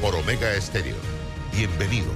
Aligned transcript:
por 0.00 0.14
Omega 0.14 0.54
Estéreo. 0.54 0.94
Bienvenidos. 1.52 2.14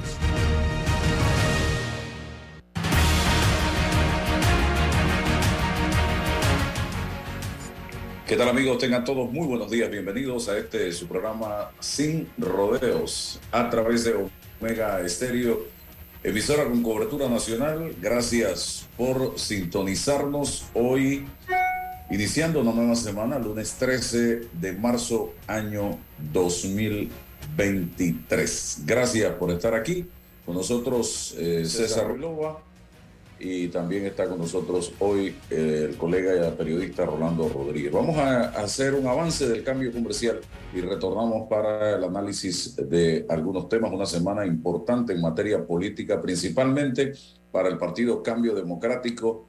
¿Qué 8.26 8.36
tal 8.36 8.48
amigos? 8.48 8.78
Tengan 8.78 9.04
todos 9.04 9.30
muy 9.30 9.46
buenos 9.46 9.70
días. 9.70 9.90
Bienvenidos 9.90 10.48
a 10.48 10.56
este 10.56 10.92
su 10.92 11.06
programa 11.08 11.70
Sin 11.80 12.28
Rodeos 12.38 13.40
a 13.50 13.68
través 13.68 14.04
de 14.04 14.14
Omega 14.60 15.00
Estéreo, 15.00 15.66
emisora 16.22 16.64
con 16.64 16.82
cobertura 16.82 17.28
nacional. 17.28 17.94
Gracias 18.00 18.86
por 18.96 19.38
sintonizarnos 19.38 20.66
hoy, 20.72 21.26
iniciando 22.10 22.60
una 22.60 22.72
nueva 22.72 22.94
semana, 22.94 23.38
lunes 23.38 23.74
13 23.74 24.48
de 24.52 24.72
marzo, 24.72 25.34
año 25.48 25.98
2023. 27.56 28.82
Gracias 28.86 29.32
por 29.34 29.50
estar 29.50 29.74
aquí. 29.74 30.06
Con 30.44 30.56
nosotros 30.56 31.34
eh, 31.38 31.64
César 31.64 32.18
Loba 32.18 32.58
y 33.38 33.68
también 33.68 34.06
está 34.06 34.28
con 34.28 34.38
nosotros 34.38 34.92
hoy 35.00 35.34
eh, 35.50 35.88
el 35.90 35.96
colega 35.96 36.48
y 36.48 36.50
periodista 36.52 37.04
Rolando 37.04 37.48
Rodríguez. 37.48 37.92
Vamos 37.92 38.16
a 38.16 38.50
hacer 38.50 38.94
un 38.94 39.06
avance 39.06 39.48
del 39.48 39.64
cambio 39.64 39.92
comercial 39.92 40.40
y 40.72 40.80
retornamos 40.80 41.48
para 41.48 41.96
el 41.96 42.04
análisis 42.04 42.76
de 42.76 43.26
algunos 43.28 43.68
temas, 43.68 43.92
una 43.92 44.06
semana 44.06 44.46
importante 44.46 45.12
en 45.12 45.20
materia 45.20 45.64
política, 45.64 46.20
principalmente 46.20 47.14
para 47.50 47.68
el 47.68 47.78
Partido 47.78 48.22
Cambio 48.22 48.54
Democrático, 48.54 49.46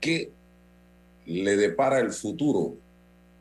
que 0.00 0.32
le 1.26 1.56
depara 1.56 1.98
el 1.98 2.12
futuro 2.12 2.76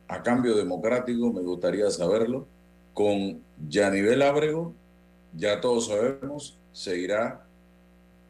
a 0.07 0.23
Cambio 0.23 0.55
Democrático, 0.55 1.31
me 1.31 1.41
gustaría 1.41 1.89
saberlo, 1.89 2.47
con 2.93 3.41
Yanivel 3.69 4.21
Ábrego, 4.21 4.73
ya 5.35 5.61
todos 5.61 5.87
sabemos, 5.87 6.57
se 6.73 6.97
irá 6.97 7.45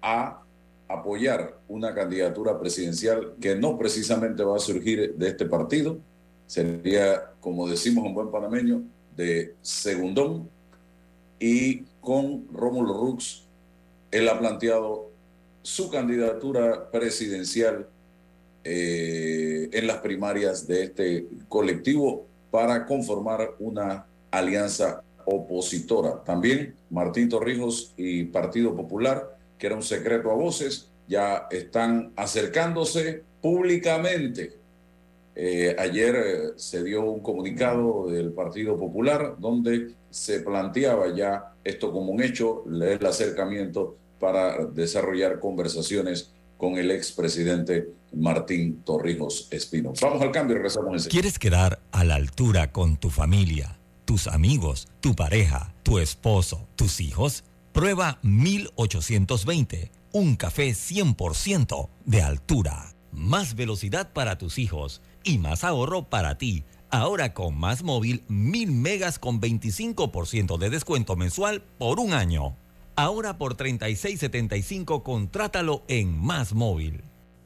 a 0.02 0.42
apoyar 0.88 1.58
una 1.68 1.94
candidatura 1.94 2.59
presidencial 2.59 3.34
que 3.40 3.56
no 3.56 3.78
precisamente 3.78 4.44
va 4.44 4.58
a 4.58 4.59
surgir 4.59 5.16
de 5.16 5.28
este 5.28 5.45
partido, 5.45 5.98
sería, 6.48 7.31
como 7.40 7.68
decimos 7.68 8.06
en 8.06 8.14
buen 8.14 8.30
panameño, 8.30 8.84
de 9.16 9.56
segundón, 9.62 10.50
y 11.40 11.84
con 12.02 12.48
Rómulo 12.53 12.94
Rux, 12.94 13.44
él 14.12 14.28
ha 14.28 14.38
planteado 14.38 15.09
su 15.64 15.90
candidatura 15.90 16.90
presidencial 16.92 17.88
eh, 18.64 19.70
en 19.72 19.88
las 19.88 19.98
primarias 19.98 20.68
de 20.68 20.84
este 20.84 21.28
colectivo 21.48 22.25
para 22.52 22.86
conformar 22.86 23.56
una 23.59 24.06
alianza 24.32 25.04
opositora. 25.26 26.24
También 26.24 26.76
Martín 26.90 27.30
Torrijos 27.30 27.94
y 27.98 28.24
Partido 28.26 28.76
Popular 28.76 29.38
que 29.62 29.68
era 29.68 29.76
un 29.76 29.84
secreto 29.84 30.32
a 30.32 30.34
voces, 30.34 30.90
ya 31.08 31.48
están 31.52 32.14
acercándose 32.16 33.22
públicamente. 33.44 34.58
Eh, 35.36 35.75
ayer 35.78 36.16
eh, 36.16 36.40
se 36.56 36.84
dio 36.84 37.03
un 37.03 37.20
comunicado 37.20 38.08
del 38.09 38.31
Partido 38.31 38.75
Popular 38.75 39.36
donde 39.38 39.91
se 40.09 40.40
planteaba 40.40 41.16
ya 41.16 41.53
esto 41.64 41.91
como 41.91 42.12
un 42.12 42.24
hecho, 42.24 42.64
el 42.66 43.06
acercamiento 43.06 43.97
para 44.20 44.66
desarrollar 44.66 45.40
conversaciones 45.40 46.31
con 46.58 46.80
el 46.80 46.90
expresidente 46.90 47.90
Martín 48.14 48.81
Torrijos 48.84 49.47
Espino. 49.52 49.94
Vamos 50.02 50.24
al 50.24 50.31
cambio 50.31 50.56
y 50.56 50.58
regresamos 50.58 51.08
¿Quieres 51.08 51.38
quedar 51.38 51.80
a 51.91 52.03
la 52.03 52.16
altura 52.16 52.72
con 52.72 52.97
tu 52.97 53.12
familia, 53.12 53.78
tus 54.11 54.27
amigos, 54.27 54.89
tu 54.99 55.16
pareja, 55.16 55.73
tu 55.83 55.97
esposo, 55.97 56.67
tus 56.75 56.99
hijos? 56.99 57.45
Prueba 57.72 58.19
1820, 58.23 59.89
un 60.11 60.35
café 60.35 60.72
100% 60.72 61.88
de 62.03 62.22
altura. 62.22 62.94
Más 63.13 63.55
velocidad 63.55 64.11
para 64.11 64.38
tus 64.38 64.57
hijos 64.57 65.01
y 65.23 65.38
más 65.38 65.63
ahorro 65.63 66.09
para 66.09 66.38
ti. 66.38 66.66
Ahora 66.89 67.33
con 67.33 67.57
Más 67.57 67.83
Móvil, 67.83 68.25
1000 68.27 68.73
megas 68.73 69.17
con 69.17 69.39
25% 69.39 70.57
de 70.57 70.69
descuento 70.69 71.16
mensual 71.16 71.63
por 71.78 72.01
un 72.01 72.11
año. 72.11 72.57
Ahora 72.97 73.38
por 73.38 73.55
36.75 73.55 75.03
contrátalo 75.03 75.85
en 75.88 76.19
Más 76.19 76.51
Móvil. 76.53 77.01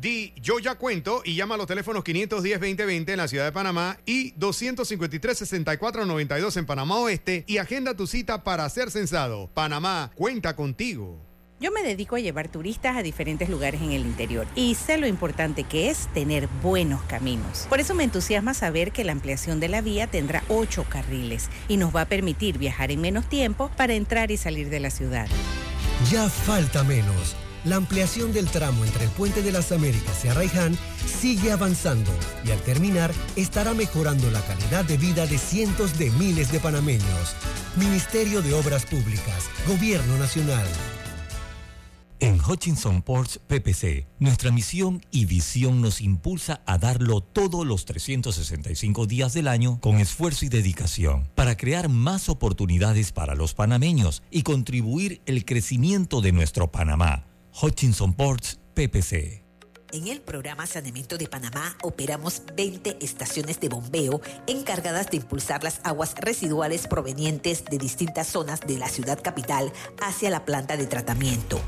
Di 0.00 0.32
yo 0.40 0.58
ya 0.58 0.74
cuento 0.74 1.20
y 1.24 1.34
llama 1.34 1.54
a 1.54 1.58
los 1.58 1.66
teléfonos 1.66 2.04
510-2020 2.04 3.10
en 3.10 3.16
la 3.16 3.28
ciudad 3.28 3.46
de 3.46 3.52
Panamá 3.52 3.98
y 4.04 4.34
253-6492 4.34 6.58
en 6.58 6.66
Panamá 6.66 6.98
Oeste 6.98 7.44
y 7.46 7.56
agenda 7.58 7.96
tu 7.96 8.06
cita 8.06 8.44
para 8.44 8.68
ser 8.68 8.90
censado. 8.90 9.48
Panamá 9.54 10.12
cuenta 10.14 10.54
contigo. 10.54 11.24
Yo 11.58 11.72
me 11.72 11.82
dedico 11.82 12.16
a 12.16 12.20
llevar 12.20 12.48
turistas 12.48 12.96
a 12.96 13.02
diferentes 13.02 13.48
lugares 13.48 13.80
en 13.80 13.92
el 13.92 14.02
interior 14.02 14.46
y 14.54 14.74
sé 14.74 14.98
lo 14.98 15.06
importante 15.06 15.64
que 15.64 15.88
es 15.88 16.06
tener 16.12 16.48
buenos 16.62 17.00
caminos. 17.04 17.64
Por 17.70 17.80
eso 17.80 17.94
me 17.94 18.04
entusiasma 18.04 18.52
saber 18.52 18.92
que 18.92 19.04
la 19.04 19.12
ampliación 19.12 19.58
de 19.58 19.68
la 19.68 19.80
vía 19.80 20.06
tendrá 20.06 20.44
ocho 20.48 20.84
carriles 20.86 21.48
y 21.66 21.78
nos 21.78 21.96
va 21.96 22.02
a 22.02 22.08
permitir 22.08 22.58
viajar 22.58 22.90
en 22.90 23.00
menos 23.00 23.26
tiempo 23.30 23.70
para 23.74 23.94
entrar 23.94 24.30
y 24.30 24.36
salir 24.36 24.68
de 24.68 24.80
la 24.80 24.90
ciudad. 24.90 25.28
Ya 26.10 26.28
falta 26.28 26.84
menos. 26.84 27.34
La 27.66 27.74
ampliación 27.74 28.32
del 28.32 28.46
tramo 28.46 28.84
entre 28.84 29.04
el 29.04 29.10
Puente 29.10 29.42
de 29.42 29.50
las 29.50 29.72
Américas 29.72 30.24
y 30.24 30.28
Arraiján 30.28 30.78
sigue 31.04 31.50
avanzando 31.50 32.12
y 32.44 32.52
al 32.52 32.60
terminar 32.60 33.12
estará 33.34 33.74
mejorando 33.74 34.30
la 34.30 34.40
calidad 34.42 34.84
de 34.84 34.96
vida 34.96 35.26
de 35.26 35.36
cientos 35.36 35.98
de 35.98 36.12
miles 36.12 36.52
de 36.52 36.60
panameños. 36.60 37.34
Ministerio 37.74 38.40
de 38.40 38.54
Obras 38.54 38.86
Públicas, 38.86 39.50
Gobierno 39.66 40.16
Nacional. 40.16 40.64
En 42.20 42.40
Hutchinson 42.40 43.02
Ports 43.02 43.40
PPC, 43.48 44.06
nuestra 44.20 44.52
misión 44.52 45.02
y 45.10 45.24
visión 45.24 45.82
nos 45.82 46.00
impulsa 46.00 46.62
a 46.66 46.78
darlo 46.78 47.20
todos 47.20 47.66
los 47.66 47.84
365 47.84 49.06
días 49.06 49.32
del 49.32 49.48
año 49.48 49.80
con 49.80 49.96
esfuerzo 49.98 50.44
y 50.44 50.48
dedicación 50.48 51.28
para 51.34 51.56
crear 51.56 51.88
más 51.88 52.28
oportunidades 52.28 53.10
para 53.10 53.34
los 53.34 53.54
panameños 53.54 54.22
y 54.30 54.44
contribuir 54.44 55.20
el 55.26 55.44
crecimiento 55.44 56.20
de 56.20 56.30
nuestro 56.30 56.70
Panamá. 56.70 57.26
Hutchinson 57.60 58.12
Ports 58.12 58.58
PPC. 58.74 59.42
En 59.92 60.08
el 60.08 60.20
programa 60.20 60.66
Saneamiento 60.66 61.16
de 61.16 61.26
Panamá 61.26 61.78
operamos 61.82 62.42
20 62.54 62.98
estaciones 63.00 63.60
de 63.60 63.70
bombeo 63.70 64.20
encargadas 64.46 65.10
de 65.10 65.18
impulsar 65.18 65.64
las 65.64 65.80
aguas 65.82 66.14
residuales 66.16 66.86
provenientes 66.86 67.64
de 67.64 67.78
distintas 67.78 68.26
zonas 68.26 68.60
de 68.60 68.76
la 68.76 68.88
ciudad 68.88 69.22
capital 69.22 69.72
hacia 70.02 70.28
la 70.28 70.44
planta 70.44 70.76
de 70.76 70.86
tratamiento. 70.86 71.58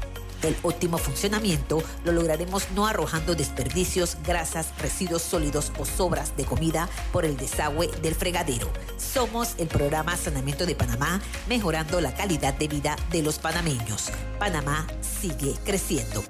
El 0.43 0.57
óptimo 0.63 0.99
funcionamiento 0.99 1.83
lo 2.05 2.13
lograremos 2.13 2.71
no 2.71 2.87
arrojando 2.87 3.35
desperdicios, 3.35 4.17
grasas, 4.25 4.73
residuos 4.79 5.23
sólidos 5.23 5.73
o 5.79 5.85
sobras 5.85 6.37
de 6.37 6.45
comida 6.45 6.89
por 7.13 7.25
el 7.25 7.37
desagüe 7.37 7.89
del 8.03 8.15
fregadero. 8.15 8.69
Somos 8.97 9.55
el 9.59 9.69
programa 9.69 10.17
Saneamiento 10.17 10.65
de 10.65 10.77
Panamá, 10.77 11.21
mejorando 11.49 12.01
la 12.01 12.15
calidad 12.15 12.55
de 12.55 12.69
vida 12.69 12.97
de 13.11 13.23
los 13.23 13.39
panameños. 13.39 14.11
Panamá 14.39 14.87
sigue 15.01 15.55
creciendo. 15.65 16.23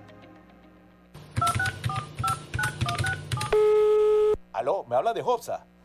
Aló, 4.53 4.85
me 4.89 4.97
habla 4.97 5.13
de 5.13 5.23
Hobsa. 5.23 5.67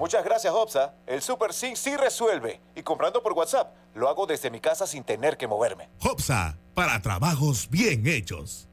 Muchas 0.00 0.24
gracias, 0.24 0.52
Hopsa. 0.54 0.94
El 1.06 1.20
Super 1.20 1.52
Sync 1.52 1.76
sí 1.76 1.94
resuelve. 1.94 2.58
Y 2.74 2.82
comprando 2.82 3.22
por 3.22 3.34
WhatsApp, 3.34 3.76
lo 3.94 4.08
hago 4.08 4.24
desde 4.24 4.50
mi 4.50 4.58
casa 4.58 4.86
sin 4.86 5.04
tener 5.04 5.36
que 5.36 5.46
moverme. 5.46 5.90
Hopsa, 6.00 6.56
para 6.72 7.02
trabajos 7.02 7.68
bien 7.68 8.06
hechos. 8.06 8.66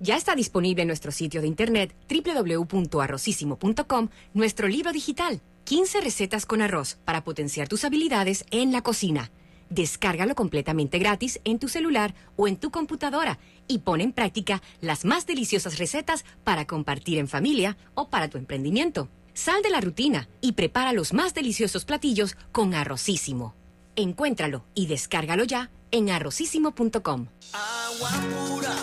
Ya 0.00 0.18
está 0.18 0.34
disponible 0.34 0.82
en 0.82 0.88
nuestro 0.88 1.12
sitio 1.12 1.40
de 1.40 1.46
internet 1.46 1.96
www.arrocísimo.com 2.10 4.08
nuestro 4.34 4.68
libro 4.68 4.92
digital, 4.92 5.40
15 5.64 6.02
recetas 6.02 6.44
con 6.44 6.60
arroz 6.60 6.98
para 7.06 7.24
potenciar 7.24 7.68
tus 7.68 7.86
habilidades 7.86 8.44
en 8.50 8.70
la 8.70 8.82
cocina. 8.82 9.30
Descárgalo 9.70 10.34
completamente 10.34 10.98
gratis 10.98 11.40
en 11.44 11.58
tu 11.58 11.68
celular 11.68 12.14
o 12.36 12.46
en 12.46 12.56
tu 12.56 12.70
computadora 12.70 13.38
y 13.66 13.78
pon 13.80 14.00
en 14.00 14.12
práctica 14.12 14.62
las 14.80 15.04
más 15.04 15.26
deliciosas 15.26 15.78
recetas 15.78 16.24
para 16.44 16.66
compartir 16.66 17.18
en 17.18 17.28
familia 17.28 17.76
o 17.94 18.08
para 18.08 18.28
tu 18.28 18.38
emprendimiento. 18.38 19.08
Sal 19.34 19.62
de 19.62 19.70
la 19.70 19.80
rutina 19.80 20.28
y 20.40 20.52
prepara 20.52 20.92
los 20.92 21.12
más 21.12 21.34
deliciosos 21.34 21.84
platillos 21.84 22.36
con 22.52 22.74
Arrocísimo. 22.74 23.54
Encuéntralo 23.96 24.64
y 24.74 24.86
descárgalo 24.86 25.44
ya 25.44 25.70
en 25.90 26.10
arrocísimo.com. 26.10 27.26
Agua 27.52 28.10
pura 28.48 28.74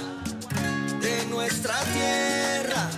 de 0.99 1.25
nuestra 1.27 1.75
tierra, 1.93 2.89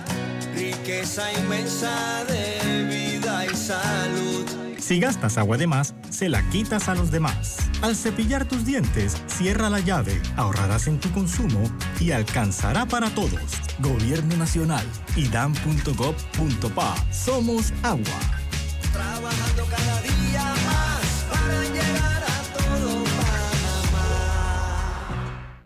riqueza 0.54 1.32
inmensa 1.32 2.24
de 2.24 2.84
vida 2.84 3.46
y 3.46 3.54
salud 3.54 4.45
si 4.86 5.00
gastas 5.00 5.36
agua 5.36 5.56
de 5.56 5.66
más, 5.66 5.96
se 6.10 6.28
la 6.28 6.48
quitas 6.50 6.88
a 6.88 6.94
los 6.94 7.10
demás. 7.10 7.56
Al 7.82 7.96
cepillar 7.96 8.44
tus 8.44 8.64
dientes, 8.64 9.20
cierra 9.26 9.68
la 9.68 9.80
llave, 9.80 10.22
ahorrarás 10.36 10.86
en 10.86 11.00
tu 11.00 11.10
consumo 11.10 11.60
y 11.98 12.12
alcanzará 12.12 12.86
para 12.86 13.10
todos. 13.10 13.40
Gobierno 13.80 14.36
Nacional, 14.36 14.86
idam.gov.pa. 15.16 16.94
Somos 17.12 17.72
agua. 17.82 18.20
Trabajando 18.92 19.66
cada 19.68 20.02
día 20.02 20.15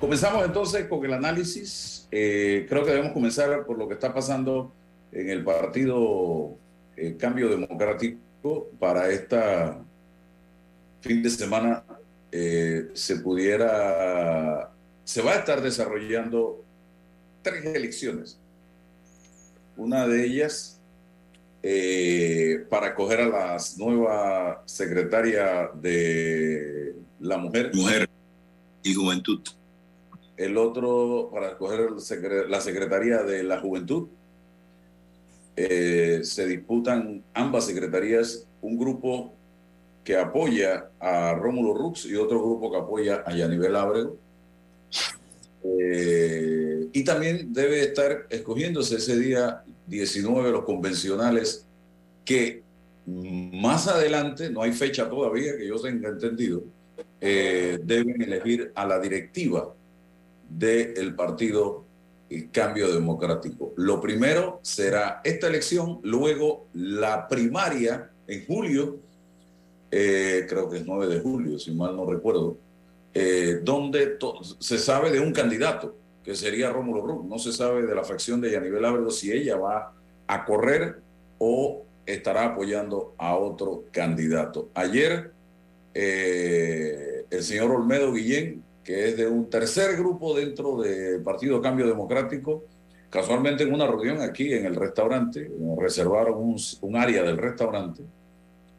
comenzamos 0.00 0.44
entonces 0.44 0.86
con 0.86 1.04
el 1.04 1.12
análisis 1.12 2.06
eh, 2.10 2.66
creo 2.68 2.84
que 2.84 2.90
debemos 2.90 3.12
comenzar 3.12 3.64
por 3.66 3.78
lo 3.78 3.88
que 3.88 3.94
está 3.94 4.14
pasando 4.14 4.72
en 5.12 5.28
el 5.30 5.44
partido 5.44 6.56
eh, 6.96 7.16
Cambio 7.18 7.48
Democrático 7.48 8.68
para 8.78 9.10
esta 9.10 9.78
fin 11.00 11.22
de 11.22 11.30
semana 11.30 11.84
eh, 12.30 12.90
se 12.94 13.16
pudiera, 13.16 14.70
se 15.04 15.22
va 15.22 15.32
a 15.32 15.36
estar 15.36 15.62
desarrollando 15.62 16.62
tres 17.42 17.64
elecciones. 17.64 18.38
Una 19.76 20.06
de 20.06 20.26
ellas 20.26 20.74
para 22.68 22.88
acoger 22.88 23.20
a 23.20 23.28
la 23.28 23.56
nueva 23.76 24.62
secretaria 24.66 25.70
de 25.74 26.94
la 27.20 27.38
mujer. 27.38 27.70
Mujer 27.74 28.08
y 28.82 28.94
juventud 28.94 29.40
el 30.38 30.56
otro 30.56 31.30
para 31.32 31.48
escoger 31.48 31.90
la 32.48 32.60
Secretaría 32.60 33.22
de 33.24 33.42
la 33.42 33.58
Juventud. 33.58 34.08
Eh, 35.56 36.20
se 36.22 36.46
disputan 36.46 37.24
ambas 37.34 37.66
secretarías, 37.66 38.46
un 38.62 38.78
grupo 38.78 39.34
que 40.04 40.16
apoya 40.16 40.90
a 41.00 41.34
Rómulo 41.34 41.74
Rux 41.74 42.06
y 42.06 42.14
otro 42.14 42.40
grupo 42.40 42.70
que 42.70 42.78
apoya 42.78 43.24
a 43.26 43.34
Yanivel 43.34 43.74
Ábrego. 43.74 44.16
Eh, 45.64 46.88
y 46.92 47.02
también 47.02 47.52
debe 47.52 47.80
estar 47.80 48.26
escogiéndose 48.30 48.96
ese 48.96 49.18
día 49.18 49.64
19 49.88 50.52
los 50.52 50.64
convencionales 50.64 51.66
que 52.24 52.62
más 53.06 53.88
adelante, 53.88 54.50
no 54.50 54.62
hay 54.62 54.72
fecha 54.72 55.10
todavía 55.10 55.56
que 55.56 55.66
yo 55.66 55.80
tenga 55.80 56.10
entendido, 56.10 56.62
eh, 57.20 57.80
deben 57.82 58.22
elegir 58.22 58.70
a 58.76 58.86
la 58.86 59.00
directiva 59.00 59.74
del 60.48 61.14
partido 61.14 61.84
Cambio 62.52 62.92
Democrático. 62.92 63.72
Lo 63.76 64.00
primero 64.00 64.60
será 64.62 65.20
esta 65.24 65.46
elección, 65.46 66.00
luego 66.02 66.66
la 66.74 67.26
primaria 67.28 68.10
en 68.26 68.46
julio, 68.46 68.98
eh, 69.90 70.46
creo 70.48 70.68
que 70.68 70.78
es 70.78 70.86
9 70.86 71.06
de 71.06 71.20
julio, 71.20 71.58
si 71.58 71.72
mal 71.72 71.96
no 71.96 72.04
recuerdo, 72.04 72.58
eh, 73.14 73.60
donde 73.62 74.18
se 74.58 74.78
sabe 74.78 75.10
de 75.10 75.20
un 75.20 75.32
candidato, 75.32 75.96
que 76.22 76.34
sería 76.34 76.70
Rómulo 76.70 77.06
Ruz. 77.06 77.24
No 77.24 77.38
se 77.38 77.52
sabe 77.52 77.86
de 77.86 77.94
la 77.94 78.04
facción 78.04 78.40
de 78.40 78.50
Yanivel 78.50 78.84
Ábrego 78.84 79.10
si 79.10 79.32
ella 79.32 79.56
va 79.56 79.94
a 80.26 80.44
correr 80.44 81.00
o 81.38 81.84
estará 82.04 82.44
apoyando 82.44 83.14
a 83.16 83.36
otro 83.36 83.84
candidato. 83.92 84.68
Ayer, 84.74 85.32
eh, 85.94 87.24
el 87.30 87.42
señor 87.42 87.70
Olmedo 87.70 88.12
Guillén 88.12 88.62
que 88.88 89.08
es 89.08 89.18
de 89.18 89.26
un 89.26 89.50
tercer 89.50 89.98
grupo 89.98 90.34
dentro 90.34 90.80
del 90.80 91.20
Partido 91.22 91.60
Cambio 91.60 91.86
Democrático. 91.86 92.64
Casualmente 93.10 93.64
en 93.64 93.74
una 93.74 93.86
reunión 93.86 94.22
aquí 94.22 94.54
en 94.54 94.64
el 94.64 94.76
restaurante, 94.76 95.50
reservaron 95.78 96.56
un, 96.80 96.96
área 96.96 97.22
del 97.22 97.36
restaurante, 97.36 98.02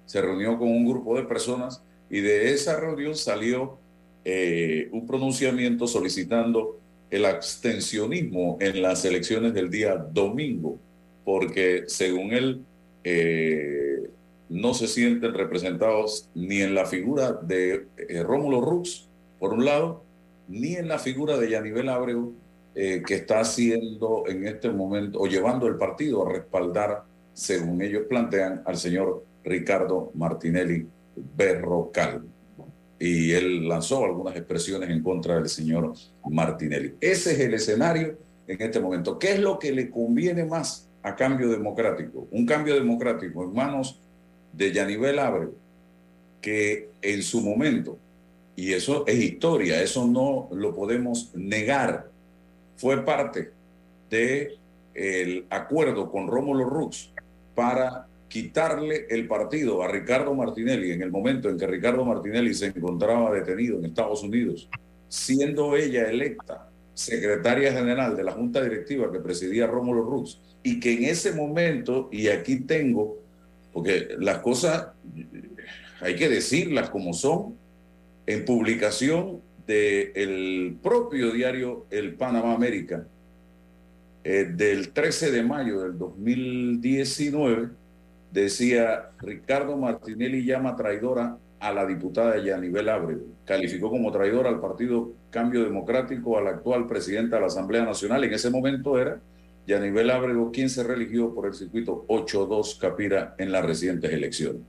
se 0.08 0.20
reunió 0.20 0.58
con 0.58 0.68
un 0.68 0.90
grupo 0.90 1.16
de 1.16 1.26
personas 1.26 1.84
y 2.10 2.22
de 2.22 2.52
esa 2.52 2.80
reunión 2.80 3.16
salió 3.16 3.78
eh, 4.26 4.90
un 4.94 5.06
pronunciamiento 5.06 5.86
solicitando 5.86 6.80
el 7.12 7.26
abstencionismo 7.26 8.58
en 8.62 8.82
las 8.82 9.06
elecciones 9.06 9.54
del 9.54 9.70
día 9.70 9.96
domingo, 9.96 10.80
porque 11.24 11.84
según 11.86 12.34
él 12.34 12.66
eh, 13.04 14.10
no 14.50 14.74
se 14.74 14.88
sienten 14.88 15.36
representados 15.36 16.30
ni 16.34 16.62
en 16.62 16.74
la 16.74 16.88
figura 16.88 17.34
de 17.34 17.86
eh, 17.96 18.24
Rómulo 18.24 18.60
Rux 18.60 19.09
por 19.40 19.54
un 19.54 19.66
lado, 19.66 20.04
ni 20.48 20.76
en 20.76 20.88
la 20.88 21.00
figura 21.00 21.38
de 21.38 21.50
Yanivel 21.50 21.90
Abreu, 21.90 22.34
eh, 22.76 23.04
que 23.06 23.16
está 23.16 23.40
haciendo 23.40 24.24
en 24.28 24.46
este 24.46 24.70
momento 24.70 25.20
o 25.20 25.28
llevando 25.28 25.68
el 25.68 25.76
partido 25.76 26.28
a 26.28 26.32
respaldar, 26.32 27.04
según 27.34 27.82
ellos 27.82 28.04
plantean, 28.08 28.62
al 28.66 28.78
señor 28.78 29.26
Ricardo 29.44 30.12
Martinelli 30.14 30.88
Berrocal. 31.36 32.24
Y 33.00 33.32
él 33.32 33.68
lanzó 33.68 34.04
algunas 34.04 34.36
expresiones 34.36 34.90
en 34.90 35.02
contra 35.02 35.36
del 35.36 35.48
señor 35.48 35.94
Martinelli. 36.30 36.96
Ese 37.00 37.32
es 37.32 37.40
el 37.40 37.54
escenario 37.54 38.18
en 38.46 38.62
este 38.62 38.80
momento. 38.80 39.18
¿Qué 39.18 39.34
es 39.34 39.40
lo 39.40 39.58
que 39.58 39.72
le 39.72 39.90
conviene 39.90 40.44
más 40.44 40.90
a 41.02 41.16
cambio 41.16 41.50
democrático? 41.50 42.28
Un 42.32 42.46
cambio 42.46 42.76
democrático 42.76 43.44
en 43.44 43.54
manos 43.54 44.02
de 44.52 44.74
Yanivel 44.74 45.20
Abreu, 45.20 45.56
que 46.42 46.90
en 47.02 47.24
su 47.24 47.42
momento 47.42 47.98
y 48.60 48.74
eso 48.74 49.06
es 49.08 49.16
historia, 49.16 49.82
eso 49.82 50.06
no 50.06 50.50
lo 50.52 50.76
podemos 50.76 51.32
negar. 51.34 52.10
Fue 52.76 53.06
parte 53.06 53.52
del 54.10 54.58
el 54.94 55.46
acuerdo 55.50 56.12
con 56.12 56.28
Rómulo 56.28 56.66
Rux 56.66 57.10
para 57.56 58.06
quitarle 58.28 59.06
el 59.10 59.30
partido 59.30 59.82
a 59.82 59.88
Ricardo 59.88 60.34
Martinelli 60.36 60.92
en 60.92 61.02
el 61.02 61.10
momento 61.10 61.48
en 61.48 61.58
que 61.58 61.68
Ricardo 61.68 62.04
Martinelli 62.04 62.54
se 62.54 62.66
encontraba 62.66 63.34
detenido 63.34 63.80
en 63.80 63.86
Estados 63.86 64.24
Unidos, 64.24 64.70
siendo 65.08 65.78
ella 65.78 66.10
electa 66.10 66.70
secretaria 66.94 67.72
general 67.72 68.18
de 68.18 68.26
la 68.26 68.34
Junta 68.34 68.62
Directiva 68.62 69.10
que 69.10 69.20
presidía 69.20 69.68
Rómulo 69.68 70.04
Rux, 70.04 70.38
y 70.64 70.82
que 70.82 70.96
en 70.96 71.06
ese 71.06 71.32
momento, 71.32 72.10
y 72.12 72.28
aquí 72.28 72.58
tengo, 72.58 73.20
porque 73.72 74.10
las 74.20 74.40
cosas 74.40 74.88
hay 76.02 76.18
que 76.18 76.28
decirlas 76.28 76.90
como 76.90 77.14
son, 77.14 77.56
en 78.30 78.46
publicación 78.46 79.42
del 79.66 80.78
propio 80.84 81.32
diario 81.32 81.88
El 81.90 82.14
Panamá 82.14 82.54
América, 82.54 83.08
eh, 84.24 84.52
del 84.56 84.92
13 84.92 85.32
de 85.32 85.42
mayo 85.42 85.82
del 85.82 85.98
2019 85.98 87.70
decía 88.32 89.10
Ricardo 89.18 89.78
Martinelli 89.78 90.46
llama 90.46 90.76
traidora 90.76 91.40
a 91.60 91.74
la 91.74 91.88
diputada 91.88 92.38
Yanivel 92.38 92.90
Ábrego. 92.90 93.24
Calificó 93.46 93.90
como 93.90 94.12
traidora 94.12 94.50
al 94.50 94.62
partido 94.62 95.12
Cambio 95.32 95.64
Democrático 95.64 96.38
al 96.38 96.48
actual 96.48 96.86
presidente 96.86 97.34
de 97.34 97.42
la 97.42 97.48
Asamblea 97.48 97.84
Nacional. 97.84 98.24
En 98.24 98.34
ese 98.34 98.52
momento 98.52 99.00
era 99.00 99.20
Yanivel 99.66 100.12
Ábrego 100.12 100.52
quien 100.52 100.70
se 100.70 100.84
religió 100.84 101.34
por 101.34 101.48
el 101.48 101.56
circuito 101.56 102.06
8-2 102.08 102.78
Capira 102.78 103.34
en 103.40 103.52
las 103.52 103.66
recientes 103.66 104.14
elecciones. 104.14 104.62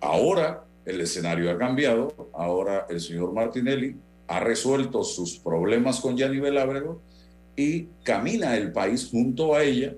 Ahora 0.00 0.64
el 0.84 1.00
escenario 1.00 1.50
ha 1.50 1.58
cambiado. 1.58 2.30
Ahora 2.34 2.86
el 2.88 3.00
señor 3.00 3.32
Martinelli 3.32 3.96
ha 4.28 4.40
resuelto 4.40 5.04
sus 5.04 5.38
problemas 5.38 6.00
con 6.00 6.16
Yanivel 6.16 6.58
Ábrego 6.58 7.00
y 7.56 7.88
camina 8.02 8.56
el 8.56 8.72
país 8.72 9.08
junto 9.10 9.54
a 9.54 9.62
ella, 9.62 9.94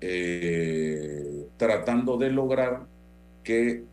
eh, 0.00 1.46
tratando 1.56 2.16
de 2.16 2.30
lograr 2.30 2.86
que 3.42 3.84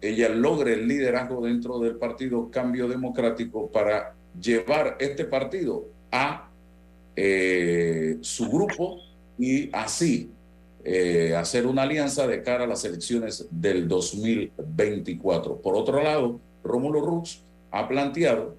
ella 0.00 0.28
logre 0.28 0.74
el 0.74 0.88
liderazgo 0.88 1.44
dentro 1.44 1.78
del 1.78 1.96
partido 1.96 2.50
Cambio 2.50 2.88
Democrático 2.88 3.70
para 3.70 4.14
llevar 4.40 4.96
este 5.00 5.24
partido 5.24 5.86
a 6.10 6.50
eh, 7.16 8.18
su 8.20 8.48
grupo 8.48 9.00
y 9.38 9.70
así 9.72 10.30
eh, 10.90 11.36
hacer 11.36 11.66
una 11.66 11.82
alianza 11.82 12.26
de 12.26 12.42
cara 12.42 12.64
a 12.64 12.66
las 12.66 12.82
elecciones 12.82 13.46
del 13.50 13.86
2024. 13.86 15.60
Por 15.60 15.76
otro 15.76 16.02
lado, 16.02 16.40
Rómulo 16.64 17.02
Rux 17.02 17.42
ha 17.70 17.86
planteado 17.86 18.56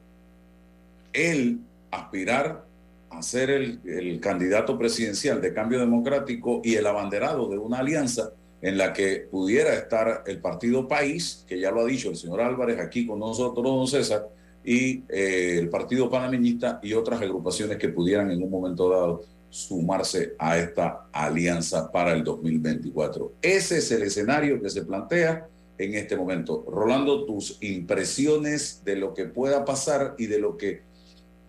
el 1.12 1.58
aspirar 1.90 2.66
a 3.10 3.24
ser 3.24 3.50
el, 3.50 4.20
candidato 4.20 4.78
presidencial 4.78 5.42
de 5.42 5.56
cambio 5.56 5.80
democrático 5.80 6.62
y 6.64 6.76
el 6.76 6.86
abanderado 6.86 7.50
de 7.50 7.58
una 7.58 7.80
alianza 7.80 8.30
en 8.62 8.78
la 8.78 8.94
que 8.94 9.28
pudiera 9.32 9.74
estar 9.74 10.24
el 10.28 10.38
partido 10.38 10.88
País, 10.88 11.44
que 11.48 11.60
ya 11.60 11.72
lo 11.72 11.82
ha 11.82 11.86
dicho 11.86 12.12
el 12.12 12.16
señor 12.16 12.42
Álvarez 12.42 12.80
aquí 12.80 13.08
con 13.08 13.18
nosotros, 13.18 13.66
don 13.66 13.88
César, 13.88 14.28
y 14.64 15.02
eh, 15.10 15.58
el 15.58 15.70
partido 15.70 16.08
panameñista 16.12 16.80
y 16.84 16.94
otras 16.94 17.20
agrupaciones 17.24 17.78
que 17.78 17.90
pudieran 17.90 18.30
en 18.30 18.44
un 18.44 18.52
momento 18.52 18.88
dado 18.88 19.24
sumarse 19.50 20.36
a 20.38 20.58
esta 20.58 21.08
alianza 21.12 21.92
para 21.92 22.14
el 22.14 22.24
2024. 22.24 23.34
Ese 23.42 23.78
es 23.80 23.92
el 23.92 24.04
escenario 24.04 24.62
que 24.62 24.70
se 24.70 24.84
plantea 24.84 25.48
en 25.78 25.96
este 25.96 26.16
momento. 26.16 26.66
Rolando, 26.68 27.26
tus 27.26 27.58
impresiones 27.62 28.84
de 28.86 28.96
lo 28.96 29.14
que 29.14 29.26
pueda 29.26 29.66
pasar 29.66 30.16
y 30.18 30.28
de 30.28 30.40
lo 30.40 30.58
que 30.58 30.82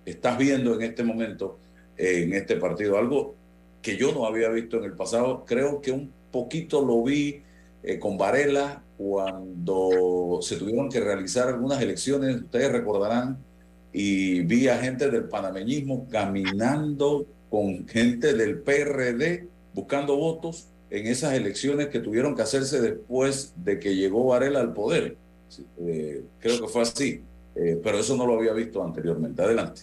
estás 0.04 0.38
viendo 0.38 0.75
en 0.75 0.83
este 0.83 1.04
momento 1.04 1.59
en 1.97 2.33
este 2.33 2.57
partido. 2.57 2.97
Algo 2.97 3.35
que 3.83 3.97
yo 3.97 4.12
no 4.12 4.26
había 4.26 4.49
visto 4.49 4.78
en 4.78 4.85
el 4.85 4.92
pasado, 4.92 5.45
creo 5.47 5.80
que 5.80 5.92
un 5.92 6.12
poquito 6.30 6.85
lo 6.85 7.02
vi 7.02 7.42
eh, 7.83 7.99
con 7.99 8.16
Varela 8.16 8.83
cuando 8.97 10.40
se 10.42 10.57
tuvieron 10.57 10.90
que 10.90 11.00
realizar 11.00 11.49
algunas 11.49 11.80
elecciones, 11.80 12.37
ustedes 12.37 12.71
recordarán, 12.71 13.38
y 13.92 14.42
vi 14.42 14.69
a 14.69 14.78
gente 14.78 15.11
del 15.11 15.25
panameñismo 15.25 16.07
caminando 16.09 17.26
con 17.50 17.87
gente 17.88 18.33
del 18.35 18.61
PRD 18.61 19.49
buscando 19.75 20.16
votos 20.16 20.69
en 20.88 21.07
esas 21.07 21.35
elecciones 21.35 21.88
que 21.88 22.00
tuvieron 22.00 22.35
que 22.35 22.42
hacerse 22.42 22.80
después 22.80 23.52
de 23.57 23.78
que 23.78 23.95
llegó 23.95 24.26
Varela 24.26 24.61
al 24.61 24.73
poder. 24.73 25.16
Eh, 25.80 26.25
creo 26.38 26.61
que 26.61 26.69
fue 26.69 26.83
así, 26.83 27.23
pero 27.83 27.99
eso 27.99 28.16
no 28.16 28.26
lo 28.26 28.38
había 28.38 28.52
visto 28.52 28.83
anteriormente. 28.83 29.42
Adelante. 29.42 29.83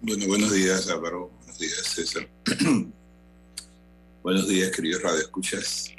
Bueno, 0.00 0.28
buenos 0.28 0.52
días 0.52 0.88
Álvaro, 0.88 1.30
buenos 1.38 1.58
días 1.58 1.82
César. 1.82 2.28
buenos 4.22 4.48
días 4.48 4.70
queridos 4.70 5.02
radioescuchas. 5.02 5.90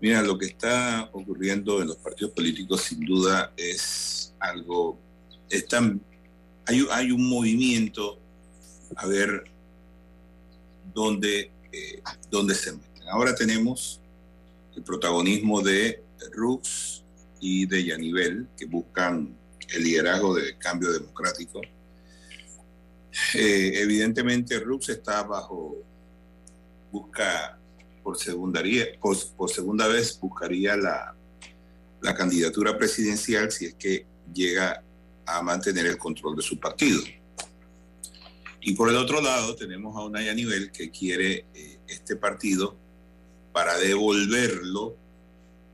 Mira, 0.00 0.20
lo 0.20 0.36
que 0.36 0.46
está 0.46 1.08
ocurriendo 1.12 1.80
en 1.80 1.88
los 1.88 1.96
partidos 1.98 2.32
políticos 2.32 2.82
sin 2.82 3.04
duda 3.04 3.52
es 3.56 4.34
algo, 4.40 4.98
están, 5.48 6.00
hay, 6.66 6.84
hay 6.90 7.12
un 7.12 7.28
movimiento 7.28 8.18
a 8.96 9.06
ver 9.06 9.44
dónde, 10.94 11.50
eh, 11.72 12.02
dónde 12.30 12.54
se 12.54 12.72
meten. 12.72 13.08
Ahora 13.08 13.34
tenemos 13.34 14.00
el 14.76 14.82
protagonismo 14.82 15.60
de 15.60 16.02
Rux 16.32 17.02
y 17.40 17.66
de 17.66 17.84
Yanivel, 17.84 18.48
que 18.56 18.66
buscan 18.66 19.36
el 19.68 19.84
liderazgo 19.84 20.34
de 20.34 20.56
cambio 20.58 20.92
democrático 20.92 21.60
eh, 23.34 23.72
evidentemente 23.74 24.58
Rux 24.58 24.88
está 24.88 25.22
bajo, 25.22 25.76
busca 26.90 27.58
por, 28.02 28.16
por, 29.00 29.34
por 29.36 29.50
segunda 29.50 29.86
vez, 29.86 30.18
buscaría 30.18 30.76
la, 30.76 31.14
la 32.00 32.14
candidatura 32.14 32.76
presidencial 32.76 33.52
si 33.52 33.66
es 33.66 33.74
que 33.74 34.06
llega 34.32 34.82
a 35.26 35.42
mantener 35.42 35.86
el 35.86 35.98
control 35.98 36.36
de 36.36 36.42
su 36.42 36.58
partido. 36.58 37.02
Y 38.64 38.74
por 38.74 38.88
el 38.88 38.96
otro 38.96 39.20
lado 39.20 39.56
tenemos 39.56 39.96
a 39.96 40.04
Unaya 40.04 40.32
Nivel 40.32 40.70
que 40.70 40.90
quiere 40.90 41.46
eh, 41.52 41.80
este 41.88 42.14
partido 42.14 42.76
para 43.52 43.76
devolverlo 43.76 44.96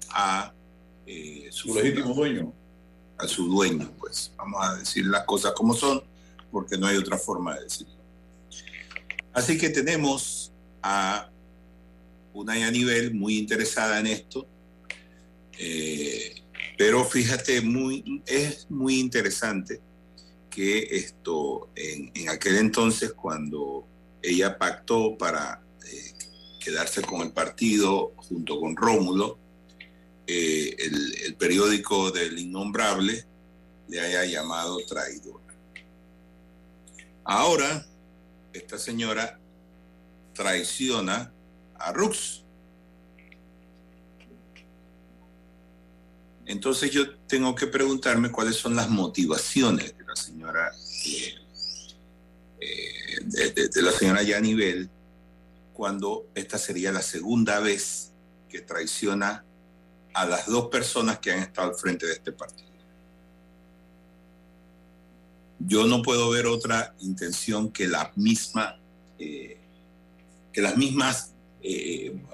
a 0.09 0.55
eh, 1.07 1.49
su, 1.51 1.75
legítimo 1.75 2.15
dueño. 2.15 2.53
A 3.19 3.29
su 3.29 3.47
dueño, 3.49 3.93
pues 3.99 4.33
vamos 4.37 4.61
a 4.65 4.77
decir 4.77 5.05
las 5.07 5.25
cosas 5.25 5.53
como 5.53 5.75
son 5.75 6.03
porque 6.51 6.79
no 6.79 6.87
hay 6.87 6.97
otra 6.97 7.19
forma 7.19 7.57
de 7.57 7.65
decirlo. 7.65 7.95
Así 9.35 9.59
que 9.59 9.69
tenemos 9.69 10.51
a 10.83 11.31
una 12.33 12.71
nivel 12.71 13.13
muy 13.13 13.37
interesada 13.37 14.01
en 14.01 14.07
esto, 14.07 14.47
eh, 15.59 16.43
pero 16.79 17.05
fíjate, 17.05 17.61
muy, 17.61 18.23
es 18.25 18.67
muy 18.71 18.99
interesante 18.99 19.81
que 20.51 20.97
esto, 20.97 21.71
en, 21.75 22.29
aquel 22.29 22.57
entonces, 22.57 23.13
cuando 23.13 23.87
ella 24.23 24.59
pactó 24.59 25.17
para 25.17 25.63
eh, 25.85 26.13
quedarse 26.61 27.03
con 27.03 27.23
el 27.23 27.33
partido 27.33 28.13
junto 28.17 28.61
con 28.61 28.77
Rómulo, 28.77 29.39
eh, 30.27 30.77
el, 30.79 31.15
el 31.25 31.35
periódico 31.37 32.11
del 32.11 32.39
innombrable 32.39 33.25
le 33.89 34.01
haya 34.01 34.25
llamado 34.25 34.79
traidor. 34.87 35.41
Ahora, 37.25 37.87
esta 38.53 38.79
señora 38.79 39.39
traiciona 40.35 41.33
a 41.75 41.93
Rux. 41.93 42.45
Entonces 46.47 46.91
yo 46.91 47.17
tengo 47.27 47.55
que 47.55 47.67
preguntarme 47.67 48.31
cuáles 48.31 48.57
son 48.57 48.75
las 48.75 48.89
motivaciones 48.89 49.95
la 50.09 50.17
señora 50.17 50.73
eh, 51.07 51.35
eh, 52.61 53.69
de, 53.73 53.83
la 53.83 53.93
señora 53.93 54.23
Yanivel 54.23 54.89
cuando 55.75 56.27
esta 56.35 56.59
sería 56.59 56.91
la 56.91 57.03
segunda 57.03 57.61
vez 57.61 58.13
que 58.49 58.63
traiciona 58.63 59.45
a 60.15 60.27
las 60.27 60.47
dos 60.47 60.69
personas 60.69 61.19
que 61.19 61.31
han 61.31 61.41
estado 61.41 61.69
al 61.69 61.77
frente 61.77 62.07
de 62.07 62.15
este 62.15 62.33
partido. 62.33 62.67
Yo 65.61 65.87
no 65.87 66.03
puedo 66.03 66.31
ver 66.31 66.47
otra 66.47 66.95
intención 67.01 67.71
que 67.71 67.87
la 67.87 68.11
misma, 68.17 68.81
eh, 69.19 69.59
que 70.53 70.63
las 70.63 70.77
mismas 70.77 71.35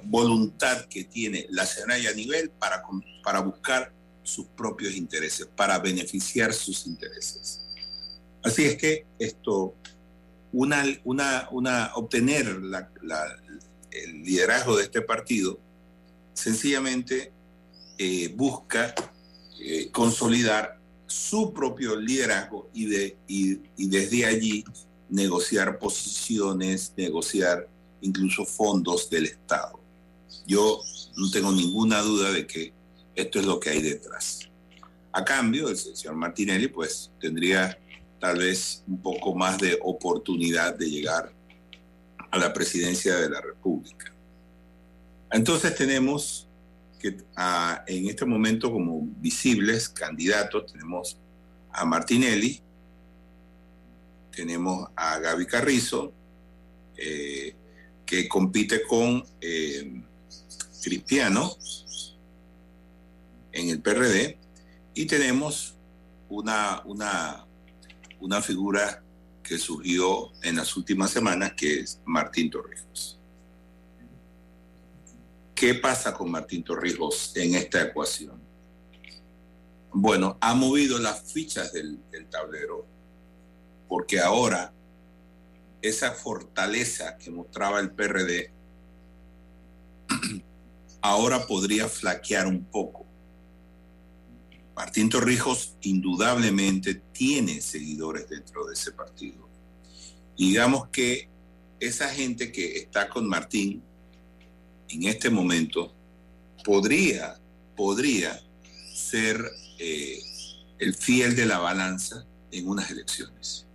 voluntad 0.04 0.84
que 0.84 1.04
tiene 1.04 1.46
la 1.50 1.66
señora 1.66 1.98
Yanivel 1.98 2.50
para, 2.50 2.82
para 3.24 3.40
buscar 3.40 3.92
sus 4.22 4.46
propios 4.46 4.94
intereses, 4.94 5.46
para 5.46 5.78
beneficiar 5.78 6.52
sus 6.52 6.86
intereses. 6.86 7.63
Así 8.44 8.64
es 8.66 8.76
que 8.76 9.06
esto, 9.18 9.74
una, 10.52 11.48
obtener 11.94 12.46
el 13.90 14.22
liderazgo 14.22 14.76
de 14.76 14.84
este 14.84 15.00
partido, 15.00 15.58
sencillamente 16.34 17.32
eh, 17.98 18.32
busca 18.36 18.94
consolidar 19.92 20.78
su 21.06 21.52
propio 21.52 21.96
liderazgo 21.96 22.68
y, 22.74 23.14
y, 23.28 23.88
desde 23.88 24.26
allí 24.26 24.64
negociar 25.08 25.78
posiciones, 25.78 26.92
negociar 26.96 27.68
incluso 28.00 28.44
fondos 28.44 29.08
del 29.08 29.26
Estado. 29.26 29.80
Yo 30.46 30.80
no 31.16 31.30
tengo 31.30 31.52
ninguna 31.52 32.02
duda 32.02 32.32
de 32.32 32.46
que 32.46 32.72
esto 33.14 33.38
es 33.38 33.46
lo 33.46 33.60
que 33.60 33.70
hay 33.70 33.80
detrás. 33.80 34.40
A 35.12 35.24
cambio, 35.24 35.68
el 35.68 35.76
señor 35.76 36.16
Martinelli 36.16 36.68
pues 36.68 37.12
tendría 37.20 37.78
tal 38.24 38.38
vez 38.38 38.82
un 38.86 39.02
poco 39.02 39.34
más 39.34 39.58
de 39.58 39.78
oportunidad 39.82 40.74
de 40.78 40.88
llegar 40.88 41.30
a 42.30 42.38
la 42.38 42.54
presidencia 42.54 43.16
de 43.16 43.28
la 43.28 43.38
República. 43.38 44.14
Entonces 45.30 45.74
tenemos 45.74 46.48
que 46.98 47.18
en 47.86 48.08
este 48.08 48.24
momento 48.24 48.72
como 48.72 49.02
visibles 49.18 49.90
candidatos 49.90 50.72
tenemos 50.72 51.18
a 51.70 51.84
Martinelli, 51.84 52.62
tenemos 54.34 54.88
a 54.96 55.18
Gaby 55.18 55.44
Carrizo, 55.44 56.10
eh, 56.96 57.54
que 58.06 58.26
compite 58.26 58.84
con 58.84 59.22
eh, 59.42 60.00
Cristiano 60.82 61.54
en 63.52 63.68
el 63.68 63.82
PRD, 63.82 64.38
y 64.94 65.04
tenemos 65.04 65.76
una, 66.30 66.80
una, 66.86 67.43
una 68.24 68.40
figura 68.40 69.04
que 69.42 69.58
surgió 69.58 70.32
en 70.42 70.56
las 70.56 70.74
últimas 70.78 71.10
semanas, 71.10 71.52
que 71.54 71.80
es 71.80 72.00
Martín 72.06 72.50
Torrijos. 72.50 73.20
¿Qué 75.54 75.74
pasa 75.74 76.14
con 76.14 76.30
Martín 76.30 76.64
Torrijos 76.64 77.36
en 77.36 77.54
esta 77.54 77.82
ecuación? 77.82 78.40
Bueno, 79.92 80.38
ha 80.40 80.54
movido 80.54 80.98
las 80.98 81.30
fichas 81.30 81.74
del, 81.74 81.98
del 82.10 82.26
tablero, 82.30 82.86
porque 83.88 84.18
ahora 84.18 84.72
esa 85.82 86.12
fortaleza 86.12 87.18
que 87.18 87.30
mostraba 87.30 87.78
el 87.78 87.90
PRD 87.90 88.50
ahora 91.02 91.46
podría 91.46 91.88
flaquear 91.88 92.46
un 92.46 92.64
poco. 92.64 93.03
Martín 94.76 95.08
Torrijos 95.08 95.76
indudablemente 95.82 96.94
tiene 97.12 97.60
seguidores 97.60 98.28
dentro 98.28 98.66
de 98.66 98.74
ese 98.74 98.92
partido. 98.92 99.48
Digamos 100.36 100.88
que 100.88 101.28
esa 101.78 102.08
gente 102.08 102.50
que 102.50 102.78
está 102.78 103.08
con 103.08 103.28
Martín 103.28 103.82
en 104.88 105.04
este 105.04 105.30
momento 105.30 105.92
podría, 106.64 107.38
podría 107.76 108.40
ser 108.92 109.40
eh, 109.78 110.20
el 110.78 110.94
fiel 110.94 111.36
de 111.36 111.46
la 111.46 111.58
balanza 111.58 112.26
en 112.50 112.68
unas 112.68 112.90
elecciones. 112.90 113.66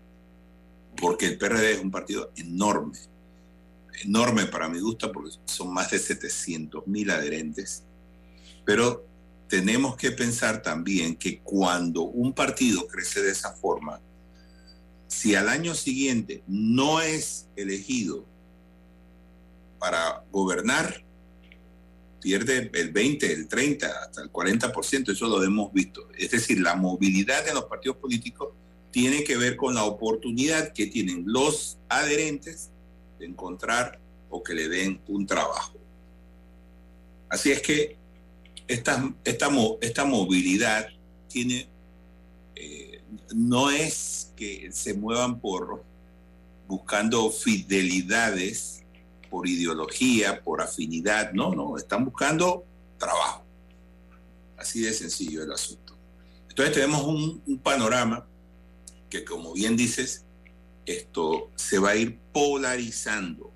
Porque 0.99 1.27
el 1.27 1.37
PRD 1.37 1.73
es 1.73 1.81
un 1.81 1.91
partido 1.91 2.31
enorme, 2.35 2.99
enorme 4.03 4.47
para 4.47 4.67
mi 4.67 4.79
gusto, 4.79 5.11
porque 5.11 5.31
son 5.45 5.73
más 5.73 5.91
de 5.91 5.99
700 5.99 6.87
mil 6.87 7.09
adherentes. 7.09 7.83
Pero 8.65 9.08
tenemos 9.49 9.97
que 9.97 10.11
pensar 10.11 10.61
también 10.61 11.15
que 11.15 11.39
cuando 11.39 12.03
un 12.03 12.33
partido 12.33 12.87
crece 12.87 13.21
de 13.21 13.31
esa 13.31 13.51
forma, 13.53 13.99
si 15.07 15.33
al 15.33 15.49
año 15.49 15.73
siguiente 15.73 16.43
no 16.47 17.01
es 17.01 17.47
elegido 17.55 18.25
para 19.79 20.23
gobernar, 20.31 21.03
pierde 22.21 22.69
el 22.73 22.91
20, 22.91 23.33
el 23.33 23.47
30, 23.47 23.87
hasta 23.87 24.21
el 24.21 24.31
40%, 24.31 25.11
eso 25.11 25.27
lo 25.27 25.43
hemos 25.43 25.73
visto. 25.73 26.07
Es 26.15 26.29
decir, 26.29 26.61
la 26.61 26.75
movilidad 26.75 27.43
de 27.43 27.53
los 27.53 27.65
partidos 27.65 27.97
políticos 27.97 28.49
tiene 28.91 29.23
que 29.23 29.35
ver 29.35 29.55
con 29.55 29.73
la 29.73 29.83
oportunidad 29.83 30.73
que 30.73 30.85
tienen 30.85 31.23
los 31.25 31.79
adherentes 31.89 32.69
de 33.17 33.25
encontrar 33.25 33.99
o 34.29 34.43
que 34.43 34.53
le 34.53 34.69
den 34.69 35.01
un 35.07 35.25
trabajo. 35.25 35.79
Así 37.29 37.51
es 37.51 37.61
que 37.61 37.98
esta, 38.69 39.13
esta, 39.25 39.49
esta 39.81 40.05
movilidad 40.05 40.87
tiene, 41.27 41.67
eh, 42.55 43.01
no 43.33 43.71
es 43.71 44.31
que 44.37 44.71
se 44.71 44.93
muevan 44.93 45.39
por 45.39 45.83
buscando 46.67 47.31
fidelidades 47.31 48.83
por 49.31 49.47
ideología, 49.47 50.43
por 50.43 50.61
afinidad, 50.61 51.33
no, 51.33 51.53
no, 51.53 51.77
están 51.77 52.05
buscando 52.05 52.63
trabajo. 52.97 53.43
Así 54.55 54.81
de 54.81 54.93
sencillo 54.93 55.43
el 55.43 55.51
asunto. 55.51 55.97
Entonces 56.47 56.75
tenemos 56.75 57.03
un, 57.03 57.41
un 57.45 57.59
panorama 57.59 58.25
que, 59.09 59.25
como 59.25 59.53
bien 59.53 59.75
dices, 59.75 60.25
esto 60.85 61.49
se 61.55 61.79
va 61.79 61.89
a 61.91 61.95
ir 61.95 62.19
polarizando. 62.31 63.51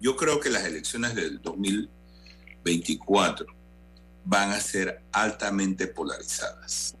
Yo 0.00 0.16
creo 0.16 0.40
que 0.40 0.50
las 0.50 0.64
elecciones 0.64 1.14
del 1.14 1.40
2024 1.40 3.57
van 4.28 4.52
a 4.52 4.60
ser 4.60 5.00
altamente 5.10 5.86
polarizadas. 5.86 6.94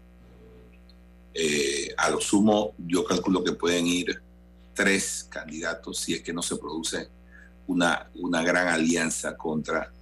Eh, 1.34 1.94
a 1.98 2.08
lo 2.08 2.22
sumo, 2.22 2.74
yo 2.78 3.04
calculo 3.04 3.44
que 3.44 3.52
pueden 3.52 3.86
ir 3.86 4.22
tres 4.72 5.28
candidatos 5.28 5.98
si 5.98 6.14
es 6.14 6.22
que 6.22 6.32
no 6.32 6.40
se 6.40 6.56
produce 6.56 7.08
una, 7.66 8.10
una 8.14 8.42
gran 8.42 8.68
alianza 8.68 9.36
contra 9.36 9.92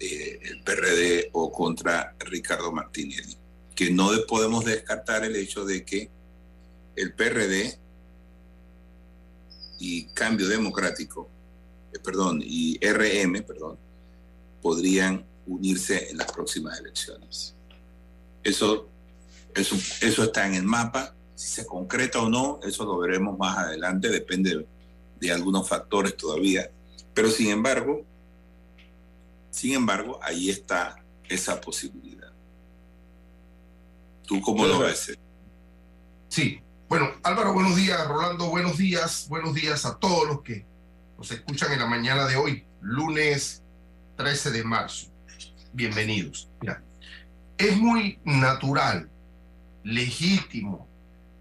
eh, 0.00 0.40
el 0.42 0.62
PRD 0.62 1.28
o 1.32 1.52
contra 1.52 2.16
Ricardo 2.18 2.72
Martinelli. 2.72 3.36
Que 3.74 3.90
no 3.90 4.08
podemos 4.26 4.64
descartar 4.64 5.22
el 5.22 5.36
hecho 5.36 5.66
de 5.66 5.84
que 5.84 6.08
el 6.96 7.12
PRD 7.12 7.78
y 9.80 10.06
Cambio 10.14 10.48
Democrático, 10.48 11.28
eh, 11.92 11.98
perdón, 12.02 12.40
y 12.42 12.78
RM, 12.78 13.42
perdón, 13.42 13.76
podrían 14.62 15.26
unirse 15.46 16.10
en 16.10 16.18
las 16.18 16.30
próximas 16.32 16.78
elecciones. 16.80 17.54
Eso, 18.42 18.88
eso, 19.54 19.76
eso 20.00 20.24
está 20.24 20.46
en 20.46 20.54
el 20.54 20.64
mapa. 20.64 21.14
Si 21.34 21.48
se 21.48 21.66
concreta 21.66 22.20
o 22.20 22.28
no, 22.28 22.60
eso 22.62 22.84
lo 22.84 22.98
veremos 22.98 23.38
más 23.38 23.58
adelante, 23.58 24.08
depende 24.08 24.56
de, 24.56 24.66
de 25.20 25.32
algunos 25.32 25.68
factores 25.68 26.16
todavía. 26.16 26.70
Pero 27.12 27.30
sin 27.30 27.50
embargo, 27.50 28.04
sin 29.50 29.74
embargo, 29.74 30.18
ahí 30.22 30.50
está 30.50 30.96
esa 31.28 31.60
posibilidad. 31.60 32.32
¿Tú 34.26 34.40
cómo 34.40 34.66
lo 34.66 34.80
ves? 34.80 35.16
Sí. 36.28 36.60
Bueno, 36.88 37.10
Álvaro, 37.22 37.52
buenos 37.52 37.76
días. 37.76 38.06
Rolando, 38.08 38.48
buenos 38.48 38.78
días. 38.78 39.26
Buenos 39.28 39.54
días 39.54 39.84
a 39.84 39.98
todos 39.98 40.26
los 40.26 40.42
que 40.42 40.66
nos 41.16 41.30
escuchan 41.30 41.72
en 41.72 41.78
la 41.78 41.86
mañana 41.86 42.26
de 42.26 42.36
hoy, 42.36 42.66
lunes 42.80 43.62
13 44.16 44.50
de 44.50 44.64
marzo. 44.64 45.13
Bienvenidos. 45.74 46.48
Es 47.58 47.76
muy 47.76 48.20
natural, 48.24 49.10
legítimo, 49.82 50.86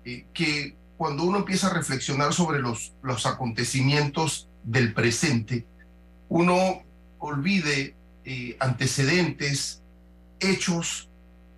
eh, 0.06 0.26
que 0.34 0.76
cuando 0.98 1.24
uno 1.24 1.38
empieza 1.38 1.68
a 1.68 1.74
reflexionar 1.74 2.34
sobre 2.34 2.60
los, 2.60 2.94
los 3.04 3.28
acontecimientos 3.28 4.48
del 4.64 4.96
presente, 4.96 5.68
uno 6.30 6.82
olvide 7.20 7.96
eh, 8.26 8.58
antecedentes, 8.60 9.84
hechos 10.40 11.10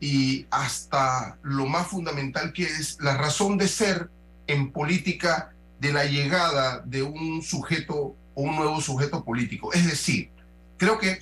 y 0.01 0.45
hasta 0.51 1.37
lo 1.43 1.67
más 1.67 1.87
fundamental 1.87 2.51
que 2.51 2.63
es 2.63 2.97
la 2.99 3.15
razón 3.15 3.57
de 3.57 3.69
ser 3.69 4.09
en 4.47 4.73
política 4.73 5.53
de 5.79 5.93
la 5.93 6.03
llegada 6.03 6.81
de 6.85 7.03
un 7.03 7.41
sujeto 7.41 8.17
o 8.33 8.41
un 8.41 8.57
nuevo 8.57 8.81
sujeto 8.81 9.23
político. 9.23 9.71
Es 9.71 9.85
decir, 9.87 10.29
creo 10.77 10.99
que 10.99 11.19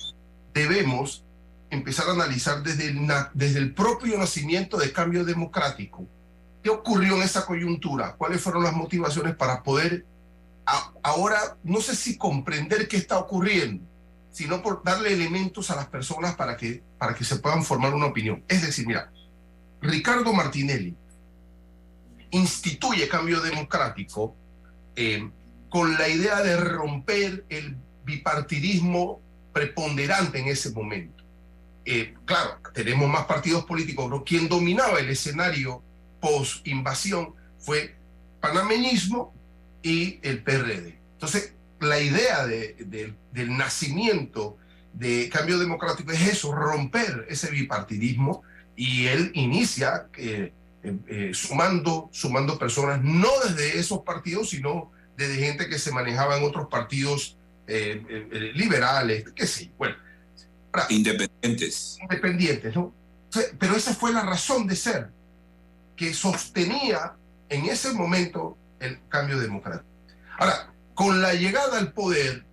debemos 0.52 1.23
empezar 1.74 2.08
a 2.08 2.12
analizar 2.12 2.62
desde 2.62 2.88
el, 2.88 3.08
desde 3.34 3.58
el 3.58 3.74
propio 3.74 4.18
nacimiento 4.18 4.78
de 4.78 4.92
cambio 4.92 5.24
democrático. 5.24 6.06
¿Qué 6.62 6.70
ocurrió 6.70 7.16
en 7.16 7.22
esa 7.22 7.44
coyuntura? 7.44 8.14
¿Cuáles 8.16 8.40
fueron 8.40 8.64
las 8.64 8.72
motivaciones 8.72 9.36
para 9.36 9.62
poder 9.62 10.06
ahora 11.02 11.56
no 11.62 11.80
sé 11.80 11.94
si 11.94 12.16
comprender 12.16 12.88
qué 12.88 12.96
está 12.96 13.18
ocurriendo, 13.18 13.84
sino 14.30 14.62
por 14.62 14.82
darle 14.82 15.12
elementos 15.12 15.70
a 15.70 15.76
las 15.76 15.86
personas 15.86 16.34
para 16.36 16.56
que, 16.56 16.82
para 16.98 17.14
que 17.14 17.24
se 17.24 17.36
puedan 17.36 17.64
formar 17.64 17.94
una 17.94 18.06
opinión. 18.06 18.42
Es 18.48 18.62
decir, 18.62 18.86
mira, 18.86 19.12
Ricardo 19.80 20.32
Martinelli 20.32 20.96
instituye 22.30 23.08
cambio 23.08 23.40
democrático 23.40 24.34
eh, 24.96 25.30
con 25.68 25.94
la 25.94 26.08
idea 26.08 26.42
de 26.42 26.56
romper 26.56 27.44
el 27.48 27.76
bipartidismo 28.04 29.20
preponderante 29.52 30.40
en 30.40 30.48
ese 30.48 30.70
momento. 30.70 31.13
Eh, 31.84 32.14
claro, 32.24 32.58
tenemos 32.72 33.08
más 33.08 33.26
partidos 33.26 33.64
políticos, 33.64 34.06
pero 34.08 34.24
quien 34.24 34.48
dominaba 34.48 34.98
el 35.00 35.10
escenario 35.10 35.82
post-invasión 36.20 37.34
fue 37.58 37.94
panameñismo 38.40 39.34
y 39.82 40.18
el 40.22 40.42
PRD. 40.42 40.98
Entonces, 41.12 41.54
la 41.80 42.00
idea 42.00 42.46
de, 42.46 43.14
del 43.32 43.56
nacimiento 43.56 44.56
de 44.94 45.28
cambio 45.28 45.58
democrático 45.58 46.12
es 46.12 46.28
eso, 46.28 46.52
romper 46.52 47.26
ese 47.28 47.50
bipartidismo 47.50 48.42
y 48.76 49.06
él 49.06 49.30
inicia 49.34 50.08
eh, 50.16 50.52
eh, 50.82 51.30
sumando, 51.32 52.08
sumando 52.12 52.58
personas, 52.58 53.02
no 53.02 53.28
desde 53.44 53.78
esos 53.78 54.00
partidos, 54.00 54.50
sino 54.50 54.90
desde 55.16 55.36
gente 55.36 55.68
que 55.68 55.78
se 55.78 55.92
manejaba 55.92 56.36
en 56.36 56.44
otros 56.44 56.68
partidos 56.68 57.36
eh, 57.66 58.52
liberales, 58.54 59.24
qué 59.34 59.46
sé, 59.46 59.70
bueno. 59.78 59.96
Independientes. 60.88 61.98
Independientes, 62.00 62.74
¿no? 62.74 62.92
Pero 63.58 63.76
esa 63.76 63.94
fue 63.94 64.12
la 64.12 64.22
razón 64.22 64.66
de 64.66 64.76
ser, 64.76 65.10
que 65.96 66.14
sostenía 66.14 67.14
en 67.48 67.66
ese 67.66 67.92
momento 67.92 68.56
el 68.80 68.98
cambio 69.08 69.38
democrático. 69.38 69.88
Ahora, 70.38 70.72
con 70.94 71.20
la 71.20 71.34
llegada 71.34 71.78
al 71.78 71.92
poder, 71.92 72.44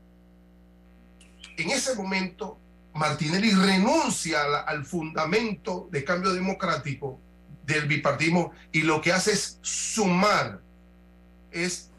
en 1.58 1.70
ese 1.70 1.96
momento, 1.96 2.58
Martinelli 2.94 3.52
renuncia 3.52 4.42
al 4.66 4.86
fundamento 4.86 5.88
de 5.92 6.04
cambio 6.04 6.34
democrático 6.34 7.20
del 7.66 7.88
bipartismo 7.88 8.52
y 8.72 8.82
lo 8.82 9.02
que 9.02 9.14
hace 9.14 9.32
es 9.34 9.60
sumar, 9.62 10.62
es 11.52 11.90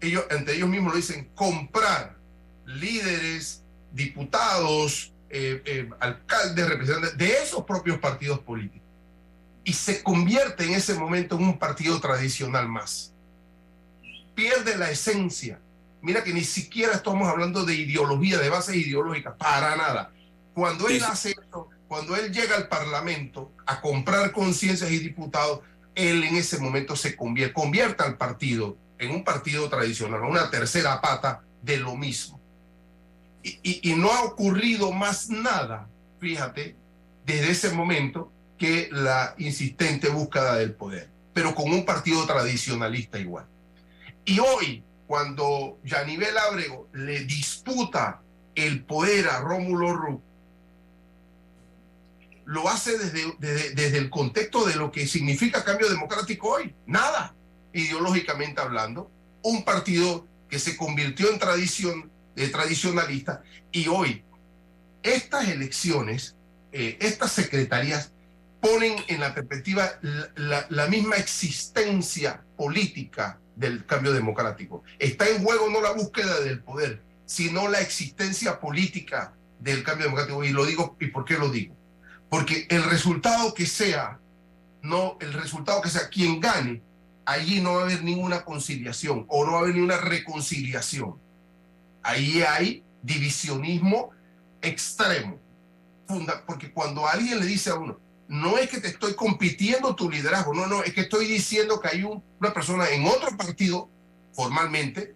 ellos, 0.00 0.24
entre 0.30 0.56
ellos 0.56 0.68
mismos 0.68 0.92
lo 0.92 0.96
dicen, 0.96 1.28
comprar 1.34 2.16
líderes, 2.64 3.62
diputados, 3.92 5.12
eh, 5.30 5.62
eh, 5.64 5.90
alcaldes, 6.00 6.68
representantes 6.68 7.18
de 7.18 7.42
esos 7.42 7.64
propios 7.64 7.98
partidos 7.98 8.38
políticos. 8.40 8.86
Y 9.64 9.72
se 9.74 10.02
convierte 10.02 10.64
en 10.64 10.72
ese 10.72 10.94
momento 10.94 11.36
en 11.36 11.44
un 11.44 11.58
partido 11.58 12.00
tradicional 12.00 12.68
más. 12.68 13.12
Pierde 14.34 14.76
la 14.76 14.90
esencia. 14.90 15.60
Mira 16.00 16.24
que 16.24 16.32
ni 16.32 16.44
siquiera 16.44 16.92
estamos 16.92 17.28
hablando 17.28 17.64
de 17.64 17.74
ideología, 17.74 18.38
de 18.38 18.48
bases 18.48 18.76
ideológicas, 18.76 19.34
para 19.36 19.76
nada. 19.76 20.12
Cuando 20.54 20.88
él 20.88 21.02
hace 21.04 21.30
esto, 21.30 21.68
cuando 21.88 22.16
él 22.16 22.32
llega 22.32 22.56
al 22.56 22.68
Parlamento 22.68 23.52
a 23.66 23.80
comprar 23.80 24.32
conciencias 24.32 24.90
y 24.90 24.98
diputados, 24.98 25.60
él 25.94 26.22
en 26.24 26.36
ese 26.36 26.58
momento 26.58 26.96
se 26.96 27.16
convierte, 27.16 27.52
convierte 27.52 28.04
al 28.04 28.16
partido 28.16 28.76
en 28.98 29.10
un 29.10 29.24
partido 29.24 29.68
tradicional, 29.68 30.22
una 30.22 30.50
tercera 30.50 31.00
pata 31.00 31.42
de 31.62 31.76
lo 31.76 31.96
mismo. 31.96 32.37
Y, 33.62 33.94
no 33.94 34.12
ha 34.12 34.22
ocurrido 34.24 34.92
más 34.92 35.30
nada, 35.30 35.88
fíjate, 36.20 36.76
desde 37.24 37.50
ese 37.50 37.70
momento 37.70 38.32
que 38.56 38.88
la 38.90 39.34
insistente 39.38 40.08
búsqueda 40.08 40.56
del 40.56 40.72
poder, 40.72 41.08
pero 41.32 41.54
con 41.54 41.72
un 41.72 41.84
partido 41.84 42.26
tradicionalista 42.26 43.18
igual. 43.18 43.46
Y 44.24 44.40
hoy, 44.40 44.82
cuando 45.06 45.78
Yanivel 45.84 46.36
Ábrego 46.36 46.88
le 46.92 47.24
disputa 47.24 48.20
el 48.54 48.84
poder 48.84 49.28
a 49.28 49.40
Rómulo 49.40 49.94
Rux, 49.94 50.22
lo 52.44 52.68
hace 52.68 52.96
desde, 52.96 53.74
desde, 53.74 53.98
el 53.98 54.08
contexto 54.08 54.64
de 54.64 54.74
lo 54.74 54.90
que 54.90 55.06
significa 55.06 55.64
cambio 55.64 55.88
democrático 55.90 56.48
hoy. 56.48 56.74
Nada, 56.86 57.34
ideológicamente 57.74 58.60
hablando. 58.60 59.10
Un 59.42 59.64
partido 59.64 60.26
que 60.48 60.58
se 60.58 60.74
convirtió 60.76 61.30
en 61.30 61.38
tradición, 61.38 62.10
de 62.38 62.48
tradicionalista 62.48 63.42
y 63.72 63.88
hoy 63.88 64.22
estas 65.02 65.48
elecciones, 65.48 66.36
eh, 66.72 66.96
estas 67.00 67.32
secretarías 67.32 68.12
ponen 68.60 68.96
en 69.08 69.20
la 69.20 69.34
perspectiva 69.34 69.90
la, 70.34 70.66
la, 70.68 70.86
misma 70.86 71.16
existencia 71.16 72.42
política 72.56 73.38
del 73.56 73.84
cambio 73.86 74.12
democrático. 74.12 74.82
Está 74.98 75.28
en 75.28 75.42
juego 75.42 75.68
no 75.70 75.80
la 75.80 75.92
búsqueda 75.92 76.40
del 76.40 76.60
poder, 76.60 77.02
sino 77.26 77.68
la 77.68 77.80
existencia 77.80 78.58
política 78.58 79.34
del 79.60 79.82
cambio 79.84 80.06
democrático. 80.06 80.44
Y 80.44 80.50
lo 80.50 80.64
digo, 80.64 80.96
¿y 81.00 81.08
por 81.08 81.24
qué 81.24 81.38
lo 81.38 81.50
digo? 81.50 81.76
Porque 82.28 82.66
el 82.70 82.84
resultado 82.84 83.54
que 83.54 83.66
sea, 83.66 84.18
no, 84.82 85.16
el 85.20 85.32
resultado 85.32 85.80
que 85.80 85.88
sea 85.88 86.08
quien 86.08 86.40
gane, 86.40 86.82
allí 87.24 87.60
no 87.60 87.74
va 87.74 87.82
a 87.82 87.84
haber 87.84 88.02
ninguna 88.02 88.44
conciliación 88.44 89.24
o 89.28 89.44
no 89.44 89.52
va 89.52 89.58
a 89.58 89.62
haber 89.62 89.74
ninguna 89.74 89.98
reconciliación. 89.98 91.16
Ahí 92.02 92.42
hay 92.42 92.84
divisionismo 93.02 94.10
extremo. 94.62 95.38
Porque 96.46 96.72
cuando 96.72 97.06
alguien 97.06 97.38
le 97.38 97.46
dice 97.46 97.70
a 97.70 97.74
uno, 97.74 97.98
no 98.28 98.58
es 98.58 98.68
que 98.68 98.80
te 98.80 98.88
estoy 98.88 99.14
compitiendo 99.14 99.94
tu 99.94 100.10
liderazgo, 100.10 100.54
no, 100.54 100.66
no, 100.66 100.82
es 100.82 100.92
que 100.92 101.02
estoy 101.02 101.26
diciendo 101.26 101.80
que 101.80 101.88
hay 101.88 102.04
una 102.04 102.52
persona 102.52 102.88
en 102.90 103.06
otro 103.06 103.36
partido, 103.36 103.90
formalmente, 104.32 105.14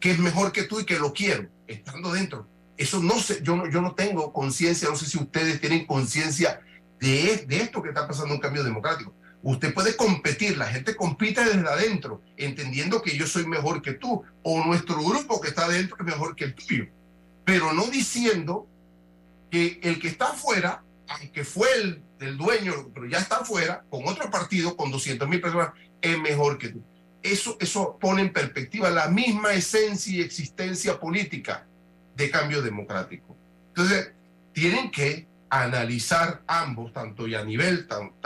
que 0.00 0.10
es 0.10 0.18
mejor 0.18 0.52
que 0.52 0.64
tú 0.64 0.80
y 0.80 0.84
que 0.84 0.98
lo 0.98 1.12
quiero, 1.12 1.48
estando 1.66 2.12
dentro. 2.12 2.48
Eso 2.76 3.00
no 3.00 3.18
sé, 3.18 3.40
yo 3.42 3.56
no, 3.56 3.68
yo 3.68 3.80
no 3.80 3.94
tengo 3.94 4.32
conciencia, 4.32 4.88
no 4.88 4.96
sé 4.96 5.06
si 5.06 5.18
ustedes 5.18 5.60
tienen 5.60 5.86
conciencia 5.86 6.60
de, 7.00 7.44
de 7.46 7.56
esto 7.60 7.82
que 7.82 7.90
está 7.90 8.06
pasando 8.06 8.34
un 8.34 8.40
cambio 8.40 8.64
democrático. 8.64 9.14
Usted 9.42 9.72
puede 9.72 9.96
competir, 9.96 10.56
la 10.58 10.66
gente 10.66 10.96
compite 10.96 11.44
desde 11.44 11.68
adentro, 11.68 12.22
entendiendo 12.36 13.02
que 13.02 13.16
yo 13.16 13.26
soy 13.26 13.46
mejor 13.46 13.82
que 13.82 13.92
tú, 13.92 14.24
o 14.42 14.64
nuestro 14.64 14.96
grupo 15.02 15.40
que 15.40 15.48
está 15.48 15.66
adentro 15.66 15.96
es 16.00 16.04
mejor 16.04 16.34
que 16.34 16.44
el 16.44 16.54
tuyo, 16.54 16.86
pero 17.44 17.72
no 17.72 17.86
diciendo 17.86 18.66
que 19.50 19.78
el 19.82 20.00
que 20.00 20.08
está 20.08 20.30
afuera, 20.30 20.82
aunque 21.08 21.44
fue 21.44 21.68
el, 21.74 22.02
dueño, 22.36 22.90
pero 22.92 23.06
ya 23.06 23.18
está 23.18 23.36
afuera, 23.36 23.84
con 23.88 24.06
otro 24.08 24.28
partido, 24.28 24.76
con 24.76 24.90
200 24.90 25.28
mil 25.28 25.40
personas, 25.40 25.70
es 26.02 26.18
mejor 26.18 26.58
que 26.58 26.70
tú. 26.70 26.82
Eso, 27.22 27.56
eso 27.60 27.96
pone 28.00 28.22
en 28.22 28.32
perspectiva 28.32 28.90
la 28.90 29.08
misma 29.08 29.52
esencia 29.52 30.16
y 30.16 30.20
existencia 30.20 30.98
política 30.98 31.64
de 32.16 32.28
cambio 32.28 32.60
democrático. 32.60 33.36
Entonces, 33.68 34.10
tienen 34.52 34.90
que 34.90 35.27
analizar 35.50 36.42
ambos, 36.46 36.92
tanto 36.92 37.26
y, 37.26 37.34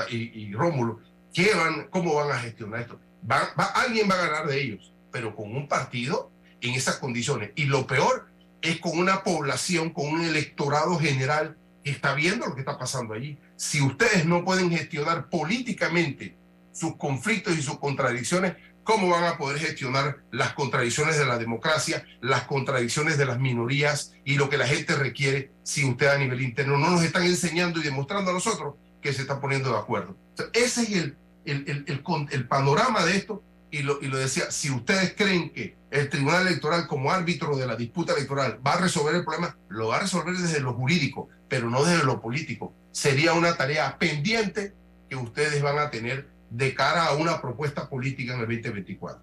y 0.09 0.53
Rómulo, 0.53 1.01
qué 1.33 1.55
van, 1.55 1.89
cómo 1.91 2.15
van 2.15 2.31
a 2.31 2.39
gestionar 2.39 2.81
esto. 2.81 3.01
Va, 3.31 3.53
alguien 3.75 4.09
va 4.11 4.15
a 4.15 4.27
ganar 4.27 4.47
de 4.47 4.61
ellos, 4.61 4.93
pero 5.11 5.35
con 5.35 5.55
un 5.55 5.69
partido 5.69 6.31
en 6.61 6.75
esas 6.75 6.97
condiciones. 6.97 7.51
Y 7.55 7.65
lo 7.65 7.87
peor 7.87 8.29
es 8.61 8.81
con 8.81 8.99
una 8.99 9.23
población, 9.23 9.91
con 9.91 10.07
un 10.07 10.23
electorado 10.23 10.99
general 10.99 11.57
que 11.85 11.91
está 11.91 12.15
viendo 12.15 12.47
lo 12.47 12.55
que 12.55 12.61
está 12.61 12.79
pasando 12.79 13.15
allí. 13.15 13.39
Si 13.57 13.81
ustedes 13.81 14.25
no 14.25 14.45
pueden 14.45 14.71
gestionar 14.71 15.29
políticamente 15.29 16.37
sus 16.73 16.97
conflictos 16.97 17.57
y 17.57 17.63
sus 17.63 17.79
contradicciones, 17.79 18.55
cómo 18.85 19.09
van 19.09 19.25
a 19.25 19.39
poder 19.39 19.59
gestionar 19.59 20.19
las 20.31 20.55
contradicciones 20.55 21.19
de 21.19 21.27
la 21.27 21.39
democracia, 21.39 22.05
las 22.21 22.43
contradicciones 22.43 23.19
de 23.19 23.27
las 23.27 23.39
minorías 23.39 24.13
y 24.25 24.37
lo 24.37 24.49
que 24.49 24.57
la 24.57 24.67
gente 24.67 24.95
requiere 24.95 25.53
si 25.63 25.85
usted 25.85 26.09
a 26.09 26.19
nivel 26.19 26.43
interno 26.43 26.79
no 26.79 26.91
nos 26.91 27.03
están 27.03 27.25
enseñando 27.25 27.81
y 27.81 27.85
demostrando 27.85 28.31
a 28.31 28.35
nosotros 28.35 28.75
que 29.01 29.13
se 29.13 29.23
están 29.23 29.41
poniendo 29.41 29.71
de 29.71 29.79
acuerdo. 29.79 30.17
ese 30.53 30.83
es 30.83 30.91
el, 30.91 31.17
el, 31.45 31.85
el, 31.87 32.05
el, 32.31 32.49
panorama 32.49 33.05
de 33.05 33.17
esto 33.17 33.43
y 33.71 33.83
lo, 33.83 34.01
y 34.01 34.07
lo 34.07 34.19
decía, 34.19 34.51
si 34.51 34.71
ustedes 34.71 35.15
creen 35.17 35.51
que 35.51 35.77
el 35.91 36.09
Tribunal 36.09 36.47
Electoral 36.47 36.87
como 36.87 37.11
árbitro 37.11 37.57
de 37.57 37.67
la 37.67 37.77
disputa 37.77 38.15
electoral 38.15 38.61
va 38.65 38.75
a 38.75 38.81
resolver 38.81 39.15
el 39.15 39.25
problema, 39.25 39.57
lo 39.69 39.89
va 39.89 39.97
a 39.97 40.01
resolver 40.01 40.35
desde 40.35 40.61
lo 40.61 40.73
jurídico, 40.75 41.29
pero 41.49 41.69
no 41.69 41.85
desde 41.85 42.05
lo 42.05 42.21
político. 42.21 42.73
Sería 42.93 43.33
una 43.33 43.57
tarea 43.57 43.99
pendiente 43.99 44.75
que 45.09 45.17
ustedes 45.17 45.61
van 45.63 45.79
a 45.79 45.91
tener 45.91 46.29
de 46.53 46.75
cara 46.75 47.07
a 47.07 47.17
una 47.17 47.41
propuesta 47.41 47.89
política 47.89 48.35
en 48.35 48.41
el 48.41 48.47
2024. 48.47 49.21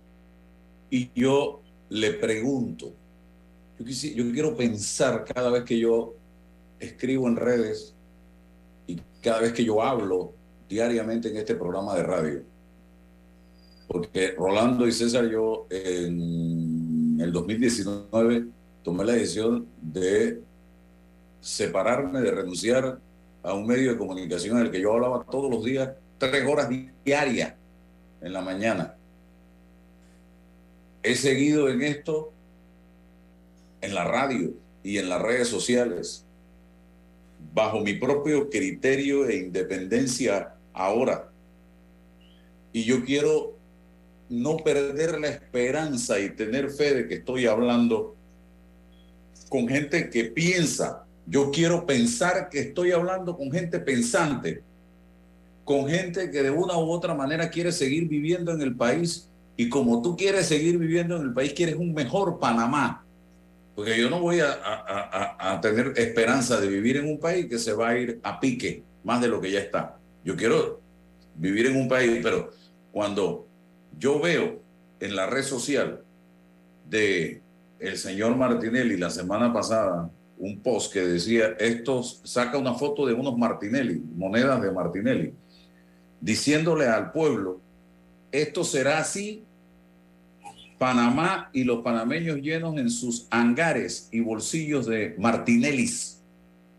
Y 0.89 1.11
yo 1.13 1.61
le 1.89 2.13
pregunto, 2.13 2.91
yo, 3.79 3.85
yo 3.85 4.31
quiero 4.31 4.57
pensar 4.57 5.25
cada 5.25 5.51
vez 5.51 5.63
que 5.63 5.77
yo 5.77 6.15
escribo 6.79 7.27
en 7.27 7.35
redes 7.35 7.93
y 8.87 8.99
cada 9.21 9.41
vez 9.41 9.53
que 9.53 9.63
yo 9.63 9.81
hablo 9.83 10.33
diariamente 10.67 11.29
en 11.29 11.37
este 11.37 11.55
programa 11.55 11.95
de 11.95 12.03
radio, 12.03 12.41
porque 13.87 14.31
Rolando 14.37 14.87
y 14.87 14.91
César, 14.91 15.27
yo 15.29 15.67
en 15.69 17.17
el 17.19 17.31
2019 17.31 18.45
tomé 18.83 19.05
la 19.05 19.13
decisión 19.13 19.67
de 19.81 20.41
separarme, 21.41 22.21
de 22.21 22.31
renunciar 22.31 22.99
a 23.43 23.53
un 23.53 23.67
medio 23.67 23.91
de 23.91 23.97
comunicación 23.97 24.57
en 24.57 24.65
el 24.65 24.71
que 24.71 24.81
yo 24.81 24.93
hablaba 24.93 25.25
todos 25.25 25.49
los 25.49 25.63
días 25.63 25.89
tres 26.19 26.45
horas 26.45 26.69
diarias 27.03 27.53
en 28.21 28.33
la 28.33 28.41
mañana. 28.41 28.95
He 31.01 31.15
seguido 31.15 31.69
en 31.69 31.81
esto, 31.81 32.33
en 33.81 33.95
la 33.95 34.03
radio 34.03 34.53
y 34.83 34.97
en 34.97 35.09
las 35.09 35.21
redes 35.21 35.47
sociales, 35.47 36.25
bajo 37.53 37.79
mi 37.79 37.93
propio 37.93 38.49
criterio 38.49 39.27
e 39.27 39.37
independencia 39.37 40.55
ahora. 40.73 41.31
Y 42.73 42.83
yo 42.83 43.03
quiero 43.05 43.57
no 44.29 44.57
perder 44.57 45.19
la 45.19 45.29
esperanza 45.29 46.19
y 46.19 46.29
tener 46.29 46.69
fe 46.69 46.93
de 46.93 47.07
que 47.07 47.15
estoy 47.15 47.47
hablando 47.47 48.15
con 49.47 49.67
gente 49.67 50.09
que 50.09 50.25
piensa. 50.25 51.05
Yo 51.25 51.49
quiero 51.49 51.85
pensar 51.85 52.49
que 52.49 52.59
estoy 52.59 52.91
hablando 52.91 53.37
con 53.37 53.51
gente 53.51 53.79
pensante 53.79 54.63
con 55.69 55.87
gente 55.87 56.31
que 56.31 56.41
de 56.41 56.49
una 56.49 56.75
u 56.79 56.89
otra 56.89 57.13
manera 57.13 57.47
quiere 57.47 57.71
seguir 57.71 58.07
viviendo 58.07 58.51
en 58.51 58.59
el 58.63 58.75
país 58.75 59.29
y 59.55 59.69
como 59.69 60.01
tú 60.01 60.17
quieres 60.17 60.47
seguir 60.47 60.79
viviendo 60.79 61.15
en 61.15 61.21
el 61.21 61.31
país, 61.31 61.53
quieres 61.53 61.75
un 61.75 61.93
mejor 61.93 62.39
Panamá. 62.39 63.05
Porque 63.75 63.95
yo 63.95 64.09
no 64.09 64.19
voy 64.19 64.39
a, 64.39 64.57
a, 65.37 65.61
tener 65.61 65.93
esperanza 65.95 66.59
de 66.59 66.67
vivir 66.67 66.97
en 66.97 67.05
un 67.05 67.19
país 67.19 67.45
que 67.45 67.59
se 67.59 67.73
va 67.73 67.89
a 67.89 67.99
ir 67.99 68.19
a 68.23 68.39
pique 68.39 68.81
más 69.03 69.21
de 69.21 69.27
lo 69.27 69.39
que 69.39 69.51
ya 69.51 69.59
está. 69.59 69.95
Yo 70.25 70.35
quiero 70.35 70.81
vivir 71.35 71.67
en 71.67 71.75
un 71.75 71.87
país, 71.87 72.19
pero 72.23 72.49
cuando 72.91 73.45
yo 73.99 74.19
veo 74.19 74.63
en 74.99 75.15
la 75.15 75.27
red 75.27 75.43
social 75.43 76.01
de 76.89 77.43
el 77.77 77.95
señor 77.99 78.35
Martinelli 78.35 78.97
la 78.97 79.11
semana 79.11 79.53
pasada 79.53 80.09
un 80.39 80.61
post 80.61 80.91
que 80.91 81.01
decía, 81.01 81.55
esto 81.59 82.01
saca 82.01 82.57
una 82.57 82.73
foto 82.73 83.05
de 83.05 83.13
unos 83.13 83.37
Martinelli, 83.37 84.01
monedas 84.15 84.63
de 84.63 84.71
Martinelli, 84.71 85.33
diciéndole 86.21 86.87
al 86.87 87.11
pueblo, 87.11 87.59
esto 88.31 88.63
será 88.63 88.99
así, 88.99 89.43
Panamá 90.77 91.49
y 91.51 91.65
los 91.65 91.83
panameños 91.83 92.37
llenos 92.37 92.77
en 92.77 92.89
sus 92.89 93.27
hangares 93.31 94.07
y 94.11 94.21
bolsillos 94.21 94.85
de 94.85 95.13
Martinellis. 95.17 96.21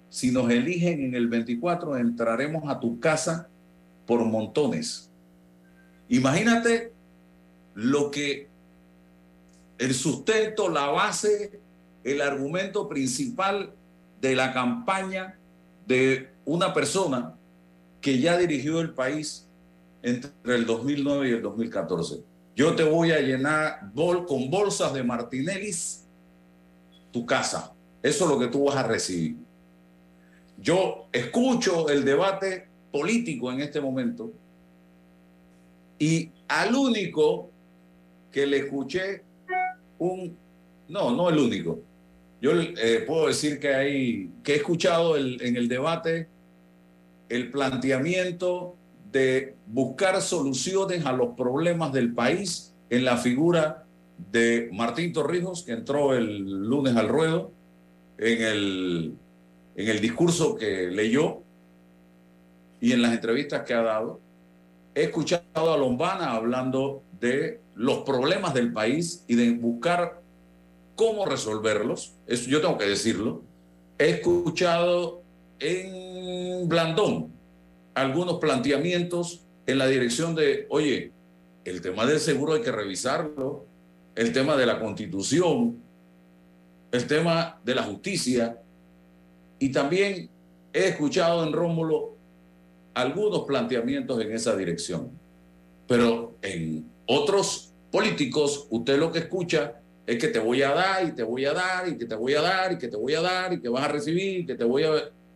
Si 0.09 0.33
nos 0.33 0.51
eligen 0.51 1.05
en 1.05 1.15
el 1.15 1.29
24, 1.29 1.99
entraremos 1.99 2.69
a 2.69 2.81
tu 2.81 2.99
casa 2.99 3.49
por 4.07 4.25
montones. 4.25 5.11
Imagínate 6.09 6.93
lo 7.75 8.11
que 8.11 8.49
el 9.79 9.95
sustento, 9.95 10.69
la 10.69 10.87
base, 10.87 11.61
el 12.03 12.23
argumento 12.23 12.89
principal 12.89 13.73
de 14.21 14.35
la 14.35 14.53
campaña 14.53 15.39
de 15.87 16.31
una 16.45 16.73
persona 16.73 17.35
que 18.01 18.19
ya 18.19 18.39
dirigió 18.39 18.81
el 18.81 18.91
país 18.95 19.47
entre 20.03 20.31
el 20.45 20.67
2009 20.67 21.29
y 21.29 21.33
el 21.33 21.43
2014. 21.43 22.23
Yo 22.57 22.75
te 22.75 22.83
voy 22.83 23.13
a 23.13 23.21
llenar 23.21 23.91
bol, 23.95 24.27
con 24.27 24.51
bolsas 24.51 24.93
de 24.93 25.03
Martinellis 25.03 26.07
tu 27.11 27.27
casa. 27.27 27.75
Eso 28.03 28.25
es 28.25 28.31
lo 28.31 28.39
que 28.39 28.49
tú 28.49 28.65
vas 28.65 28.77
a 28.77 28.83
recibir. 28.83 29.37
Yo 30.59 31.07
escucho 31.13 31.89
el 31.89 32.05
debate 32.05 32.69
político 32.93 33.51
en 33.53 33.61
este 33.61 33.81
momento 33.81 34.33
y 35.99 36.31
al 36.49 36.75
único 36.75 37.51
que 38.31 38.47
le 38.47 38.59
escuché 38.59 39.23
un... 39.99 40.37
No, 40.89 41.15
no 41.15 41.29
el 41.29 41.39
único. 41.39 41.81
Yo 42.41 42.53
eh, 42.53 43.05
puedo 43.07 43.29
decir 43.29 43.61
que 43.61 43.75
hay 43.75 44.31
que 44.43 44.55
he 44.55 44.57
escuchado 44.57 45.17
el, 45.17 45.41
en 45.43 45.57
el 45.57 45.69
debate 45.69 46.29
el 47.31 47.51
planteamiento 47.51 48.77
de 49.11 49.57
buscar 49.67 50.21
soluciones 50.21 51.07
a 51.07 51.13
los 51.13 51.35
problemas 51.37 51.93
del 51.93 52.13
país 52.13 52.75
en 52.91 53.05
la 53.05 53.17
figura 53.17 53.87
de 54.31 54.69
Martín 54.73 55.13
Torrijos, 55.13 55.63
que 55.63 55.73
entró 55.73 56.15
el 56.15 56.69
lunes 56.69 56.95
al 56.97 57.09
ruedo, 57.09 57.53
en 58.19 58.43
el, 58.43 59.15
en 59.77 59.89
el 59.89 60.01
discurso 60.01 60.57
que 60.57 60.89
leyó 60.91 61.43
y 62.81 62.93
en 62.93 63.01
las 63.01 63.13
entrevistas 63.13 63.63
que 63.63 63.75
ha 63.75 63.83
dado. 63.83 64.21
He 64.95 65.05
escuchado 65.05 65.73
a 65.73 65.77
Lombana 65.79 66.33
hablando 66.33 67.03
de 67.21 67.61
los 67.75 67.99
problemas 67.99 68.53
del 68.55 68.73
país 68.73 69.25
y 69.29 69.37
de 69.37 69.53
buscar 69.53 70.21
cómo 70.97 71.25
resolverlos. 71.25 72.13
Eso 72.27 72.51
yo 72.51 72.61
tengo 72.61 72.77
que 72.77 72.87
decirlo. 72.87 73.43
He 73.99 74.11
escuchado 74.11 75.23
en 75.61 76.69
Blandón 76.69 77.33
algunos 77.95 78.39
planteamientos 78.39 79.45
en 79.67 79.79
la 79.79 79.87
dirección 79.87 80.35
de, 80.35 80.67
oye, 80.71 81.13
el 81.65 81.81
tema 81.81 82.07
del 82.07 82.19
seguro 82.19 82.55
hay 82.55 82.63
que 82.63 82.73
revisarlo, 82.73 83.67
el 84.15 84.33
tema 84.33 84.57
de 84.57 84.67
la 84.67 84.81
constitución, 84.81 85.77
el 86.93 87.07
tema 87.07 87.61
de 87.65 87.75
la 87.75 87.83
justicia, 87.83 88.59
y 89.59 89.71
también 89.71 90.31
he 90.73 90.89
escuchado 90.89 91.47
en 91.47 91.53
Rómulo 91.53 92.17
algunos 92.95 93.43
planteamientos 93.43 94.21
en 94.21 94.33
esa 94.33 94.57
dirección. 94.57 95.11
Pero 95.87 96.35
en 96.43 96.89
otros 97.07 97.73
políticos, 97.91 98.67
usted 98.71 98.99
lo 98.99 99.13
que 99.13 99.21
escucha 99.21 99.81
es 100.07 100.19
que 100.19 100.29
te 100.29 100.39
voy 100.39 100.63
a 100.63 100.71
dar 100.71 101.07
y 101.07 101.13
te 101.13 101.23
voy 101.23 101.45
a 101.45 101.53
dar 101.53 101.89
y 101.89 101.97
que 101.97 102.07
te 102.07 102.15
voy 102.15 102.35
a 102.35 102.41
dar 102.41 102.73
y 102.73 102.79
que 102.79 102.89
te 102.89 102.97
voy 102.97 103.15
a 103.15 103.21
dar 103.21 103.53
y 103.53 103.61
que 103.61 103.69
vas 103.69 103.85
a 103.85 103.89
recibir 103.89 104.41
y 104.41 104.47
que 104.47 104.55
te 104.55 104.65
voy 104.65 104.85
a... 104.85 104.91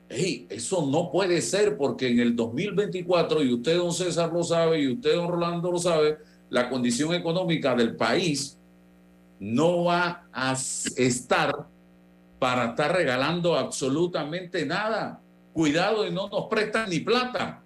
Eso 0.09 0.87
no 0.87 1.11
puede 1.11 1.40
ser 1.40 1.77
porque 1.77 2.09
en 2.09 2.21
el 2.21 2.37
2024, 2.37 3.43
y 3.43 3.55
usted, 3.55 3.77
don 3.77 3.93
César, 3.93 4.33
lo 4.33 4.45
sabe, 4.45 4.81
y 4.81 4.93
usted, 4.93 5.14
don 5.14 5.29
Rolando, 5.29 5.73
lo 5.73 5.79
sabe, 5.79 6.19
la 6.51 6.69
condición 6.69 7.14
económica 7.14 7.75
del 7.75 7.97
país 7.97 8.59
no 9.40 9.85
va 9.85 10.27
a 10.33 10.53
estar 10.53 11.67
para 12.38 12.71
estar 12.71 12.95
regalando 12.95 13.57
absolutamente 13.57 14.67
nada. 14.67 15.21
Cuidado 15.53 16.07
y 16.07 16.11
no 16.11 16.29
nos 16.29 16.47
prestan 16.47 16.90
ni 16.90 17.01
plata 17.01 17.62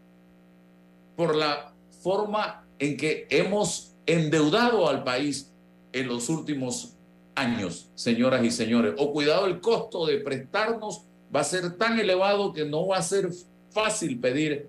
por 1.16 1.34
la 1.34 1.72
forma 2.02 2.64
en 2.78 2.96
que 2.96 3.26
hemos 3.30 3.94
endeudado 4.06 4.88
al 4.88 5.02
país 5.02 5.52
en 5.92 6.06
los 6.06 6.28
últimos 6.28 6.94
años, 7.34 7.90
señoras 7.94 8.44
y 8.44 8.50
señores. 8.50 8.94
O 8.98 9.12
cuidado, 9.12 9.46
el 9.46 9.60
costo 9.60 10.06
de 10.06 10.18
prestarnos 10.18 11.07
va 11.34 11.40
a 11.40 11.44
ser 11.44 11.76
tan 11.76 11.98
elevado 11.98 12.52
que 12.52 12.64
no 12.64 12.88
va 12.88 12.98
a 12.98 13.02
ser 13.02 13.28
fácil 13.70 14.18
pedir 14.18 14.68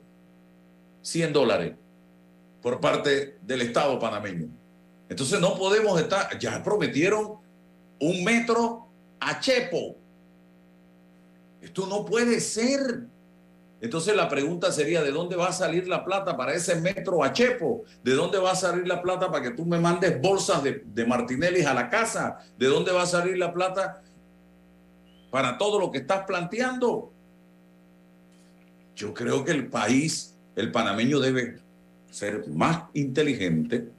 100 1.02 1.34
dólares 1.34 1.76
por 2.62 2.80
parte 2.80 3.38
del 3.41 3.62
Estado 3.62 3.98
panameño. 4.00 4.50
Entonces 5.08 5.39
no 5.39 5.56
podemos 5.56 6.00
estar, 6.00 6.38
ya 6.38 6.62
prometieron 6.62 7.38
un 8.00 8.24
metro 8.24 8.88
a 9.19 9.39
Chepo. 9.39 9.95
Esto 11.62 11.88
no 11.88 12.06
puede 12.06 12.39
ser. 12.39 13.08
Entonces 13.82 14.13
la 14.15 14.28
pregunta 14.28 14.72
sería, 14.74 15.02
¿de 15.02 15.12
dónde 15.12 15.38
va 15.38 15.48
a 15.48 15.54
salir 15.54 15.88
la 15.88 16.04
plata 16.04 16.36
para 16.36 16.54
ese 16.54 16.76
metro 16.76 17.24
a 17.24 17.32
Chepo? 17.32 17.84
¿De 18.04 18.13
dónde 18.13 18.38
va 18.38 18.52
a 18.52 18.56
salir 18.56 18.86
la 18.86 19.02
plata 19.02 19.32
para 19.32 19.43
que 19.43 19.52
tú 19.52 19.65
me 19.65 19.80
mandes 19.80 20.22
bolsas 20.22 20.62
de, 20.63 20.84
de 20.86 21.06
Martinelli 21.06 21.63
a 21.63 21.74
la 21.74 21.89
casa? 21.89 22.39
¿De 22.58 22.67
dónde 22.67 22.91
va 22.91 23.04
a 23.04 23.08
salir 23.08 23.38
la 23.38 23.54
plata 23.54 24.04
para 25.30 25.58
todo 25.58 25.80
lo 25.80 25.92
que 25.92 26.00
estás 26.00 26.26
planteando? 26.26 27.12
Yo 28.96 29.13
creo 29.13 29.44
que 29.44 29.52
el 29.52 29.68
país, 29.68 30.36
el 30.56 30.72
panameño 30.72 31.20
debe 31.20 31.60
ser 32.10 32.48
más 32.50 32.84
inteligente 32.94 33.89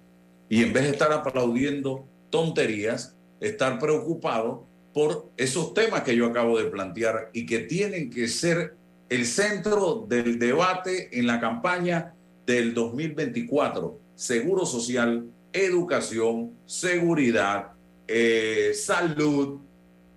y 0.49 0.63
en 0.63 0.73
vez 0.73 0.85
de 0.85 0.91
estar 0.91 1.13
aplaudiendo 1.13 2.05
tonterías, 2.29 3.15
estar 3.41 3.79
preocupado 3.79 4.67
por 4.93 5.31
esos 5.37 5.73
temas 5.75 6.03
que 6.03 6.17
yo 6.17 6.27
acabo 6.27 6.59
de 6.59 6.65
plantear 6.65 7.31
y 7.33 7.47
que 7.47 7.61
tienen 7.61 8.11
que 8.11 8.29
ser 8.29 8.75
el 9.09 9.27
centro 9.27 10.07
del 10.09 10.39
debate 10.39 11.19
en 11.19 11.27
la 11.27 11.41
campaña 11.41 12.15
del 12.47 12.75
2024. 12.75 13.99
Seguro 14.15 14.67
social, 14.67 15.27
educación, 15.53 16.53
seguridad, 16.67 17.73
eh, 18.07 18.73
salud, 18.75 19.61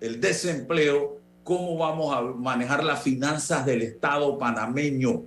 el 0.04 0.20
desempleo, 0.20 1.18
cómo 1.42 1.78
vamos 1.78 2.14
a 2.14 2.20
manejar 2.20 2.84
las 2.84 3.02
finanzas 3.02 3.64
del 3.64 3.80
Estado 3.80 4.38
panameño. 4.38 5.24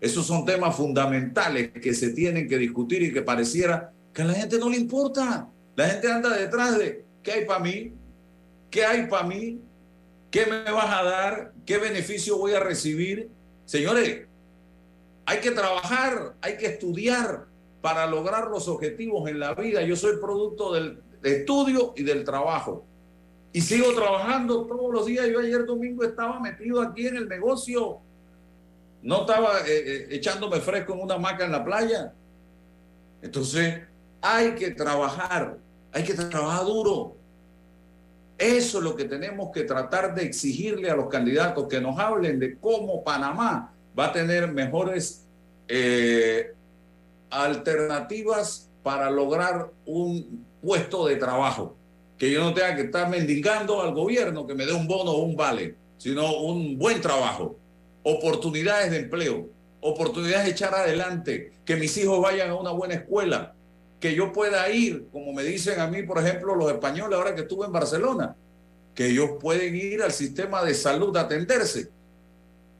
Esos 0.00 0.26
son 0.26 0.44
temas 0.44 0.76
fundamentales 0.76 1.70
que 1.70 1.94
se 1.94 2.10
tienen 2.10 2.48
que 2.48 2.58
discutir 2.58 3.02
y 3.02 3.12
que 3.12 3.22
pareciera 3.22 3.92
que 4.12 4.22
a 4.22 4.24
la 4.24 4.34
gente 4.34 4.58
no 4.58 4.68
le 4.68 4.76
importa. 4.76 5.48
La 5.76 5.88
gente 5.88 6.10
anda 6.10 6.36
detrás 6.36 6.76
de 6.76 7.04
qué 7.22 7.32
hay 7.32 7.44
para 7.44 7.60
mí, 7.60 7.92
qué 8.70 8.84
hay 8.84 9.06
para 9.06 9.26
mí, 9.26 9.60
qué 10.32 10.46
me 10.46 10.70
vas 10.72 10.92
a 10.92 11.04
dar, 11.04 11.52
qué 11.64 11.78
beneficio 11.78 12.38
voy 12.38 12.54
a 12.54 12.60
recibir. 12.60 13.30
Señores, 13.66 14.26
hay 15.26 15.38
que 15.38 15.52
trabajar, 15.52 16.34
hay 16.40 16.56
que 16.56 16.66
estudiar 16.66 17.46
para 17.80 18.06
lograr 18.06 18.48
los 18.48 18.66
objetivos 18.66 19.30
en 19.30 19.38
la 19.38 19.54
vida. 19.54 19.82
Yo 19.82 19.94
soy 19.94 20.16
producto 20.20 20.72
del 20.72 21.00
estudio 21.22 21.94
y 21.96 22.02
del 22.02 22.24
trabajo. 22.24 22.84
Y 23.56 23.62
sigo 23.62 23.94
trabajando 23.94 24.66
todos 24.66 24.92
los 24.92 25.06
días. 25.06 25.26
Yo 25.28 25.40
ayer 25.40 25.64
domingo 25.64 26.04
estaba 26.04 26.38
metido 26.40 26.82
aquí 26.82 27.06
en 27.06 27.16
el 27.16 27.26
negocio. 27.26 28.00
No 29.00 29.22
estaba 29.22 29.60
eh, 29.60 29.64
eh, 29.68 30.06
echándome 30.10 30.60
fresco 30.60 30.92
en 30.92 31.00
una 31.00 31.14
hamaca 31.14 31.46
en 31.46 31.52
la 31.52 31.64
playa. 31.64 32.12
Entonces, 33.22 33.80
hay 34.20 34.54
que 34.56 34.72
trabajar, 34.72 35.56
hay 35.90 36.04
que 36.04 36.12
trabajar 36.12 36.66
duro. 36.66 37.16
Eso 38.36 38.76
es 38.76 38.84
lo 38.84 38.94
que 38.94 39.06
tenemos 39.06 39.50
que 39.54 39.62
tratar 39.62 40.14
de 40.14 40.24
exigirle 40.24 40.90
a 40.90 40.96
los 40.96 41.08
candidatos, 41.08 41.66
que 41.66 41.80
nos 41.80 41.98
hablen 41.98 42.38
de 42.38 42.58
cómo 42.58 43.02
Panamá 43.02 43.72
va 43.98 44.08
a 44.08 44.12
tener 44.12 44.52
mejores 44.52 45.24
eh, 45.66 46.52
alternativas 47.30 48.68
para 48.82 49.10
lograr 49.10 49.70
un 49.86 50.44
puesto 50.60 51.06
de 51.06 51.16
trabajo. 51.16 51.75
Que 52.18 52.30
yo 52.30 52.40
no 52.40 52.54
tenga 52.54 52.74
que 52.74 52.82
estar 52.82 53.08
mendigando 53.08 53.82
al 53.82 53.92
gobierno 53.94 54.46
que 54.46 54.54
me 54.54 54.66
dé 54.66 54.72
un 54.72 54.86
bono 54.88 55.12
o 55.12 55.22
un 55.22 55.36
vale, 55.36 55.74
sino 55.98 56.40
un 56.40 56.78
buen 56.78 57.00
trabajo, 57.00 57.56
oportunidades 58.02 58.90
de 58.90 58.98
empleo, 58.98 59.48
oportunidades 59.80 60.46
de 60.46 60.52
echar 60.52 60.74
adelante, 60.74 61.52
que 61.64 61.76
mis 61.76 61.96
hijos 61.96 62.20
vayan 62.20 62.50
a 62.50 62.54
una 62.54 62.70
buena 62.70 62.94
escuela, 62.94 63.54
que 64.00 64.14
yo 64.14 64.32
pueda 64.32 64.68
ir, 64.70 65.08
como 65.12 65.32
me 65.32 65.42
dicen 65.42 65.80
a 65.80 65.86
mí, 65.86 66.02
por 66.02 66.18
ejemplo, 66.18 66.54
los 66.54 66.70
españoles 66.70 67.18
ahora 67.18 67.34
que 67.34 67.42
estuve 67.42 67.66
en 67.66 67.72
Barcelona, 67.72 68.36
que 68.94 69.08
ellos 69.08 69.30
pueden 69.40 69.74
ir 69.74 70.02
al 70.02 70.12
sistema 70.12 70.64
de 70.64 70.74
salud 70.74 71.16
a 71.16 71.22
atenderse 71.22 71.90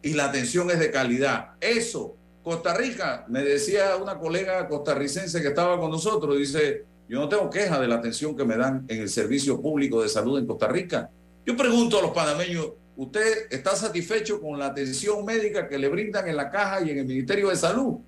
y 0.03 0.15
la 0.15 0.27
atención 0.27 0.71
es 0.71 0.79
de 0.79 0.91
calidad. 0.91 1.51
Eso, 1.61 2.17
Costa 2.43 2.75
Rica, 2.75 3.25
me 3.29 3.43
decía 3.43 3.97
una 3.97 4.19
colega 4.19 4.69
costarricense 4.69 5.43
que 5.43 5.49
estaba 5.49 5.79
con 5.79 5.91
nosotros, 5.91 6.39
dice, 6.39 6.85
yo 7.09 7.21
no 7.21 7.29
tengo 7.29 7.49
queja 7.49 7.81
de 7.81 7.87
la 7.87 7.97
atención 7.97 8.37
que 8.37 8.45
me 8.45 8.57
dan 8.57 8.85
en 8.89 9.01
el 9.01 9.09
servicio 9.09 9.61
público 9.61 10.03
de 10.03 10.09
salud 10.09 10.39
en 10.39 10.47
Costa 10.47 10.67
Rica. 10.67 11.11
Yo 11.45 11.57
pregunto 11.57 11.99
a 11.99 12.03
los 12.03 12.11
panameños, 12.11 12.73
¿usted 12.97 13.47
está 13.51 13.77
satisfecho 13.77 14.41
con 14.41 14.59
la 14.59 14.67
atención 14.67 15.25
médica 15.25 15.69
que 15.69 15.79
le 15.79 15.89
brindan 15.89 16.29
en 16.29 16.37
la 16.37 16.51
caja 16.51 16.83
y 16.83 16.91
en 16.91 16.99
el 16.99 17.07
Ministerio 17.07 17.49
de 17.49 17.57
Salud? 17.57 17.99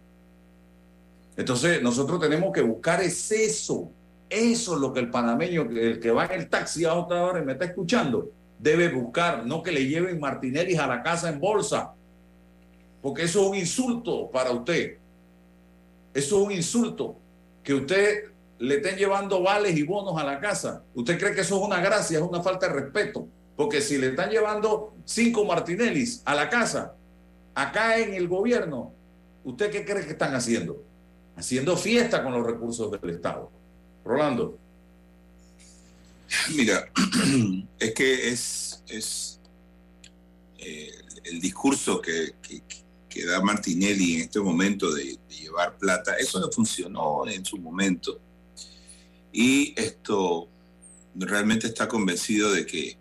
Entonces, 1.37 1.81
nosotros 1.81 2.19
tenemos 2.19 2.53
que 2.53 2.63
buscar 2.63 3.01
es 3.01 3.31
eso. 3.31 3.93
Eso 4.29 4.75
es 4.75 4.81
lo 4.81 4.93
que 4.93 4.99
el 4.99 5.11
panameño, 5.11 5.63
el 5.71 6.01
que 6.01 6.11
va 6.11 6.27
en 6.27 6.41
el 6.41 6.49
taxi 6.49 6.85
a 6.85 6.95
otra 6.95 7.25
hora 7.25 7.41
y 7.41 7.45
me 7.45 7.53
está 7.53 7.67
escuchando, 7.67 8.31
debe 8.59 8.89
buscar, 8.89 9.47
no 9.47 9.63
que 9.63 9.71
le 9.71 9.87
lleven 9.87 10.19
Martinelli 10.19 10.75
a 10.75 10.89
la 10.89 11.03
casa 11.03 11.31
en 11.31 11.39
bolsa, 11.39 11.95
porque 13.01 13.23
eso 13.23 13.43
es 13.43 13.49
un 13.49 13.55
insulto 13.55 14.29
para 14.31 14.51
usted. 14.51 14.97
Eso 16.13 16.41
es 16.41 16.47
un 16.47 16.53
insulto 16.53 17.17
que 17.63 17.75
usted 17.75 18.25
le 18.59 18.77
estén 18.77 18.97
llevando 18.97 19.43
vales 19.43 19.77
y 19.77 19.83
bonos 19.83 20.21
a 20.21 20.25
la 20.25 20.41
casa. 20.41 20.83
¿Usted 20.95 21.19
cree 21.19 21.35
que 21.35 21.43
eso 21.43 21.59
es 21.59 21.67
una 21.67 21.81
gracia, 21.81 22.19
es 22.19 22.25
una 22.25 22.43
falta 22.43 22.69
de 22.69 22.75
respeto? 22.75 23.29
Porque 23.57 23.81
si 23.81 23.99
le 23.99 24.09
están 24.09 24.31
llevando 24.31 24.95
cinco 25.05 25.45
Martinellis 25.45 26.23
a 26.25 26.35
la 26.35 26.49
casa, 26.49 26.95
acá 27.55 27.99
en 27.99 28.15
el 28.15 28.29
gobierno, 28.29 28.93
¿usted 29.45 29.71
qué 29.71 29.85
cree 29.85 30.05
que 30.05 30.13
están 30.13 30.35
haciendo? 30.35 30.83
Haciendo 31.37 31.77
fiesta 31.77 32.23
con 32.23 32.33
los 32.33 32.47
recursos 32.47 32.91
del 32.91 33.11
Estado. 33.11 33.51
Rolando. 34.05 34.59
Mira, 36.55 36.91
es 37.79 37.95
que 37.95 38.29
es, 38.29 38.83
es 38.89 39.41
eh, 40.59 40.93
el 41.25 41.41
discurso 41.41 42.01
que, 42.01 42.35
que, 42.43 42.63
da 43.27 43.43
Martinelli 43.43 44.15
en 44.15 44.21
este 44.23 44.39
momento 44.39 44.95
de, 44.95 45.19
llevar 45.29 45.77
plata, 45.77 46.17
eso 46.17 46.39
no 46.39 46.51
funcionó 46.53 47.27
en 47.27 47.45
su 47.45 47.59
momento. 47.59 48.21
Y 49.33 49.75
esto 49.81 50.49
realmente 51.15 51.67
está 51.67 51.89
convencido 51.89 52.53
de 52.53 52.67
que 52.67 52.99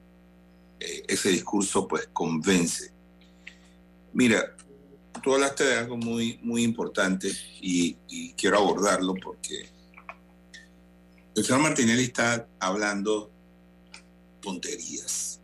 eh, 0.80 1.04
ese 1.08 1.30
discurso 1.30 1.88
pues 1.88 2.08
convence. 2.14 2.92
Mira, 4.14 4.56
tú 5.22 5.34
hablaste 5.34 5.64
de 5.64 5.78
algo 5.78 5.98
muy, 5.98 6.40
muy 6.44 6.64
importante 6.64 7.32
y, 7.62 7.96
quiero 8.36 8.58
abordarlo 8.58 9.16
porque 9.16 9.70
el 11.36 11.44
señor 11.44 11.62
Martinelli 11.62 12.04
está 12.04 12.48
hablando 12.60 13.32
tonterías. 14.42 15.42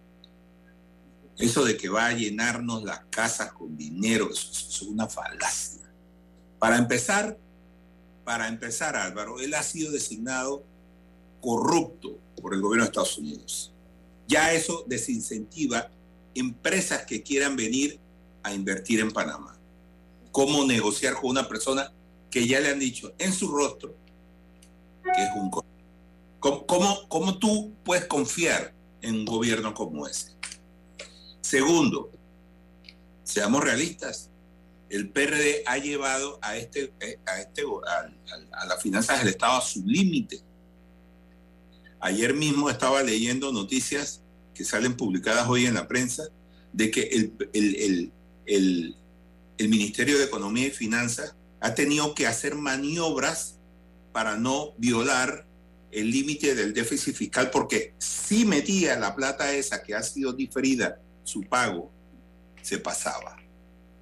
Eso 1.38 1.66
de 1.66 1.76
que 1.76 1.90
va 1.90 2.08
a 2.08 2.14
llenarnos 2.14 2.84
las 2.84 3.06
casas 3.10 3.52
con 3.54 3.76
dinero, 3.76 4.30
eso 4.32 4.52
es 4.52 4.82
una 4.84 5.08
falacia. 5.08 5.82
Para 6.60 6.78
empezar, 6.78 7.38
para 8.24 8.48
empezar, 8.48 8.96
Álvaro, 8.96 9.40
él 9.40 9.54
ha 9.56 9.64
sido 9.64 9.92
designado 9.92 10.64
corrupto 11.44 12.18
por 12.42 12.54
el 12.54 12.62
gobierno 12.62 12.86
de 12.86 12.88
Estados 12.88 13.18
Unidos. 13.18 13.74
Ya 14.30 14.54
eso 14.54 14.86
desincentiva 14.88 15.92
empresas 16.34 17.06
que 17.06 17.22
quieran 17.22 17.58
venir 17.58 18.00
a 18.44 18.54
invertir 18.54 19.02
en 19.02 19.12
Panamá. 19.12 19.60
¿Cómo 20.32 20.66
negociar 20.66 21.16
con 21.16 21.32
una 21.32 21.48
persona 21.50 21.92
que 22.32 22.48
ya 22.48 22.62
le 22.62 22.70
han 22.70 22.80
dicho 22.80 23.14
en 23.20 23.34
su 23.34 23.50
rostro 23.50 23.94
que 25.04 25.22
es 25.22 25.30
un 25.36 25.50
corrupto? 25.50 26.66
¿Cómo, 26.66 27.08
cómo, 27.10 27.38
tú 27.38 27.74
puedes 27.84 28.06
confiar 28.06 28.74
en 29.02 29.16
un 29.16 29.26
gobierno 29.26 29.74
como 29.74 30.08
ese? 30.08 30.34
Segundo, 31.42 32.10
seamos 33.24 33.62
realistas. 33.62 34.30
El 34.90 35.10
PRD 35.10 35.64
ha 35.66 35.78
llevado 35.78 36.40
a, 36.42 36.56
este, 36.56 36.94
a, 37.26 37.40
este, 37.40 37.64
a, 37.64 38.62
a 38.62 38.66
las 38.66 38.82
finanzas 38.82 39.20
del 39.20 39.30
Estado 39.30 39.58
a 39.58 39.62
su 39.62 39.86
límite. 39.86 40.42
Ayer 42.04 42.34
mismo 42.34 42.70
estaba 42.70 43.02
leyendo 43.02 43.54
noticias 43.54 44.22
que 44.54 44.66
salen 44.66 44.98
publicadas 44.98 45.48
hoy 45.48 45.68
en 45.68 45.76
la 45.76 45.88
prensa 45.88 46.24
de 46.74 46.92
que 46.92 47.04
el, 47.04 47.34
el, 47.54 48.12
el, 48.46 48.96
el, 49.58 49.70
Ministerio 49.70 50.18
de 50.18 50.26
Economía 50.26 50.68
y 50.68 50.72
Finanzas 50.72 51.34
ha 51.62 51.74
tenido 51.74 52.14
que 52.14 52.28
hacer 52.28 52.56
maniobras 52.56 53.58
para 54.12 54.36
no 54.36 54.74
violar 54.78 55.48
el 55.92 56.12
límite 56.12 56.56
del 56.56 56.74
déficit 56.74 57.16
fiscal 57.16 57.50
porque 57.52 57.94
si 58.00 58.44
metía 58.44 59.00
la 59.00 59.16
plata 59.16 59.54
esa 59.54 59.82
que 59.82 59.96
ha 59.96 60.04
sido 60.04 60.34
diferida, 60.34 61.00
su 61.24 61.44
pago, 61.44 61.90
se 62.62 62.80
pasaba. 62.80 63.38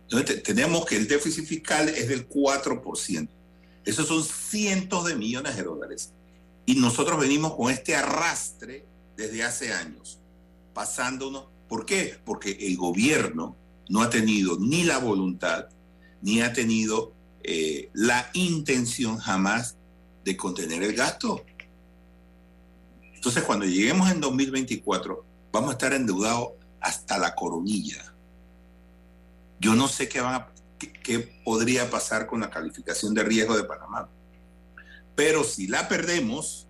Entonces 0.09 0.41
tenemos 0.41 0.87
que 0.87 0.95
el 0.95 1.07
déficit 1.07 1.45
fiscal 1.45 1.87
es 1.87 2.07
del 2.07 2.27
4%. 2.27 3.29
Esos 3.85 4.07
son 4.07 4.23
cientos 4.23 5.05
de 5.05 5.15
millones 5.15 5.55
de 5.55 5.61
dólares. 5.61 6.11
Y 6.71 6.75
nosotros 6.75 7.19
venimos 7.19 7.55
con 7.55 7.69
este 7.69 7.97
arrastre 7.97 8.85
desde 9.17 9.43
hace 9.43 9.73
años, 9.73 10.21
pasándonos. 10.73 11.47
¿Por 11.67 11.85
qué? 11.85 12.17
Porque 12.23 12.51
el 12.61 12.77
gobierno 12.77 13.57
no 13.89 14.01
ha 14.01 14.09
tenido 14.09 14.57
ni 14.57 14.85
la 14.85 14.97
voluntad, 14.97 15.67
ni 16.21 16.41
ha 16.41 16.53
tenido 16.53 17.11
eh, 17.43 17.89
la 17.91 18.29
intención 18.31 19.17
jamás 19.17 19.75
de 20.23 20.37
contener 20.37 20.81
el 20.81 20.95
gasto. 20.95 21.43
Entonces, 23.15 23.43
cuando 23.43 23.65
lleguemos 23.65 24.09
en 24.09 24.21
2024, 24.21 25.25
vamos 25.51 25.71
a 25.71 25.73
estar 25.73 25.91
endeudados 25.91 26.51
hasta 26.79 27.17
la 27.17 27.35
coronilla. 27.35 28.15
Yo 29.59 29.75
no 29.75 29.89
sé 29.89 30.07
qué, 30.07 30.21
van 30.21 30.45
qué, 30.79 30.93
qué 30.93 31.19
podría 31.43 31.89
pasar 31.89 32.27
con 32.27 32.39
la 32.39 32.49
calificación 32.49 33.13
de 33.13 33.23
riesgo 33.23 33.57
de 33.57 33.65
Panamá. 33.65 34.07
Pero 35.15 35.43
si 35.43 35.67
la 35.67 35.87
perdemos, 35.87 36.67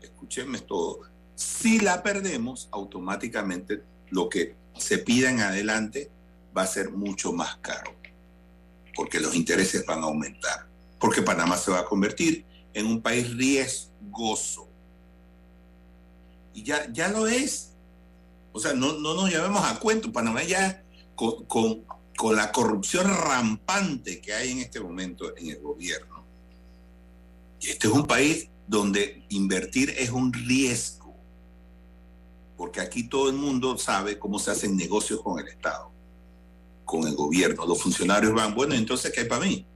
escúchenme 0.00 0.60
todo, 0.60 1.00
si 1.34 1.80
la 1.80 2.02
perdemos, 2.02 2.68
automáticamente 2.70 3.82
lo 4.10 4.28
que 4.28 4.54
se 4.76 4.98
pida 4.98 5.30
en 5.30 5.40
adelante 5.40 6.10
va 6.56 6.62
a 6.62 6.66
ser 6.66 6.90
mucho 6.90 7.32
más 7.32 7.56
caro, 7.56 7.94
porque 8.94 9.20
los 9.20 9.34
intereses 9.34 9.84
van 9.84 10.00
a 10.00 10.06
aumentar, 10.06 10.68
porque 11.00 11.22
Panamá 11.22 11.56
se 11.56 11.70
va 11.70 11.80
a 11.80 11.84
convertir 11.84 12.44
en 12.72 12.86
un 12.86 13.02
país 13.02 13.34
riesgoso. 13.34 14.68
Y 16.52 16.62
ya, 16.62 16.90
ya 16.92 17.08
lo 17.08 17.26
es. 17.26 17.72
O 18.52 18.60
sea, 18.60 18.74
no, 18.74 18.92
no 18.92 19.14
nos 19.14 19.28
llevemos 19.28 19.64
a 19.64 19.80
cuento. 19.80 20.12
Panamá 20.12 20.44
ya 20.44 20.84
con, 21.16 21.44
con, 21.46 21.84
con 22.16 22.36
la 22.36 22.52
corrupción 22.52 23.08
rampante 23.08 24.20
que 24.20 24.32
hay 24.32 24.52
en 24.52 24.58
este 24.58 24.78
momento 24.78 25.36
en 25.36 25.50
el 25.50 25.60
gobierno 25.60 26.13
este 27.70 27.88
es 27.88 27.92
un 27.92 28.06
país 28.06 28.48
donde 28.66 29.24
invertir 29.28 29.90
es 29.90 30.10
un 30.10 30.32
riesgo, 30.32 31.14
porque 32.56 32.80
aquí 32.80 33.08
todo 33.08 33.28
el 33.28 33.36
mundo 33.36 33.76
sabe 33.78 34.18
cómo 34.18 34.38
se 34.38 34.50
hacen 34.50 34.76
negocios 34.76 35.20
con 35.22 35.38
el 35.38 35.48
Estado, 35.48 35.90
con 36.84 37.06
el 37.06 37.14
gobierno. 37.14 37.66
Los 37.66 37.82
funcionarios 37.82 38.32
van, 38.32 38.54
bueno, 38.54 38.74
entonces, 38.74 39.12
¿qué 39.12 39.20
hay 39.20 39.28
para 39.28 39.44
mí? 39.44 39.66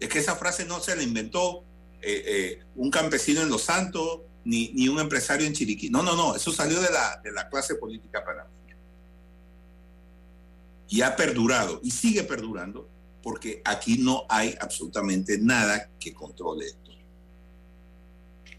Es 0.00 0.08
que 0.08 0.18
esa 0.18 0.36
frase 0.36 0.64
no 0.64 0.80
se 0.80 0.96
la 0.96 1.02
inventó 1.02 1.64
eh, 2.02 2.22
eh, 2.26 2.64
un 2.74 2.90
campesino 2.90 3.42
en 3.42 3.48
Los 3.48 3.62
Santos, 3.62 4.20
ni, 4.44 4.68
ni, 4.74 4.88
un 4.88 5.00
empresario 5.00 5.46
en 5.46 5.52
Chiriquí. 5.52 5.90
No, 5.90 6.02
no, 6.02 6.14
no, 6.14 6.36
eso 6.36 6.52
salió 6.52 6.80
de 6.80 6.90
la, 6.90 7.20
de 7.22 7.32
la 7.32 7.48
clase 7.48 7.74
política 7.76 8.24
panameña. 8.24 8.76
Y 10.88 11.02
ha 11.02 11.16
perdurado, 11.16 11.80
y 11.82 11.90
sigue 11.90 12.22
perdurando, 12.22 12.88
porque 13.26 13.60
aquí 13.64 13.98
no 13.98 14.24
hay 14.28 14.54
absolutamente 14.60 15.36
nada 15.36 15.90
que 15.98 16.14
controle 16.14 16.66
esto. 16.66 16.92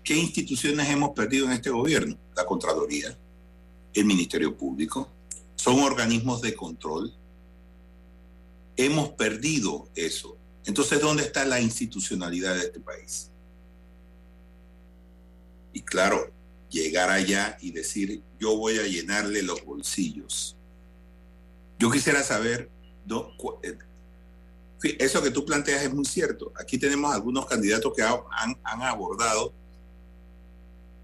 ¿Qué 0.04 0.14
instituciones 0.14 0.90
hemos 0.90 1.12
perdido 1.12 1.46
en 1.46 1.54
este 1.54 1.70
gobierno? 1.70 2.18
La 2.36 2.46
Contraloría, 2.46 3.18
el 3.94 4.04
Ministerio 4.04 4.58
Público, 4.58 5.10
son 5.56 5.80
organismos 5.80 6.42
de 6.42 6.54
control. 6.54 7.14
Hemos 8.76 9.12
perdido 9.12 9.88
eso. 9.96 10.36
Entonces, 10.66 11.00
¿dónde 11.00 11.24
está 11.24 11.46
la 11.46 11.62
institucionalidad 11.62 12.56
de 12.56 12.64
este 12.64 12.82
país? 12.82 13.32
Y 15.72 15.80
claro, 15.80 16.30
llegar 16.70 17.10
allá 17.10 17.58
y 17.62 17.72
decir, 17.72 18.22
yo 18.38 18.58
voy 18.58 18.80
a 18.80 18.84
llenarle 18.86 19.44
los 19.44 19.64
bolsillos. 19.64 20.58
Yo 21.80 21.90
quisiera 21.90 22.22
saber 22.22 22.70
eso 24.84 25.24
que 25.24 25.32
tú 25.32 25.46
planteas 25.46 25.84
es 25.84 25.94
muy 25.94 26.06
cierto. 26.06 26.52
Aquí 26.56 26.78
tenemos 26.78 27.14
algunos 27.14 27.46
candidatos 27.46 27.94
que 27.96 28.04
han, 28.04 28.58
han, 28.64 28.82
abordado 28.84 29.54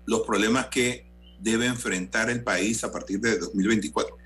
los 0.06 0.22
problemas 0.22 0.68
que 0.68 1.08
debe 1.40 1.66
enfrentar 1.66 2.30
el 2.30 2.44
país 2.44 2.84
a 2.84 2.92
partir 2.92 3.20
de 3.20 3.38
2024. 3.38 4.18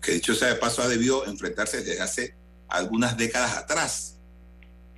Que 0.00 0.12
dicho 0.12 0.34
sea 0.34 0.48
de 0.48 0.56
paso, 0.56 0.82
ha 0.82 0.88
debido 0.88 1.26
enfrentarse 1.26 1.82
desde 1.82 2.00
hace 2.00 2.34
algunas 2.68 3.16
décadas 3.16 3.56
atrás. 3.56 4.18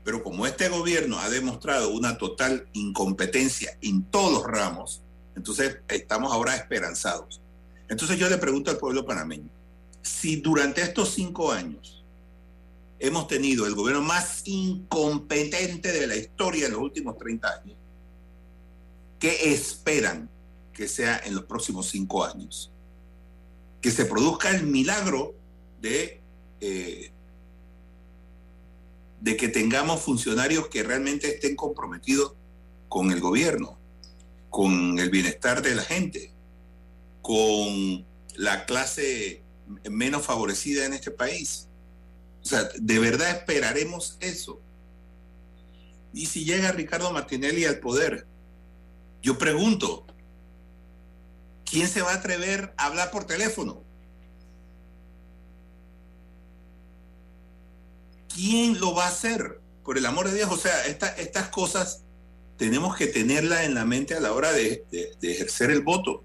Pero 0.04 0.22
como 0.22 0.46
este 0.46 0.68
gobierno 0.68 1.18
ha 1.18 1.28
demostrado 1.28 1.90
una 1.90 2.16
total 2.16 2.68
incompetencia 2.72 3.76
en 3.82 4.04
todos 4.04 4.32
los 4.32 4.44
ramos, 4.44 5.02
entonces 5.36 5.78
estamos 5.88 6.32
ahora 6.32 6.56
esperanzados. 6.56 7.40
Entonces 7.88 8.18
yo 8.18 8.28
le 8.28 8.38
pregunto 8.38 8.70
al 8.70 8.78
pueblo 8.78 9.04
panameño, 9.04 9.50
si 10.02 10.36
durante 10.36 10.82
estos 10.82 11.10
cinco 11.10 11.52
años 11.52 11.97
hemos 13.00 13.28
tenido 13.28 13.66
el 13.66 13.74
gobierno 13.74 14.02
más 14.02 14.42
incompetente 14.44 15.92
de 15.92 16.06
la 16.06 16.16
historia 16.16 16.66
en 16.66 16.72
los 16.72 16.80
últimos 16.80 17.16
30 17.16 17.48
años. 17.48 17.76
¿Qué 19.18 19.52
esperan 19.52 20.28
que 20.72 20.88
sea 20.88 21.20
en 21.24 21.34
los 21.34 21.44
próximos 21.44 21.88
cinco 21.88 22.24
años? 22.24 22.70
Que 23.80 23.90
se 23.90 24.04
produzca 24.04 24.50
el 24.50 24.66
milagro 24.66 25.34
de, 25.80 26.20
eh, 26.60 27.10
de 29.20 29.36
que 29.36 29.48
tengamos 29.48 30.00
funcionarios 30.00 30.68
que 30.68 30.82
realmente 30.82 31.28
estén 31.28 31.56
comprometidos 31.56 32.34
con 32.88 33.12
el 33.12 33.20
gobierno, 33.20 33.78
con 34.50 34.98
el 34.98 35.10
bienestar 35.10 35.62
de 35.62 35.74
la 35.74 35.82
gente, 35.82 36.32
con 37.22 38.04
la 38.34 38.64
clase 38.66 39.42
menos 39.90 40.24
favorecida 40.24 40.86
en 40.86 40.94
este 40.94 41.10
país 41.10 41.67
o 42.48 42.50
sea, 42.50 42.66
¿de 42.80 42.98
verdad 42.98 43.28
esperaremos 43.30 44.16
eso? 44.20 44.58
¿Y 46.14 46.24
si 46.24 46.46
llega 46.46 46.72
Ricardo 46.72 47.12
Martinelli 47.12 47.66
al 47.66 47.78
poder? 47.78 48.26
Yo 49.22 49.36
pregunto, 49.36 50.06
¿quién 51.70 51.88
se 51.88 52.00
va 52.00 52.12
a 52.12 52.14
atrever 52.14 52.72
a 52.78 52.86
hablar 52.86 53.10
por 53.10 53.24
teléfono? 53.24 53.82
¿Quién 58.34 58.80
lo 58.80 58.94
va 58.94 59.04
a 59.04 59.08
hacer? 59.08 59.60
Por 59.84 59.98
el 59.98 60.06
amor 60.06 60.28
de 60.28 60.34
Dios, 60.36 60.50
o 60.50 60.56
sea, 60.56 60.86
esta, 60.86 61.08
estas 61.16 61.48
cosas 61.48 62.02
tenemos 62.56 62.96
que 62.96 63.06
tenerlas 63.08 63.64
en 63.64 63.74
la 63.74 63.84
mente 63.84 64.14
a 64.14 64.20
la 64.20 64.32
hora 64.32 64.52
de, 64.52 64.84
de- 64.90 65.10
de 65.20 65.32
ejercer 65.32 65.70
el 65.70 65.82
voto. 65.82 66.22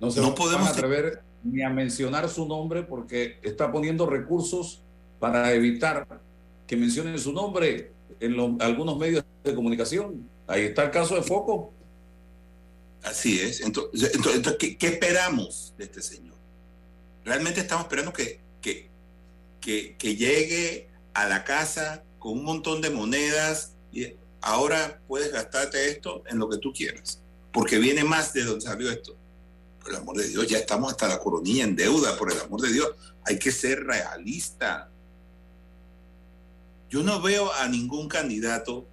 No 0.00 0.10
se 0.12 0.20
No 0.20 0.34
podemos- 0.36 0.68
a 0.68 0.70
atrever 0.70 1.22
ni 1.42 1.62
a 1.62 1.70
mencionar 1.70 2.28
su 2.28 2.46
nombre 2.46 2.82
porque 2.84 3.38
está 3.42 3.72
poniendo 3.72 4.06
recursos 4.06 4.82
para 5.18 5.52
evitar 5.52 6.06
que 6.66 6.76
mencionen 6.76 7.18
su 7.18 7.32
nombre 7.32 7.92
en 8.20 8.60
algunos 8.60 8.98
medios 8.98 9.24
de 9.44 9.54
comunicación. 9.54 10.28
Ahí 10.46 10.62
está 10.62 10.84
el 10.84 10.90
caso 10.90 11.14
de 11.14 11.22
Foco. 11.22 11.72
Así 13.02 13.40
es. 13.40 13.60
Entonces, 13.60 14.14
entonces, 14.14 14.36
entonces, 14.36 14.56
¿qué, 14.58 14.76
qué 14.76 14.86
esperamos 14.88 15.74
de 15.78 15.84
este 15.84 16.02
señor? 16.02 16.34
Realmente 17.24 17.60
estamos 17.60 17.84
esperando 17.84 18.12
que, 18.12 18.40
que, 18.60 18.88
que, 19.60 19.96
que 19.96 20.16
llegue 20.16 20.88
a 21.14 21.28
la 21.28 21.44
casa 21.44 22.04
con 22.18 22.32
un 22.32 22.44
montón 22.44 22.80
de 22.80 22.90
monedas 22.90 23.74
y 23.92 24.14
ahora 24.40 25.00
puedes 25.08 25.32
gastarte 25.32 25.88
esto 25.88 26.22
en 26.26 26.38
lo 26.38 26.48
que 26.48 26.58
tú 26.58 26.72
quieras, 26.72 27.20
porque 27.52 27.78
viene 27.78 28.04
más 28.04 28.32
de 28.32 28.44
donde 28.44 28.64
salió 28.64 28.90
esto. 28.90 29.16
Por 29.80 29.90
el 29.90 29.96
amor 29.96 30.16
de 30.16 30.28
Dios, 30.28 30.46
ya 30.48 30.58
estamos 30.58 30.90
hasta 30.90 31.08
la 31.08 31.18
coronilla 31.18 31.64
en 31.64 31.76
deuda, 31.76 32.16
por 32.18 32.32
el 32.32 32.40
amor 32.40 32.60
de 32.60 32.72
Dios. 32.72 32.90
Hay 33.24 33.38
que 33.38 33.52
ser 33.52 33.84
realista. 33.84 34.90
Yo 36.88 37.02
no 37.02 37.20
veo 37.20 37.52
a 37.52 37.68
ningún 37.68 38.08
candidato 38.08 38.86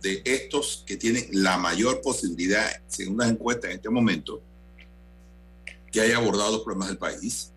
de 0.00 0.22
estos 0.24 0.84
que 0.86 0.96
tienen 0.96 1.28
la 1.32 1.58
mayor 1.58 2.00
posibilidad, 2.00 2.68
según 2.86 3.18
las 3.18 3.30
encuestas 3.30 3.70
en 3.70 3.76
este 3.76 3.90
momento, 3.90 4.42
que 5.90 6.00
haya 6.00 6.16
abordado 6.16 6.52
los 6.52 6.62
problemas 6.62 6.88
del 6.88 6.98
país. 6.98 7.52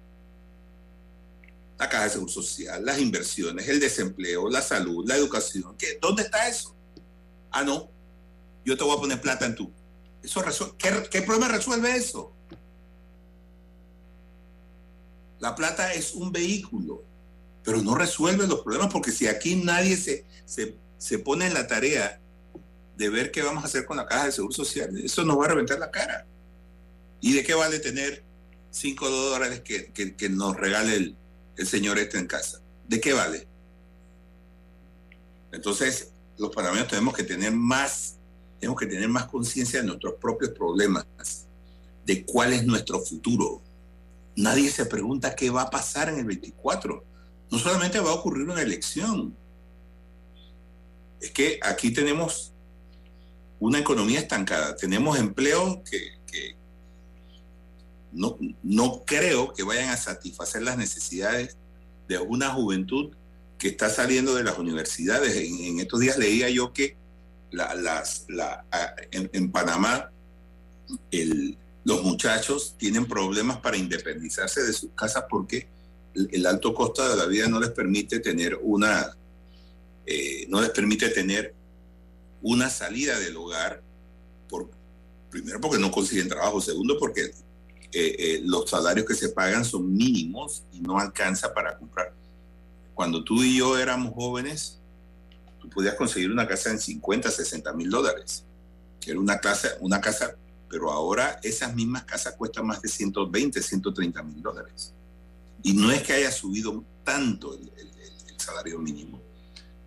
La 1.78 1.90
caja 1.90 2.06
de 2.06 2.10
seguro 2.12 2.32
social, 2.32 2.86
las 2.86 3.00
inversiones, 3.00 3.68
el 3.68 3.80
desempleo, 3.80 4.50
la 4.50 4.62
salud, 4.62 5.06
la 5.08 5.16
educación. 5.16 5.76
¿Dónde 6.00 6.24
está 6.24 6.48
eso? 6.48 6.76
Ah, 7.52 7.64
no. 7.64 7.90
Yo 8.64 8.78
te 8.78 8.84
voy 8.84 8.96
a 8.96 9.00
poner 9.00 9.22
plata 9.22 9.46
en 9.46 9.56
tu. 9.56 9.72
Eso 10.22 10.42
resuelve, 10.42 10.76
¿qué, 10.78 11.04
¿Qué 11.10 11.22
problema 11.24 11.48
resuelve 11.48 11.96
eso? 11.96 12.32
La 15.40 15.56
plata 15.56 15.92
es 15.94 16.14
un 16.14 16.32
vehículo, 16.32 17.04
pero 17.64 17.82
no 17.82 17.96
resuelve 17.96 18.48
los 18.48 18.62
problemas 18.62 18.92
porque 18.92 19.12
si 19.12 19.28
aquí 19.28 19.56
nadie 19.56 19.96
se, 19.98 20.26
se, 20.46 20.76
se 20.98 21.20
pone 21.20 21.48
en 21.48 21.54
la 21.54 21.68
tarea 21.68 22.20
de 22.98 23.10
ver 23.10 23.32
qué 23.32 23.42
vamos 23.42 23.64
a 23.64 23.68
hacer 23.68 23.86
con 23.86 23.98
la 23.98 24.06
caja 24.06 24.26
de 24.26 24.32
seguro 24.32 24.54
social, 24.54 24.98
eso 24.98 25.24
nos 25.24 25.40
va 25.40 25.46
a 25.46 25.50
reventar 25.50 25.80
la 25.80 25.92
cara. 25.92 26.26
¿Y 27.20 27.34
de 27.34 27.44
qué 27.44 27.54
vale 27.54 27.80
tener 27.80 28.24
5 28.72 29.10
dólares 29.10 29.62
que, 29.62 29.92
que- 29.92 30.16
que 30.16 30.30
nos 30.30 30.56
regale 30.58 30.96
el, 30.96 31.16
el 31.58 31.68
señor 31.68 31.98
este 32.00 32.18
en 32.18 32.28
casa? 32.28 32.62
¿De 32.88 33.00
qué 33.00 33.14
vale? 33.14 33.48
Entonces, 35.52 36.12
los 36.38 36.50
panameños 36.54 36.88
tenemos 36.88 37.14
que 37.14 37.24
tener 37.24 37.52
más, 37.52 38.16
tenemos 38.60 38.80
que 38.80 38.88
tener 38.88 39.08
más 39.10 39.26
conciencia 39.26 39.82
de 39.82 39.88
nuestros 39.88 40.16
propios 40.16 40.52
problemas, 40.52 41.06
de 42.06 42.26
cuál 42.26 42.54
es 42.54 42.66
nuestro 42.66 43.00
futuro. 43.00 43.62
Nadie 44.36 44.70
se 44.72 44.86
pregunta 44.86 45.36
qué 45.36 45.50
va 45.50 45.64
a 45.64 45.70
pasar 45.70 46.10
en 46.10 46.20
el 46.20 46.26
24. 46.26 47.04
No 47.52 47.60
solamente 47.60 48.00
va 48.00 48.12
a 48.12 48.16
ocurrir 48.16 48.50
una 48.50 48.62
elección, 48.62 49.36
es 51.20 51.32
que 51.32 51.60
aquí 51.62 51.92
tenemos 51.92 52.52
una 53.60 53.78
economía 53.78 54.20
estancada, 54.20 54.76
tenemos 54.76 55.20
empleos 55.20 55.80
que, 55.90 56.56
no, 58.14 58.38
no 58.64 59.04
creo 59.06 59.54
que 59.54 59.64
vayan 59.64 59.90
a 59.90 59.98
satisfacer 59.98 60.64
las 60.64 60.78
necesidades 60.78 61.56
de 62.10 62.18
una 62.18 62.50
juventud 62.50 63.12
que 63.58 63.70
está 63.70 63.90
saliendo 63.90 64.34
de 64.36 64.44
las 64.44 64.58
universidades. 64.58 65.36
En, 65.36 65.80
estos 65.80 66.00
días 66.00 66.18
leía 66.18 66.50
yo 66.50 66.74
que 66.74 66.98
en, 69.12 69.52
Panamá 69.52 70.12
los 71.84 72.04
muchachos 72.04 72.76
tienen 72.78 73.06
problemas 73.06 73.58
para 73.60 73.78
independizarse 73.78 74.64
de 74.64 74.74
sus 74.74 74.92
casas 74.92 75.26
porque 75.30 75.68
el, 76.14 76.46
alto 76.46 76.74
costo 76.74 77.08
de 77.08 77.16
la 77.16 77.26
vida 77.26 77.48
no 77.48 77.60
les 77.60 77.72
permite 77.72 78.20
tener 78.20 78.60
una 78.62 79.16
eh, 80.06 80.46
no 80.50 80.62
les 80.62 80.72
permite 80.72 81.10
tener 81.10 81.54
una 82.42 82.70
salida 82.70 83.20
del 83.20 83.38
hogar 83.38 83.82
por, 84.50 84.70
primero 85.30 85.62
porque 85.62 85.80
no 85.80 85.92
consiguen 85.92 86.28
trabajo 86.28 86.60
segundo 86.60 86.98
porque 87.00 87.26
eh, 87.26 87.32
eh, 87.94 88.42
los 88.44 88.70
salarios 88.70 89.06
que 89.06 89.16
se 89.16 89.30
pagan 89.30 89.64
son 89.64 89.94
mínimos 89.94 90.64
y 90.74 90.82
no 90.82 91.00
alcanza 91.00 91.54
para 91.54 91.78
comprar 91.78 92.14
cuando 92.94 93.24
tú 93.24 93.44
y 93.44 93.58
yo 93.58 93.78
éramos 93.78 94.14
jóvenes 94.14 94.80
tú 95.60 95.70
podías 95.70 95.96
conseguir 95.96 96.32
una 96.32 96.48
casa 96.48 96.72
en 96.72 96.80
50 96.80 97.30
60 97.30 97.74
mil 97.74 97.90
dólares 97.90 98.44
que 99.00 99.12
era 99.12 99.20
una 99.20 99.40
casa 99.40 99.70
una 99.80 100.02
casa 100.02 100.36
pero 100.72 100.90
ahora 100.90 101.38
esas 101.44 101.76
mismas 101.76 102.06
casas 102.06 102.34
cuestan 102.38 102.66
más 102.66 102.82
de 102.82 102.88
120, 102.88 103.62
130 103.62 104.24
mil 104.24 104.42
dólares. 104.42 104.94
Y 105.64 105.74
no 105.74 105.92
es 105.92 106.02
que 106.04 106.14
haya 106.14 106.32
subido 106.32 106.84
tanto 107.04 107.54
el, 107.54 107.62
el- 107.78 107.92
el 108.30 108.40
salario 108.40 108.80
mínimo, 108.80 109.22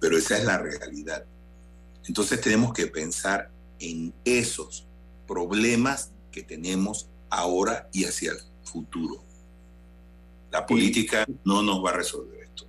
pero 0.00 0.16
esa 0.16 0.38
es 0.38 0.44
la 0.44 0.58
realidad. 0.58 1.24
Entonces 2.06 2.40
tenemos 2.40 2.72
que 2.72 2.86
pensar 2.86 3.50
en 3.80 4.12
esos 4.24 4.86
problemas 5.26 6.10
que 6.30 6.42
tenemos 6.42 7.08
ahora 7.30 7.88
y 7.92 8.04
hacia 8.04 8.32
el 8.32 8.38
futuro. 8.62 9.22
La 10.52 10.64
política 10.66 11.26
no 11.44 11.62
nos 11.62 11.84
va 11.84 11.90
a 11.90 11.94
resolver 11.94 12.40
esto. 12.44 12.66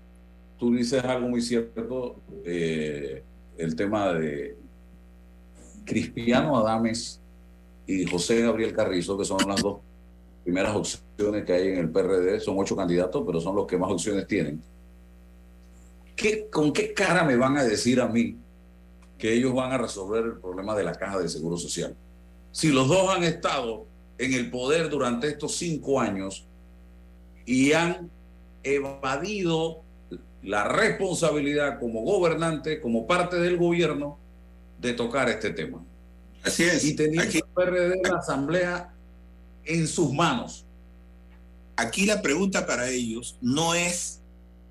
Tú 0.57 0.73
dices 0.73 1.03
algo 1.03 1.27
muy 1.29 1.41
cierto, 1.41 2.19
eh, 2.43 3.23
el 3.57 3.75
tema 3.75 4.13
de 4.13 4.57
Cristiano 5.85 6.57
Adames 6.57 7.19
y 7.85 8.05
José 8.05 8.41
Gabriel 8.41 8.73
Carrizo, 8.73 9.17
que 9.17 9.25
son 9.25 9.37
las 9.47 9.61
dos 9.61 9.79
primeras 10.43 10.75
opciones 10.75 11.04
que 11.17 11.53
hay 11.53 11.69
en 11.69 11.77
el 11.77 11.89
PRD, 11.89 12.39
son 12.39 12.55
ocho 12.57 12.75
candidatos, 12.75 13.23
pero 13.25 13.39
son 13.39 13.55
los 13.55 13.65
que 13.65 13.77
más 13.77 13.91
opciones 13.91 14.27
tienen. 14.27 14.61
¿Qué, 16.15 16.47
¿Con 16.49 16.73
qué 16.73 16.93
cara 16.93 17.23
me 17.23 17.35
van 17.35 17.57
a 17.57 17.63
decir 17.63 17.99
a 17.99 18.07
mí 18.07 18.37
que 19.17 19.33
ellos 19.33 19.53
van 19.53 19.71
a 19.71 19.77
resolver 19.77 20.23
el 20.25 20.37
problema 20.39 20.75
de 20.75 20.83
la 20.83 20.93
caja 20.93 21.19
de 21.19 21.29
seguro 21.29 21.57
social? 21.57 21.95
Si 22.51 22.69
los 22.69 22.87
dos 22.87 23.09
han 23.09 23.23
estado 23.23 23.85
en 24.17 24.33
el 24.33 24.49
poder 24.49 24.89
durante 24.89 25.27
estos 25.27 25.55
cinco 25.55 25.99
años 25.99 26.45
y 27.45 27.73
han 27.73 28.09
evadido 28.63 29.81
la 30.41 30.67
responsabilidad 30.67 31.79
como 31.79 32.01
gobernante, 32.01 32.79
como 32.79 33.07
parte 33.07 33.37
del 33.37 33.57
gobierno, 33.57 34.17
de 34.79 34.93
tocar 34.93 35.29
este 35.29 35.51
tema. 35.51 35.83
Así 36.43 36.63
es. 36.63 36.83
Y 36.83 36.95
teniendo 36.95 37.23
el 37.23 37.43
PRD 37.53 38.01
la 38.03 38.17
Asamblea 38.17 38.93
en 39.63 39.87
sus 39.87 40.13
manos. 40.13 40.64
Aquí 41.77 42.05
la 42.05 42.21
pregunta 42.21 42.65
para 42.65 42.89
ellos 42.89 43.37
no 43.41 43.75
es 43.75 44.21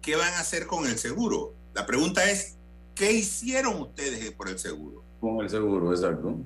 qué 0.01 0.17
van 0.17 0.33
a 0.35 0.41
hacer 0.41 0.67
con 0.67 0.87
el 0.87 0.99
seguro. 0.99 1.53
La 1.75 1.87
pregunta 1.87 2.31
es 2.31 2.57
qué 2.95 3.13
hicieron 3.13 3.81
ustedes 3.81 4.31
por 4.33 4.49
el 4.49 4.59
seguro. 4.59 5.03
Con 5.21 5.41
el 5.41 5.51
seguro, 5.51 5.93
exacto. 5.93 6.39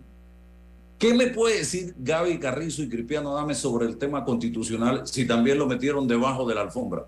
¿Qué 0.99 1.15
me 1.15 1.29
puede 1.29 1.59
decir 1.59 1.95
Gaby 1.99 2.41
Carrizo 2.41 2.83
y 2.83 2.89
Cristiano 2.89 3.35
Dame 3.35 3.55
sobre 3.55 3.87
el 3.87 3.99
tema 3.99 4.25
constitucional 4.25 5.07
si 5.07 5.27
también 5.27 5.59
lo 5.59 5.67
metieron 5.67 6.09
debajo 6.09 6.45
de 6.45 6.57
la 6.57 6.63
alfombra? 6.63 7.07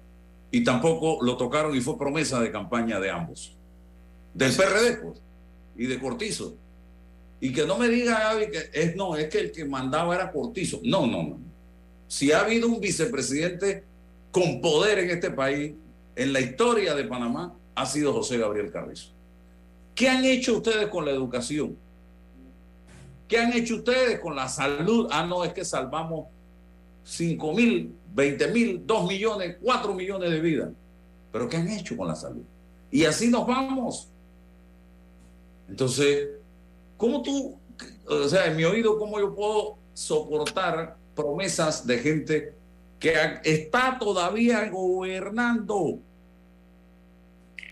Y 0.53 0.63
tampoco 0.63 1.19
lo 1.23 1.37
tocaron 1.37 1.77
y 1.77 1.81
fue 1.81 1.99
promesa 1.99 2.41
de 2.41 2.53
campaña 2.53 3.01
de 3.01 3.11
ambos. 3.11 3.57
Del 4.33 4.53
PRD, 4.55 4.97
pues, 5.03 5.21
y 5.77 5.87
de 5.87 5.99
Cortizo. 5.99 6.57
Y 7.41 7.53
que 7.53 7.67
no 7.67 7.79
me 7.79 7.89
diga 7.89 8.21
Gaby 8.21 8.51
que 8.51 8.71
es 8.73 8.95
no, 8.95 9.17
es 9.17 9.29
que 9.29 9.39
el 9.39 9.53
que 9.53 9.65
mandaba 9.65 10.15
era 10.15 10.31
Cortizo. 10.31 10.81
No, 10.85 11.07
no, 11.07 11.23
no. 11.25 11.50
Si 12.11 12.33
ha 12.33 12.41
habido 12.41 12.67
un 12.67 12.81
vicepresidente 12.81 13.85
con 14.33 14.61
poder 14.61 14.99
en 14.99 15.11
este 15.11 15.31
país, 15.31 15.75
en 16.17 16.33
la 16.33 16.41
historia 16.41 16.93
de 16.97 17.05
Panamá, 17.05 17.55
ha 17.77 17.87
sido 17.87 18.13
José 18.13 18.37
Gabriel 18.37 18.73
Carrizo. 18.73 19.13
¿Qué 19.95 20.09
han 20.09 20.25
hecho 20.25 20.57
ustedes 20.57 20.89
con 20.89 21.05
la 21.05 21.13
educación? 21.13 21.77
¿Qué 23.29 23.39
han 23.39 23.53
hecho 23.53 23.77
ustedes 23.77 24.19
con 24.19 24.35
la 24.35 24.49
salud? 24.49 25.07
Ah, 25.13 25.25
no, 25.25 25.45
es 25.45 25.53
que 25.53 25.65
salvamos 25.65 26.27
5 27.05 27.53
mil, 27.53 27.95
20 28.13 28.49
mil, 28.49 28.83
2 28.85 29.09
millones, 29.09 29.57
4 29.63 29.95
millones 29.95 30.33
de 30.33 30.41
vidas. 30.41 30.71
Pero 31.31 31.49
¿qué 31.49 31.59
han 31.59 31.69
hecho 31.69 31.97
con 31.97 32.09
la 32.09 32.17
salud? 32.17 32.43
Y 32.91 33.05
así 33.05 33.29
nos 33.29 33.47
vamos. 33.47 34.09
Entonces, 35.69 36.31
¿cómo 36.97 37.23
tú, 37.23 37.57
o 38.09 38.29
sea, 38.29 38.47
en 38.47 38.57
mi 38.57 38.65
oído, 38.65 38.99
cómo 38.99 39.21
yo 39.21 39.33
puedo 39.33 39.77
soportar 39.95 40.99
promesas 41.15 41.87
de 41.87 41.99
gente 41.99 42.55
que 42.99 43.15
está 43.45 43.99
todavía 43.99 44.69
gobernando? 44.69 46.01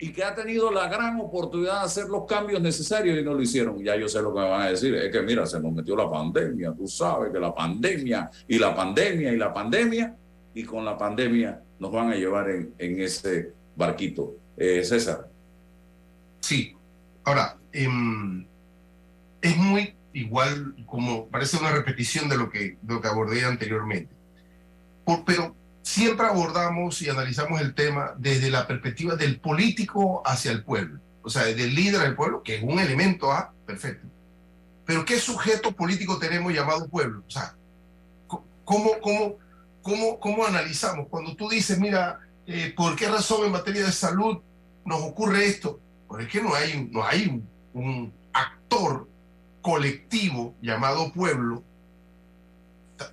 y 0.00 0.12
que 0.12 0.22
ha 0.22 0.34
tenido 0.34 0.70
la 0.70 0.88
gran 0.88 1.20
oportunidad 1.20 1.80
de 1.80 1.86
hacer 1.86 2.08
los 2.08 2.24
cambios 2.24 2.60
necesarios 2.60 3.18
y 3.18 3.22
no 3.22 3.34
lo 3.34 3.42
hicieron. 3.42 3.82
Ya 3.82 3.96
yo 3.96 4.08
sé 4.08 4.22
lo 4.22 4.32
que 4.32 4.40
me 4.40 4.48
van 4.48 4.62
a 4.62 4.70
decir, 4.70 4.94
es 4.94 5.10
que 5.10 5.22
mira, 5.22 5.46
se 5.46 5.60
nos 5.60 5.72
metió 5.72 5.96
la 5.96 6.08
pandemia, 6.08 6.72
tú 6.72 6.86
sabes 6.86 7.32
que 7.32 7.40
la 7.40 7.54
pandemia 7.54 8.30
y 8.46 8.58
la 8.58 8.74
pandemia 8.74 9.32
y 9.32 9.36
la 9.36 9.52
pandemia, 9.52 10.14
y 10.54 10.64
con 10.64 10.84
la 10.84 10.96
pandemia 10.96 11.60
nos 11.78 11.92
van 11.92 12.12
a 12.12 12.14
llevar 12.14 12.50
en, 12.50 12.74
en 12.78 13.00
ese 13.00 13.52
barquito. 13.76 14.34
Eh, 14.56 14.82
César. 14.84 15.28
Sí, 16.40 16.74
ahora, 17.24 17.56
em, 17.72 18.44
es 19.40 19.56
muy 19.56 19.94
igual, 20.12 20.74
como 20.86 21.28
parece 21.28 21.56
una 21.56 21.70
repetición 21.70 22.28
de 22.28 22.36
lo 22.36 22.50
que, 22.50 22.76
de 22.80 22.94
lo 22.94 23.00
que 23.00 23.08
abordé 23.08 23.44
anteriormente. 23.44 24.14
Por, 25.04 25.24
pero 25.24 25.54
siempre 25.82 26.26
abordamos 26.26 27.00
y 27.02 27.08
analizamos 27.08 27.60
el 27.60 27.74
tema 27.74 28.14
desde 28.18 28.50
la 28.50 28.66
perspectiva 28.66 29.16
del 29.16 29.40
político 29.40 30.22
hacia 30.26 30.52
el 30.52 30.64
pueblo, 30.64 31.00
o 31.22 31.30
sea, 31.30 31.44
del 31.44 31.74
líder 31.74 32.00
del 32.02 32.14
pueblo, 32.14 32.42
que 32.42 32.56
es 32.56 32.62
un 32.62 32.78
elemento 32.78 33.32
A, 33.32 33.52
perfecto. 33.66 34.06
Pero 34.84 35.04
¿qué 35.04 35.18
sujeto 35.18 35.72
político 35.72 36.18
tenemos 36.18 36.52
llamado 36.52 36.88
pueblo? 36.88 37.22
O 37.26 37.30
sea, 37.30 37.54
¿cómo, 38.64 38.92
cómo, 39.02 39.36
cómo, 39.82 40.18
cómo 40.18 40.46
analizamos? 40.46 41.08
Cuando 41.08 41.36
tú 41.36 41.48
dices, 41.48 41.78
mira, 41.78 42.20
eh, 42.46 42.72
¿por 42.74 42.96
qué 42.96 43.08
razón 43.08 43.44
en 43.44 43.52
materia 43.52 43.84
de 43.84 43.92
salud 43.92 44.38
nos 44.84 45.02
ocurre 45.02 45.46
esto? 45.46 45.78
Porque 46.06 46.24
es 46.24 46.30
que 46.30 46.42
no 46.42 46.54
hay, 46.54 46.88
no 46.90 47.04
hay 47.04 47.26
un, 47.26 47.48
un 47.74 48.12
actor 48.32 49.06
colectivo 49.62 50.54
llamado 50.60 51.12
pueblo. 51.12 51.62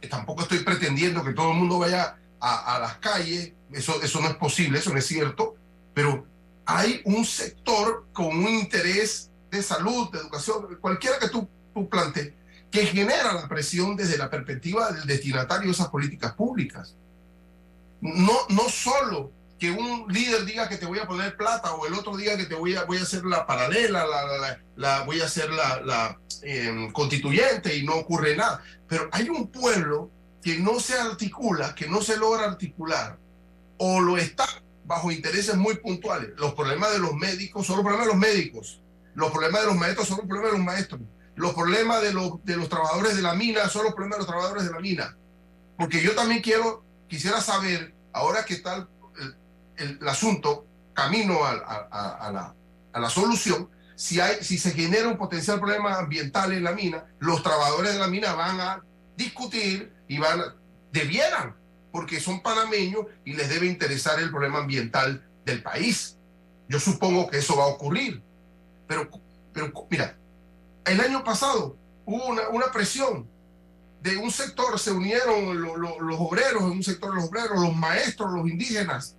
Tampoco 0.09 0.43
estoy 0.43 0.59
pretendiendo 0.59 1.23
que 1.23 1.33
todo 1.33 1.51
el 1.51 1.57
mundo 1.57 1.79
vaya 1.79 2.17
a, 2.39 2.75
a, 2.75 2.79
las 2.79 2.97
calles, 2.97 3.53
eso, 3.71 4.01
eso 4.01 4.19
no 4.19 4.27
es 4.27 4.35
posible, 4.35 4.79
eso 4.79 4.91
no 4.91 4.99
es 4.99 5.05
cierto, 5.05 5.55
pero 5.93 6.25
hay 6.65 7.01
un 7.05 7.25
sector 7.25 8.07
con 8.11 8.27
un 8.27 8.49
interés 8.49 9.29
de 9.51 9.61
salud, 9.61 10.09
de 10.11 10.19
educación, 10.19 10.77
cualquiera 10.81 11.19
que 11.19 11.29
tú, 11.29 11.47
tú 11.73 11.87
plantees, 11.87 12.33
que 12.71 12.85
genera 12.87 13.33
la 13.33 13.47
presión 13.47 13.95
desde 13.95 14.17
la 14.17 14.29
perspectiva 14.29 14.91
del 14.91 15.05
destinatario 15.05 15.67
de 15.67 15.71
esas 15.71 15.87
políticas 15.89 16.33
públicas. 16.33 16.95
No, 18.01 18.33
no 18.49 18.69
solo 18.69 19.31
que 19.59 19.71
un 19.71 20.05
líder 20.09 20.45
diga 20.45 20.67
que 20.67 20.77
te 20.77 20.85
voy 20.85 20.99
a 20.99 21.07
poner 21.07 21.37
plata 21.37 21.73
o 21.73 21.85
el 21.87 21.93
otro 21.93 22.17
diga 22.17 22.35
que 22.35 22.45
te 22.45 22.55
voy 22.55 22.75
a, 22.75 22.83
voy 22.83 22.97
a 22.97 23.03
hacer 23.03 23.23
la 23.25 23.45
paralela, 23.45 24.05
la, 24.05 24.59
la, 24.75 25.03
voy 25.03 25.21
a 25.21 25.25
hacer 25.25 25.49
la, 25.49 26.19
eh, 26.41 26.89
constituyente 26.91 27.75
y 27.75 27.83
no 27.83 27.95
ocurre 27.95 28.35
nada. 28.35 28.61
Pero 28.87 29.09
hay 29.11 29.29
un 29.29 29.47
pueblo 29.47 30.11
que 30.43 30.57
no 30.59 30.79
se 30.79 30.95
articula, 30.95 31.73
que 31.73 31.87
no 31.87 32.01
se 32.01 32.17
logra 32.17 32.45
articular, 32.45 33.17
o 33.77 34.01
lo 34.01 34.17
está 34.17 34.45
bajo 34.85 35.11
intereses 35.11 35.55
muy 35.55 35.75
puntuales. 35.77 36.31
Los 36.37 36.53
problemas 36.53 36.91
de 36.91 36.99
los 36.99 37.13
médicos 37.13 37.65
son 37.65 37.77
los 37.77 37.85
problemas 37.85 38.07
de 38.07 38.13
los 38.13 38.21
médicos, 38.21 38.81
los 39.15 39.31
problemas 39.31 39.61
de 39.61 39.67
los 39.67 39.75
maestros 39.77 40.07
son 40.07 40.17
los 40.17 40.27
problemas 40.27 40.51
de 40.51 40.57
los 40.57 40.65
maestros, 40.65 41.01
los 41.35 41.53
problemas 41.53 42.01
de 42.01 42.13
los, 42.13 42.43
de 42.45 42.57
los 42.57 42.69
trabajadores 42.69 43.15
de 43.15 43.21
la 43.21 43.33
mina 43.33 43.67
son 43.69 43.85
los 43.85 43.93
problemas 43.93 44.17
de 44.17 44.19
los 44.19 44.27
trabajadores 44.27 44.65
de 44.65 44.71
la 44.71 44.79
mina. 44.79 45.17
Porque 45.77 46.01
yo 46.01 46.13
también 46.13 46.41
quiero, 46.41 46.83
quisiera 47.07 47.41
saber, 47.41 47.93
ahora 48.13 48.45
que 48.45 48.53
está 48.53 48.87
el, 49.77 50.07
asunto 50.07 50.65
camino 50.93 51.45
a, 51.45 51.55
la, 51.55 52.55
a 52.93 52.99
la 52.99 53.09
solución, 53.09 53.69
si, 53.95 54.19
hay, 54.19 54.43
si 54.43 54.57
se 54.57 54.71
genera 54.71 55.07
un 55.07 55.17
potencial 55.17 55.59
problema 55.59 55.97
ambiental 55.97 56.51
en 56.51 56.63
la 56.63 56.73
mina, 56.73 57.05
los 57.19 57.41
trabajadores 57.41 57.93
de 57.93 57.99
la 57.99 58.07
mina 58.07 58.33
van 58.33 58.59
a 58.59 58.83
discutir 59.15 59.93
y 60.07 60.17
van, 60.17 60.41
debieran, 60.91 61.55
porque 61.91 62.19
son 62.19 62.41
panameños 62.41 63.05
y 63.23 63.33
les 63.33 63.49
debe 63.49 63.67
interesar 63.67 64.19
el 64.19 64.29
problema 64.29 64.59
ambiental 64.59 65.25
del 65.45 65.63
país. 65.63 66.17
Yo 66.67 66.79
supongo 66.79 67.29
que 67.29 67.37
eso 67.37 67.55
va 67.55 67.63
a 67.63 67.67
ocurrir. 67.67 68.21
Pero, 68.87 69.09
pero 69.53 69.71
mira, 69.89 70.17
el 70.85 70.99
año 70.99 71.23
pasado 71.23 71.77
hubo 72.05 72.25
una, 72.25 72.49
una 72.49 72.71
presión 72.71 73.27
de 74.01 74.17
un 74.17 74.29
sector, 74.29 74.77
se 74.77 74.91
unieron 74.91 75.61
lo, 75.61 75.77
los 75.77 76.19
obreros, 76.19 76.63
en 76.63 76.71
un 76.71 76.83
sector 76.83 77.15
los 77.15 77.25
obreros, 77.25 77.59
los 77.59 77.75
maestros, 77.75 78.31
los 78.33 78.47
indígenas, 78.47 79.15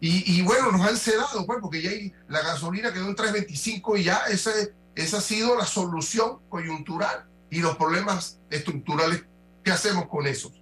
y, 0.00 0.40
bueno, 0.42 0.72
nos 0.72 0.80
han 0.80 0.96
sedado, 0.96 1.44
pues, 1.44 1.58
porque 1.60 1.82
ya 1.82 1.90
la 2.28 2.40
gasolina 2.40 2.92
quedó 2.92 3.06
en 3.06 3.16
3.25 3.16 3.98
y 3.98 4.04
ya 4.04 4.22
ese, 4.30 4.74
esa 4.94 5.18
ha 5.18 5.20
sido 5.20 5.56
la 5.56 5.66
solución 5.66 6.38
coyuntural 6.48 7.26
y 7.50 7.60
los 7.60 7.76
problemas 7.76 8.38
estructurales 8.48 9.24
¿Qué 9.64 9.70
hacemos 9.70 10.06
con 10.08 10.26
eso? 10.26 10.52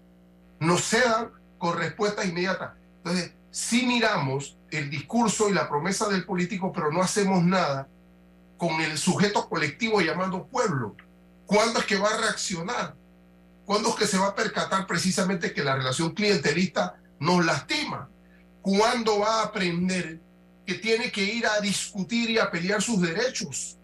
Nos 0.61 0.83
sedan 0.83 1.31
con 1.59 1.77
respuesta 1.79 2.25
inmediata. 2.25 2.77
Entonces, 2.99 3.33
si 3.51 3.87
miramos 3.87 4.57
el 4.71 4.91
discurso 4.91 5.49
y 5.49 5.53
la 5.53 5.69
promesa 5.69 6.09
del 6.09 6.25
político, 6.25 6.73
pero 6.73 6.91
no 6.91 7.01
hacemos 7.01 7.43
nada 7.43 7.89
con 8.57 8.81
el 8.81 8.99
sujeto 8.99 9.49
colectivo 9.49 10.01
llamado 10.01 10.47
pueblo. 10.47 10.97
¿Cuándo 11.47 11.81
es 11.81 11.87
que 11.87 11.99
va 11.99 12.11
a 12.11 12.19
reaccionar? 12.19 12.97
¿Cuándo 13.65 13.91
es 13.91 13.95
que 13.95 14.07
se 14.07 14.19
va 14.19 14.29
a 14.29 14.35
percatar 14.35 14.87
precisamente 14.87 15.53
que 15.55 15.63
la 15.63 15.77
relación 15.77 16.13
clientelista 16.13 16.97
nos 17.21 17.45
lastima? 17.45 18.09
¿Cuándo 18.69 19.21
va 19.21 19.41
a 19.41 19.45
aprender 19.45 20.21
que 20.67 20.75
tiene 20.75 21.11
que 21.11 21.25
ir 21.25 21.47
a 21.47 21.59
discutir 21.59 22.29
y 22.29 22.39
a 22.39 22.51
pelear 22.51 22.83
sus 22.83 23.01
derechos? 23.01 23.79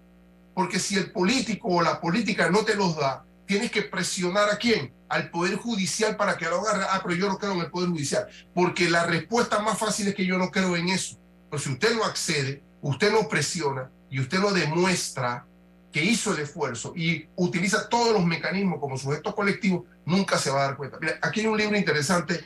Porque 0.55 0.79
si 0.79 0.97
el 0.97 1.11
político 1.11 1.69
o 1.69 1.83
la 1.83 1.99
política 1.99 2.51
no 2.51 2.67
te 2.67 2.75
los 2.75 2.95
da, 2.95 3.25
tienes 3.47 3.71
que 3.71 3.81
presionar 3.81 4.51
a 4.51 4.59
quién? 4.59 4.93
Al 5.09 5.31
Poder 5.31 5.57
Judicial 5.57 6.19
para 6.19 6.37
que 6.37 6.45
lo 6.45 6.69
haga. 6.69 6.89
Ah, 6.91 7.01
pero 7.03 7.15
yo 7.15 7.29
no 7.29 7.39
creo 7.39 7.53
en 7.53 7.61
el 7.61 7.71
Poder 7.71 7.89
Judicial. 7.89 8.27
Porque 8.55 8.91
la 8.91 9.07
respuesta 9.07 9.59
más 9.61 9.79
fácil 9.79 10.09
es 10.09 10.15
que 10.15 10.27
yo 10.27 10.37
no 10.37 10.51
creo 10.51 10.77
en 10.77 10.91
eso. 10.91 11.19
Pero 11.49 11.63
si 11.63 11.71
usted 11.73 11.95
no 11.95 12.05
accede, 12.05 12.63
usted 12.83 13.11
no 13.11 13.27
presiona 13.27 13.91
y 14.11 14.21
usted 14.21 14.39
no 14.39 14.51
demuestra 14.51 15.47
que 15.93 16.05
hizo 16.05 16.35
el 16.35 16.43
esfuerzo 16.43 16.93
y 16.95 17.27
utiliza 17.37 17.89
todos 17.89 18.13
los 18.13 18.27
mecanismos 18.27 18.81
como 18.81 18.99
sujeto 18.99 19.35
colectivo, 19.35 19.87
nunca 20.05 20.37
se 20.37 20.51
va 20.51 20.61
a 20.61 20.67
dar 20.67 20.77
cuenta. 20.77 20.99
Mira, 21.01 21.19
aquí 21.23 21.41
hay 21.41 21.47
un 21.47 21.57
libro 21.57 21.75
interesante 21.75 22.45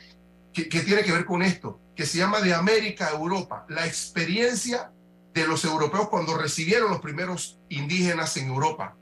que, 0.53 0.65
tiene 0.65 1.03
que 1.03 1.11
ver 1.11 1.25
con 1.25 1.41
esto, 1.41 1.79
que 1.95 2.05
se 2.05 2.17
llama 2.17 2.41
De 2.41 2.53
América 2.53 3.07
a 3.07 3.11
Europa, 3.11 3.65
la 3.69 3.85
experiencia 3.85 4.91
de 5.33 5.47
los 5.47 5.63
europeos 5.63 6.09
cuando 6.09 6.37
recibieron 6.37 6.89
los 6.89 7.01
primeros 7.01 7.59
indígenas 7.69 8.35
en 8.37 8.47
Europa 8.47 8.95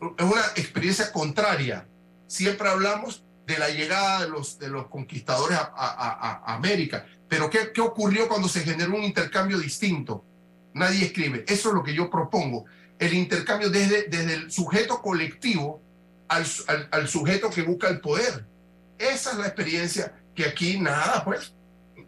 es 0.00 0.24
una 0.24 0.40
experiencia 0.56 1.12
contraria. 1.12 1.86
Siempre 2.26 2.68
hablamos 2.68 3.24
de 3.46 3.58
la 3.58 3.68
llegada 3.70 4.22
de 4.22 4.28
los, 4.28 4.58
de 4.58 4.68
los 4.68 4.88
conquistadores 4.88 5.58
a, 5.58 5.72
a, 5.74 6.52
a 6.52 6.54
América, 6.54 7.06
pero 7.28 7.50
¿qué, 7.50 7.72
¿qué, 7.72 7.80
ocurrió 7.80 8.28
cuando 8.28 8.48
se 8.48 8.60
generó 8.60 8.96
un 8.96 9.04
intercambio 9.04 9.58
distinto? 9.58 10.24
Nadie 10.74 11.06
escribe. 11.06 11.44
Eso 11.48 11.70
es 11.70 11.74
lo 11.74 11.82
que 11.82 11.94
yo 11.94 12.10
propongo. 12.10 12.66
El 12.98 13.14
intercambio 13.14 13.70
desde, 13.70 14.04
desde 14.04 14.34
el 14.34 14.50
sujeto 14.50 15.00
colectivo 15.00 15.82
al, 16.28 16.44
al 16.90 17.08
sujeto 17.08 17.50
que 17.50 17.62
busca 17.62 17.88
el 17.88 18.00
poder. 18.00 18.46
Esa 18.98 19.32
es 19.32 19.38
la 19.38 19.46
experiencia 19.46 20.14
que 20.38 20.48
aquí 20.48 20.78
nada, 20.78 21.24
pues, 21.24 21.52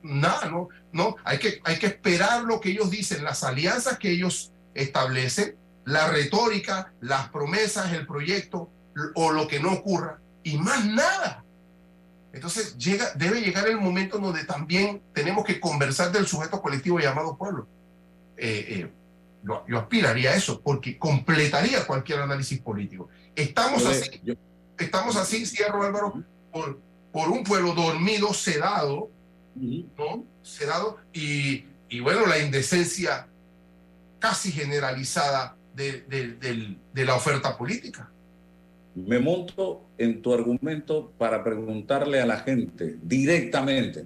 nada, 0.05 0.49
no, 0.49 0.68
no, 0.93 1.16
hay 1.24 1.39
que, 1.39 1.61
hay 1.64 1.81
que 1.81 1.87
esperar 1.87 2.45
lo 2.45 2.61
que 2.61 2.70
ellos 2.70 2.89
dicen, 2.89 3.24
las 3.24 3.43
alianzas 3.43 3.99
que 3.99 4.12
ellos 4.12 4.53
establecen 4.72 5.57
la 5.85 6.09
retórica, 6.09 6.93
las 7.01 7.28
promesas, 7.31 7.93
el 7.93 8.07
proyecto 8.07 8.70
o 9.16 9.33
lo 9.33 9.49
que 9.49 9.59
no 9.59 9.72
ocurra 9.72 10.20
y 10.45 10.59
más 10.59 10.87
nada. 10.87 11.45
Entonces 12.33 12.78
llega, 12.78 13.11
debe 13.16 13.41
llegar 13.41 13.66
el 13.66 13.81
momento 13.81 14.18
donde 14.18 14.45
también 14.45 15.03
tenemos 15.12 15.45
que 15.45 15.59
conversar 15.59 16.12
del 16.12 16.28
sujeto 16.28 16.62
colectivo 16.62 17.01
llamado 17.01 17.37
pueblo. 17.37 17.66
Eh, 18.37 18.66
eh, 18.68 18.93
yo, 19.43 19.64
yo, 19.66 19.78
aspiraría 19.78 20.31
a 20.31 20.37
eso 20.37 20.61
porque 20.61 20.97
completaría 20.97 21.85
cualquier 21.85 22.20
análisis 22.20 22.61
político. 22.61 23.09
Estamos 23.35 23.85
así, 23.87 24.22
estamos 24.78 25.16
así, 25.16 25.45
cierro 25.47 25.83
Álvaro, 25.83 26.22
por, 26.53 26.81
por 27.13 27.29
un 27.29 27.45
pueblo 27.45 27.75
dormido, 27.75 28.33
sedado, 28.33 29.11
¿no? 29.55 30.25
Sedado 30.43 30.99
y, 31.13 31.65
y 31.89 32.01
bueno, 32.01 32.27
la 32.27 32.39
indecencia 32.39 33.27
casi 34.19 34.53
generalizada 34.53 35.57
de, 35.75 36.03
de, 36.03 36.35
de, 36.35 36.77
de, 36.93 37.05
la 37.05 37.15
oferta 37.15 37.57
política. 37.57 38.11
Me 38.95 39.19
monto 39.19 39.87
en 39.99 40.21
tu 40.21 40.35
argumento 40.35 41.13
para 41.17 41.43
preguntarle 41.43 42.21
a 42.21 42.27
la 42.27 42.39
gente 42.39 42.99
directamente, 43.03 44.05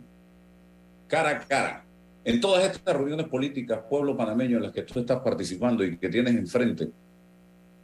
cara 1.09 1.31
a 1.31 1.41
cara, 1.41 1.85
en 2.25 2.41
todas 2.41 2.65
estas 2.65 2.97
reuniones 2.97 3.29
políticas, 3.29 3.81
pueblo 3.89 4.17
panameño, 4.17 4.57
en 4.57 4.63
las 4.63 4.73
que 4.73 4.83
tú 4.83 5.01
estás 5.01 5.21
participando 5.21 5.85
y 5.85 5.99
que 5.99 6.09
tienes 6.09 6.35
enfrente, 6.35 6.91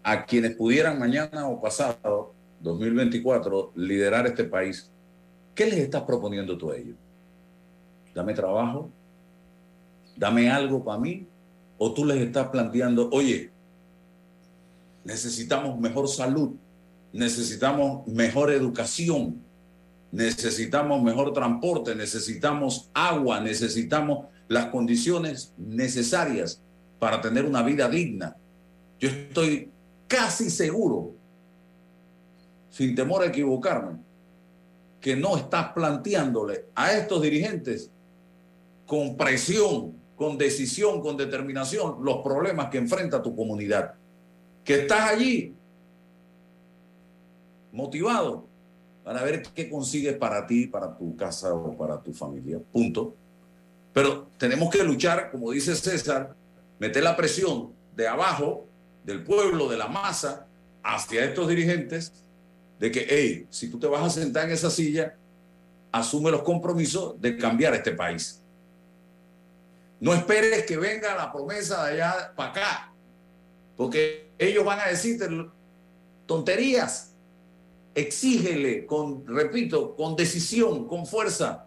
a 0.03 0.25
quienes 0.25 0.55
pudieran 0.55 0.99
mañana 0.99 1.47
o 1.47 1.61
pasado, 1.61 2.35
2024, 2.61 3.73
liderar 3.77 4.27
este 4.27 4.45
país, 4.45 4.91
¿qué 5.61 5.67
les 5.67 5.81
estás 5.81 6.05
proponiendo 6.05 6.57
tú 6.57 6.71
a 6.71 6.77
ellos? 6.79 6.97
Dame 8.15 8.33
trabajo, 8.33 8.89
dame 10.17 10.51
algo 10.51 10.83
para 10.83 10.99
mí, 10.99 11.27
o 11.77 11.93
tú 11.93 12.07
les 12.07 12.17
estás 12.17 12.49
planteando, 12.49 13.11
oye, 13.13 13.51
necesitamos 15.05 15.79
mejor 15.79 16.09
salud, 16.09 16.53
necesitamos 17.13 18.07
mejor 18.07 18.51
educación, 18.51 19.43
necesitamos 20.11 21.03
mejor 21.03 21.35
transporte, 21.35 21.95
necesitamos 21.95 22.89
agua, 22.95 23.39
necesitamos 23.41 24.29
las 24.49 24.69
condiciones 24.69 25.53
necesarias 25.59 26.63
para 26.99 27.21
tener 27.21 27.45
una 27.45 27.63
vida 27.63 27.87
digna. 27.87 28.35
Yo 28.99 29.11
estoy 29.11 29.69
casi 30.09 30.49
seguro, 30.49 31.13
sin 32.71 32.95
temor 32.95 33.25
a 33.25 33.27
equivocarme, 33.27 33.99
que 35.01 35.17
no 35.17 35.37
estás 35.37 35.73
planteándole 35.73 36.67
a 36.75 36.93
estos 36.93 37.23
dirigentes 37.23 37.91
con 38.87 39.17
presión, 39.17 39.95
con 40.17 40.37
decisión, 40.37 41.01
con 41.01 41.17
determinación, 41.17 42.05
los 42.05 42.19
problemas 42.19 42.69
que 42.69 42.79
enfrenta 42.79 43.23
tu 43.23 43.35
comunidad. 43.35 43.95
Que 44.65 44.81
estás 44.83 45.11
allí 45.11 45.55
motivado 47.73 48.47
para 49.05 49.23
ver 49.23 49.43
qué 49.55 49.71
consigues 49.71 50.17
para 50.17 50.47
ti, 50.47 50.67
para 50.67 50.97
tu 50.97 51.17
casa 51.17 51.55
o 51.55 51.77
para 51.77 52.01
tu 52.03 52.13
familia. 52.13 52.59
Punto. 52.73 53.15
Pero 53.93 54.29
tenemos 54.37 54.71
que 54.71 54.85
luchar, 54.85 55.31
como 55.31 55.51
dice 55.51 55.75
César, 55.75 56.35
meter 56.79 57.03
la 57.03 57.17
presión 57.17 57.71
de 57.97 58.07
abajo, 58.07 58.67
del 59.05 59.25
pueblo, 59.25 59.69
de 59.69 59.79
la 59.79 59.89
masa, 59.89 60.47
hacia 60.83 61.25
estos 61.25 61.49
dirigentes, 61.49 62.13
de 62.81 62.91
que, 62.91 63.07
hey, 63.09 63.47
si 63.51 63.69
tú 63.69 63.79
te 63.79 63.87
vas 63.87 64.03
a 64.03 64.09
sentar 64.09 64.47
en 64.47 64.53
esa 64.53 64.71
silla, 64.71 65.15
asume 65.93 66.31
los 66.31 66.43
compromisos 66.43 67.21
de 67.21 67.37
cambiar 67.37 67.75
este 67.75 67.93
país. 67.93 68.43
No 70.01 70.15
esperes 70.15 70.65
que 70.65 70.79
venga 70.79 71.15
la 71.15 71.31
promesa 71.31 71.85
de 71.85 71.93
allá 71.93 72.33
para 72.35 72.51
acá, 72.51 72.93
porque 73.77 74.31
ellos 74.39 74.65
van 74.65 74.81
a 74.81 74.87
decirte 74.87 75.29
tonterías. 76.25 77.13
Exígele 77.95 78.87
con, 78.87 79.27
repito, 79.27 79.95
con 79.95 80.17
decisión, 80.17 80.89
con 80.89 81.05
fuerza. 81.05 81.67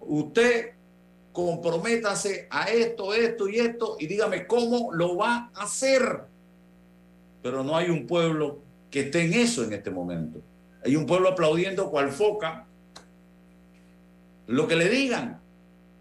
Usted 0.00 0.72
comprométase 1.32 2.48
a 2.50 2.64
esto, 2.64 3.14
esto 3.14 3.48
y 3.48 3.60
esto 3.60 3.96
y 4.00 4.08
dígame 4.08 4.48
cómo 4.48 4.92
lo 4.92 5.16
va 5.16 5.52
a 5.54 5.62
hacer. 5.62 6.24
Pero 7.42 7.62
no 7.62 7.76
hay 7.76 7.90
un 7.90 8.08
pueblo 8.08 8.71
que 8.92 9.00
esté 9.00 9.22
en 9.22 9.32
eso 9.32 9.64
en 9.64 9.72
este 9.72 9.90
momento. 9.90 10.40
Hay 10.84 10.94
un 10.94 11.06
pueblo 11.06 11.30
aplaudiendo 11.30 11.90
cual 11.90 12.12
foca 12.12 12.66
lo 14.46 14.68
que 14.68 14.76
le 14.76 14.88
digan. 14.90 15.40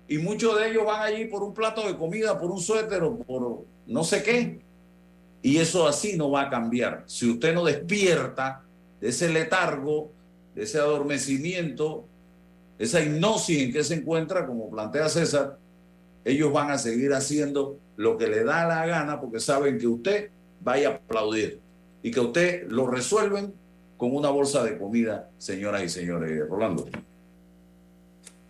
Y 0.09 0.17
muchos 0.17 0.59
de 0.59 0.69
ellos 0.69 0.85
van 0.85 1.01
allí 1.01 1.25
por 1.25 1.41
un 1.41 1.53
plato 1.53 1.87
de 1.87 1.97
comida, 1.97 2.37
por 2.37 2.51
un 2.51 2.59
suéter 2.59 3.01
o 3.01 3.17
por 3.17 3.65
no 3.87 4.03
sé 4.03 4.21
qué. 4.21 4.59
Y 5.41 5.57
eso 5.57 5.87
así 5.87 6.17
no 6.17 6.31
va 6.31 6.41
a 6.41 6.49
cambiar. 6.49 7.03
Si 7.07 7.29
usted 7.31 7.53
no 7.53 7.63
despierta 7.63 8.63
de 8.99 9.07
ese 9.07 9.29
letargo, 9.29 10.11
de 10.53 10.63
ese 10.63 10.77
adormecimiento, 10.77 12.05
esa 12.77 13.01
hipnosis 13.01 13.63
en 13.63 13.71
que 13.71 13.85
se 13.85 13.95
encuentra, 13.95 14.45
como 14.45 14.69
plantea 14.69 15.07
César, 15.07 15.57
ellos 16.25 16.51
van 16.51 16.71
a 16.71 16.77
seguir 16.77 17.13
haciendo 17.13 17.79
lo 17.95 18.17
que 18.17 18.27
le 18.27 18.43
da 18.43 18.67
la 18.67 18.85
gana 18.85 19.21
porque 19.21 19.39
saben 19.39 19.77
que 19.79 19.87
usted 19.87 20.29
vaya 20.59 20.89
a 20.89 20.91
aplaudir 20.95 21.60
y 22.03 22.11
que 22.11 22.19
usted 22.19 22.67
lo 22.69 22.87
resuelven 22.87 23.53
con 23.97 24.15
una 24.15 24.29
bolsa 24.29 24.63
de 24.63 24.77
comida, 24.77 25.29
señoras 25.37 25.83
y 25.83 25.89
señores. 25.89 26.47
Rolando. 26.49 26.89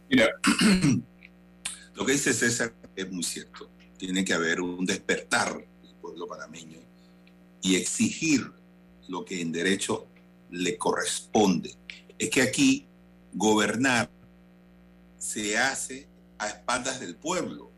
Mira, 0.09 0.29
lo 1.95 2.05
que 2.05 2.13
dice 2.13 2.33
César 2.33 2.73
es 2.95 3.11
muy 3.11 3.23
cierto. 3.23 3.69
Tiene 3.97 4.23
que 4.23 4.33
haber 4.33 4.61
un 4.61 4.85
despertar 4.85 5.53
del 5.53 5.95
pueblo 6.01 6.27
panameño 6.27 6.79
y 7.61 7.75
exigir 7.75 8.49
lo 9.07 9.25
que 9.25 9.41
en 9.41 9.51
derecho 9.51 10.07
le 10.49 10.77
corresponde. 10.77 11.75
Es 12.17 12.29
que 12.29 12.41
aquí 12.41 12.87
gobernar 13.33 14.09
se 15.17 15.57
hace 15.57 16.07
a 16.37 16.47
espaldas 16.47 16.99
del 16.99 17.15
pueblo. 17.15 17.69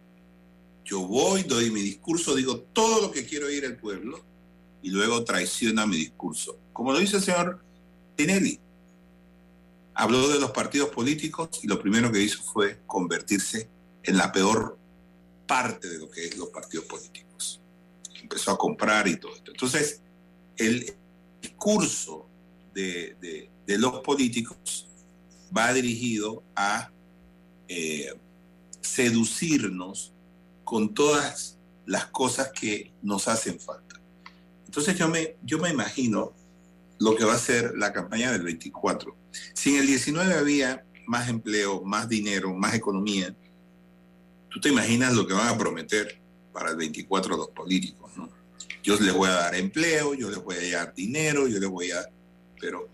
Yo 0.86 1.08
voy, 1.08 1.44
doy 1.44 1.72
mi 1.72 1.82
discurso, 1.82 2.36
digo 2.36 2.60
todo 2.60 3.02
lo 3.02 3.12
que 3.12 3.26
quiero 3.26 3.48
oír 3.48 3.66
el 3.66 3.78
pueblo 3.78 4.33
y 4.84 4.90
luego 4.90 5.24
traiciona 5.24 5.88
mi 5.88 5.96
discurso. 5.96 6.60
Como 6.74 6.92
lo 6.92 7.00
dice 7.00 7.18
el 7.18 7.24
señor 7.24 7.64
Tinelli. 8.16 8.60
Habló 9.96 10.28
de 10.28 10.40
los 10.40 10.52
partidos 10.52 10.90
políticos 10.90 11.50
y 11.64 11.68
lo 11.68 11.80
primero 11.80 12.12
que 12.12 12.22
hizo 12.22 12.44
fue 12.44 12.80
convertirse 12.86 13.70
en 14.04 14.18
la 14.18 14.32
peor 14.32 14.78
parte 15.48 15.88
de 15.88 16.00
lo 16.00 16.10
que 16.10 16.26
es 16.26 16.38
los 16.38 16.50
partidos 16.50 16.86
políticos. 16.86 17.62
Empezó 18.22 18.52
a 18.52 18.58
comprar 18.58 19.08
y 19.08 19.18
todo 19.18 19.36
esto. 19.36 19.52
Entonces, 19.52 20.02
el 20.58 20.96
discurso 21.42 22.28
de, 22.74 23.16
de, 23.66 23.78
los 23.78 24.00
políticos 24.00 24.90
va 25.56 25.74
dirigido 25.74 26.44
a 26.56 26.92
eh, 27.68 28.14
seducirnos 28.82 30.12
con 30.64 30.94
todas 30.94 31.58
las 31.86 32.08
cosas 32.08 32.52
que 32.52 32.92
nos 33.02 33.28
hacen 33.28 33.60
falta. 33.60 34.03
Entonces 34.74 34.98
yo 34.98 35.08
me, 35.08 35.36
yo 35.44 35.60
me 35.60 35.70
imagino 35.70 36.34
lo 36.98 37.16
que 37.16 37.24
va 37.26 37.36
a 37.36 37.38
ser 37.38 37.74
la 37.78 37.94
campaña 37.94 38.32
del 38.32 38.42
24. 38.42 39.16
Si 39.54 39.76
en 39.76 39.82
el 39.82 39.86
19 39.86 40.34
había 40.34 40.84
más 41.06 41.30
empleo, 41.30 41.84
más 41.84 42.10
dinero, 42.10 42.56
más 42.56 42.74
economía, 42.74 43.36
tú 44.50 44.60
te 44.60 44.70
imaginas 44.70 45.14
lo 45.14 45.28
que 45.28 45.36
van 45.36 45.48
a 45.50 45.58
prometer 45.60 46.20
para 46.52 46.72
el 46.72 46.78
24 46.78 47.38
los 47.38 47.50
políticos, 47.50 48.14
¿no? 48.18 48.32
Yo 48.82 49.00
les 49.00 49.14
voy 49.14 49.30
a 49.30 49.34
dar 49.34 49.54
empleo, 49.54 50.16
yo 50.16 50.32
les 50.32 50.44
voy 50.44 50.56
a 50.56 50.78
dar 50.78 50.96
dinero, 50.96 51.48
yo 51.48 51.60
les 51.60 51.70
voy 51.70 51.92
a... 51.92 52.10
Pero 52.60 52.90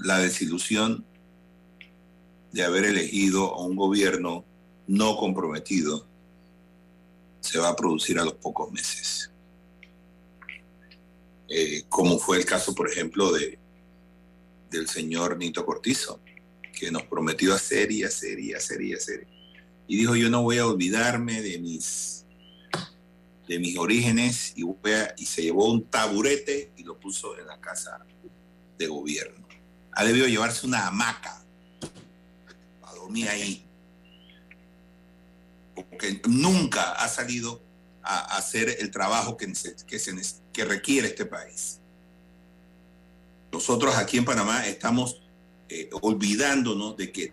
la 0.00 0.18
desilusión 0.18 1.04
de 2.50 2.64
haber 2.64 2.86
elegido 2.86 3.54
a 3.54 3.64
un 3.64 3.76
gobierno 3.76 4.44
no 4.88 5.16
comprometido 5.16 6.04
se 7.38 7.60
va 7.60 7.68
a 7.68 7.76
producir 7.76 8.18
a 8.18 8.24
los 8.24 8.34
pocos 8.34 8.72
meses. 8.72 9.30
Eh, 11.48 11.84
como 11.88 12.18
fue 12.18 12.38
el 12.38 12.44
caso, 12.44 12.74
por 12.74 12.90
ejemplo, 12.90 13.32
de, 13.32 13.58
del 14.70 14.88
señor 14.88 15.36
Nito 15.36 15.64
Cortizo, 15.64 16.20
que 16.72 16.90
nos 16.90 17.04
prometió 17.04 17.54
hacer 17.54 17.92
y 17.92 18.02
hacer 18.04 18.38
y 18.38 18.54
hacer 18.54 18.82
y 18.82 18.94
hacer. 18.94 19.26
Y 19.86 19.98
dijo, 19.98 20.16
yo 20.16 20.30
no 20.30 20.42
voy 20.42 20.58
a 20.58 20.66
olvidarme 20.66 21.42
de 21.42 21.58
mis, 21.58 22.24
de 23.46 23.58
mis 23.58 23.76
orígenes 23.76 24.54
y, 24.56 24.64
y 25.18 25.26
se 25.26 25.42
llevó 25.42 25.70
un 25.70 25.84
taburete 25.84 26.72
y 26.76 26.82
lo 26.82 26.98
puso 26.98 27.38
en 27.38 27.46
la 27.46 27.60
casa 27.60 28.04
de 28.78 28.86
gobierno. 28.86 29.46
Ha 29.92 30.04
debido 30.04 30.26
llevarse 30.26 30.66
una 30.66 30.86
hamaca 30.86 31.44
dormía 33.04 33.30
ahí. 33.32 33.64
Porque 35.74 36.20
nunca 36.28 36.92
ha 36.92 37.08
salido 37.08 37.62
a 38.04 38.36
hacer 38.36 38.76
el 38.80 38.90
trabajo 38.90 39.36
que, 39.36 39.52
que, 39.86 39.98
se, 39.98 40.14
que 40.52 40.64
requiere 40.64 41.08
este 41.08 41.24
país. 41.24 41.80
Nosotros 43.52 43.96
aquí 43.96 44.18
en 44.18 44.24
Panamá 44.24 44.66
estamos 44.66 45.22
eh, 45.68 45.88
olvidándonos 46.02 46.96
de 46.96 47.10
que 47.10 47.32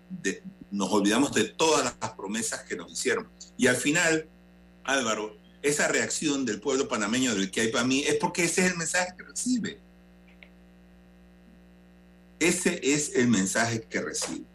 nos 0.71 0.91
olvidamos 0.91 1.33
de 1.33 1.45
todas 1.45 1.95
las 1.99 2.11
promesas 2.13 2.63
que 2.63 2.75
nos 2.75 2.91
hicieron. 2.91 3.27
Y 3.57 3.67
al 3.67 3.75
final, 3.75 4.27
Álvaro, 4.83 5.35
esa 5.61 5.87
reacción 5.87 6.45
del 6.45 6.61
pueblo 6.61 6.87
panameño 6.87 7.35
del 7.35 7.51
que 7.51 7.61
hay 7.61 7.71
para 7.71 7.83
mí 7.83 8.03
es 8.07 8.15
porque 8.15 8.45
ese 8.45 8.65
es 8.65 8.71
el 8.71 8.77
mensaje 8.77 9.13
que 9.17 9.23
recibe. 9.23 9.79
Ese 12.39 12.79
es 12.83 13.15
el 13.15 13.27
mensaje 13.27 13.81
que 13.81 14.01
recibe. 14.01 14.45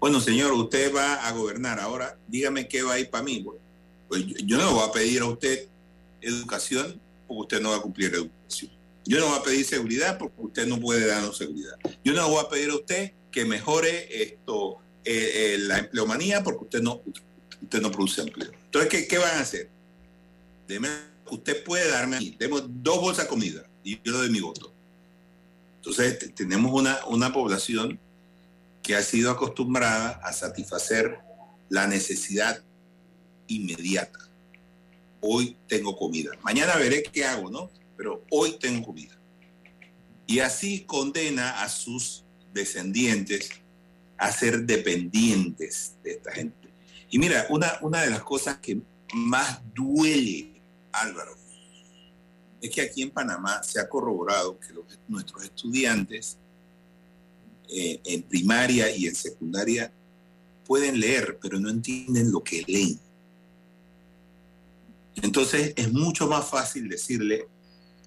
Bueno, 0.00 0.20
señor, 0.20 0.52
usted 0.52 0.94
va 0.94 1.14
a 1.26 1.32
gobernar. 1.32 1.80
Ahora, 1.80 2.18
dígame 2.28 2.68
qué 2.68 2.82
va 2.82 2.94
a 2.94 2.98
ir 2.98 3.10
para 3.10 3.24
mí. 3.24 3.44
Pues 4.14 4.46
yo, 4.46 4.58
no 4.58 4.74
voy 4.74 4.88
a 4.88 4.92
pedir 4.92 5.22
a 5.22 5.26
usted 5.26 5.66
educación 6.20 7.00
porque 7.26 7.40
usted 7.40 7.60
no 7.60 7.70
va 7.70 7.76
a 7.76 7.80
cumplir 7.80 8.14
educación. 8.14 8.70
Yo 9.04 9.18
no 9.18 9.28
voy 9.28 9.38
a 9.38 9.42
pedir 9.42 9.64
seguridad 9.64 10.18
porque 10.18 10.34
usted 10.38 10.66
no 10.66 10.78
puede 10.78 11.06
darnos 11.06 11.36
seguridad. 11.36 11.76
Yo 12.04 12.12
no 12.12 12.28
voy 12.28 12.44
a 12.44 12.48
pedir 12.48 12.70
a 12.70 12.76
usted 12.76 13.12
que 13.32 13.44
mejore 13.44 14.22
esto, 14.22 14.78
eh, 15.04 15.54
eh, 15.54 15.58
la 15.58 15.78
empleomanía 15.78 16.44
porque 16.44 16.64
usted 16.64 16.80
no, 16.80 17.02
usted 17.60 17.82
no 17.82 17.90
produce 17.90 18.22
empleo. 18.22 18.52
Entonces, 18.66 18.88
¿qué, 18.88 19.08
qué 19.08 19.18
van 19.18 19.36
a 19.36 19.40
hacer? 19.40 19.68
Deme, 20.68 20.88
usted 21.28 21.64
puede 21.64 21.90
darme 21.90 22.16
aquí, 22.16 22.36
demos 22.38 22.62
dos 22.66 23.00
bolsas 23.00 23.24
de 23.24 23.30
comida 23.30 23.68
y 23.82 23.96
yo 23.96 24.12
le 24.12 24.18
doy 24.18 24.30
mi 24.30 24.40
voto. 24.40 24.72
Entonces, 25.76 26.32
tenemos 26.34 26.72
una, 26.72 27.04
una 27.08 27.32
población 27.32 27.98
que 28.80 28.94
ha 28.94 29.02
sido 29.02 29.32
acostumbrada 29.32 30.20
a 30.22 30.32
satisfacer 30.32 31.18
la 31.68 31.88
necesidad 31.88 32.62
inmediata. 33.46 34.18
Hoy 35.20 35.56
tengo 35.68 35.96
comida. 35.96 36.32
Mañana 36.42 36.76
veré 36.76 37.02
qué 37.02 37.24
hago, 37.24 37.50
¿no? 37.50 37.70
Pero 37.96 38.24
hoy 38.30 38.58
tengo 38.58 38.86
comida. 38.86 39.18
Y 40.26 40.40
así 40.40 40.84
condena 40.84 41.62
a 41.62 41.68
sus 41.68 42.24
descendientes 42.52 43.50
a 44.16 44.30
ser 44.32 44.64
dependientes 44.64 45.96
de 46.02 46.12
esta 46.12 46.32
gente. 46.32 46.68
Y 47.10 47.18
mira, 47.18 47.46
una, 47.50 47.78
una 47.82 48.02
de 48.02 48.10
las 48.10 48.22
cosas 48.22 48.58
que 48.58 48.80
más 49.14 49.60
duele, 49.74 50.60
Álvaro, 50.92 51.36
es 52.60 52.70
que 52.70 52.80
aquí 52.80 53.02
en 53.02 53.10
Panamá 53.10 53.62
se 53.62 53.78
ha 53.78 53.88
corroborado 53.88 54.58
que 54.58 54.68
nuestros 55.06 55.44
estudiantes 55.44 56.38
eh, 57.68 58.00
en 58.04 58.22
primaria 58.22 58.94
y 58.94 59.06
en 59.06 59.14
secundaria 59.14 59.92
pueden 60.64 60.98
leer, 60.98 61.38
pero 61.42 61.60
no 61.60 61.68
entienden 61.68 62.32
lo 62.32 62.42
que 62.42 62.64
leen. 62.66 62.98
Entonces 65.22 65.72
es 65.76 65.92
mucho 65.92 66.26
más 66.26 66.48
fácil 66.48 66.88
decirle 66.88 67.48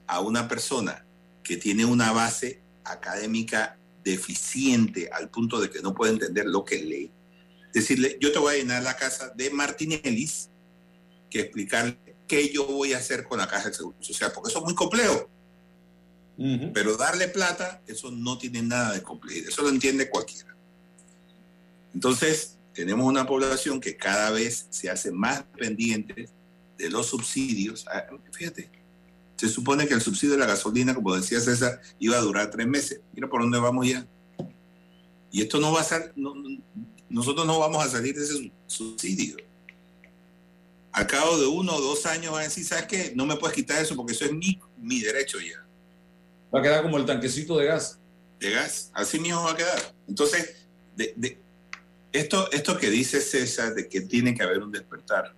a 0.07 0.19
una 0.19 0.47
persona 0.47 1.05
que 1.43 1.57
tiene 1.57 1.85
una 1.85 2.11
base 2.11 2.61
académica 2.83 3.77
deficiente 4.03 5.09
al 5.11 5.29
punto 5.29 5.59
de 5.59 5.69
que 5.69 5.81
no 5.81 5.93
puede 5.93 6.13
entender 6.13 6.45
lo 6.45 6.63
que 6.63 6.81
lee, 6.81 7.11
decirle, 7.73 8.17
yo 8.19 8.31
te 8.31 8.39
voy 8.39 8.55
a 8.55 8.57
llenar 8.57 8.83
la 8.83 8.95
casa 8.95 9.33
de 9.35 9.49
Martinellis, 9.49 10.49
que 11.29 11.41
explicarle 11.41 11.97
qué 12.27 12.49
yo 12.53 12.65
voy 12.65 12.93
a 12.93 12.97
hacer 12.97 13.23
con 13.23 13.39
la 13.39 13.47
caja 13.47 13.69
de 13.69 13.75
seguro 13.75 13.97
social, 14.01 14.31
porque 14.33 14.49
eso 14.49 14.59
es 14.59 14.65
muy 14.65 14.75
complejo. 14.75 15.29
Pero 16.73 16.97
darle 16.97 17.29
plata, 17.29 17.81
eso 17.87 18.11
no 18.11 18.37
tiene 18.37 18.61
nada 18.61 18.93
de 18.93 19.01
complejidad, 19.01 19.49
eso 19.49 19.63
lo 19.63 19.69
entiende 19.69 20.07
cualquiera. 20.07 20.55
Entonces, 21.95 22.57
tenemos 22.73 23.07
una 23.07 23.25
población 23.25 23.79
que 23.81 23.97
cada 23.97 24.29
vez 24.29 24.67
se 24.69 24.87
hace 24.89 25.11
más 25.11 25.39
dependiente 25.51 26.29
de 26.77 26.89
los 26.89 27.07
subsidios. 27.07 27.85
Ah, 27.87 28.05
fíjate, 28.31 28.69
se 29.37 29.49
supone 29.49 29.87
que 29.87 29.93
el 29.93 30.01
subsidio 30.01 30.33
de 30.33 30.39
la 30.39 30.47
gasolina, 30.47 30.95
como 30.95 31.15
decía 31.15 31.39
César, 31.39 31.81
iba 31.99 32.17
a 32.17 32.21
durar 32.21 32.49
tres 32.49 32.67
meses. 32.67 33.01
Mira 33.13 33.29
por 33.29 33.41
dónde 33.41 33.59
vamos 33.59 33.87
ya. 33.87 34.05
Y 35.31 35.41
esto 35.41 35.59
no 35.59 35.71
va 35.71 35.81
a 35.81 35.83
ser, 35.83 36.13
nosotros 37.09 37.45
no 37.45 37.59
vamos 37.59 37.85
a 37.85 37.89
salir 37.89 38.15
de 38.15 38.23
ese 38.23 38.51
subsidio. 38.65 39.37
Al 40.91 41.05
cabo 41.05 41.37
de 41.37 41.45
uno 41.45 41.75
o 41.75 41.81
dos 41.81 42.05
años 42.07 42.31
van 42.31 42.41
a 42.41 42.43
decir, 42.45 42.65
¿sabes 42.65 42.85
qué? 42.87 43.13
No 43.15 43.25
me 43.25 43.35
puedes 43.35 43.55
quitar 43.55 43.81
eso 43.81 43.95
porque 43.95 44.13
eso 44.13 44.25
es 44.25 44.33
mi, 44.33 44.59
mi 44.77 45.01
derecho 45.01 45.37
ya. 45.39 45.63
Va 46.53 46.59
a 46.59 46.63
quedar 46.63 46.81
como 46.81 46.97
el 46.97 47.05
tanquecito 47.05 47.57
de 47.57 47.65
gas. 47.65 47.99
De 48.39 48.51
gas, 48.51 48.89
así 48.93 49.19
mismo 49.19 49.43
va 49.43 49.51
a 49.51 49.57
quedar. 49.57 49.93
Entonces, 50.07 50.67
de, 50.95 51.39
esto, 52.11 52.49
esto 52.51 52.77
que 52.77 52.89
dice 52.89 53.21
César 53.21 53.75
de 53.75 53.87
que 53.87 54.01
tiene 54.01 54.33
que 54.33 54.41
haber 54.41 54.63
un 54.63 54.71
despertar, 54.71 55.35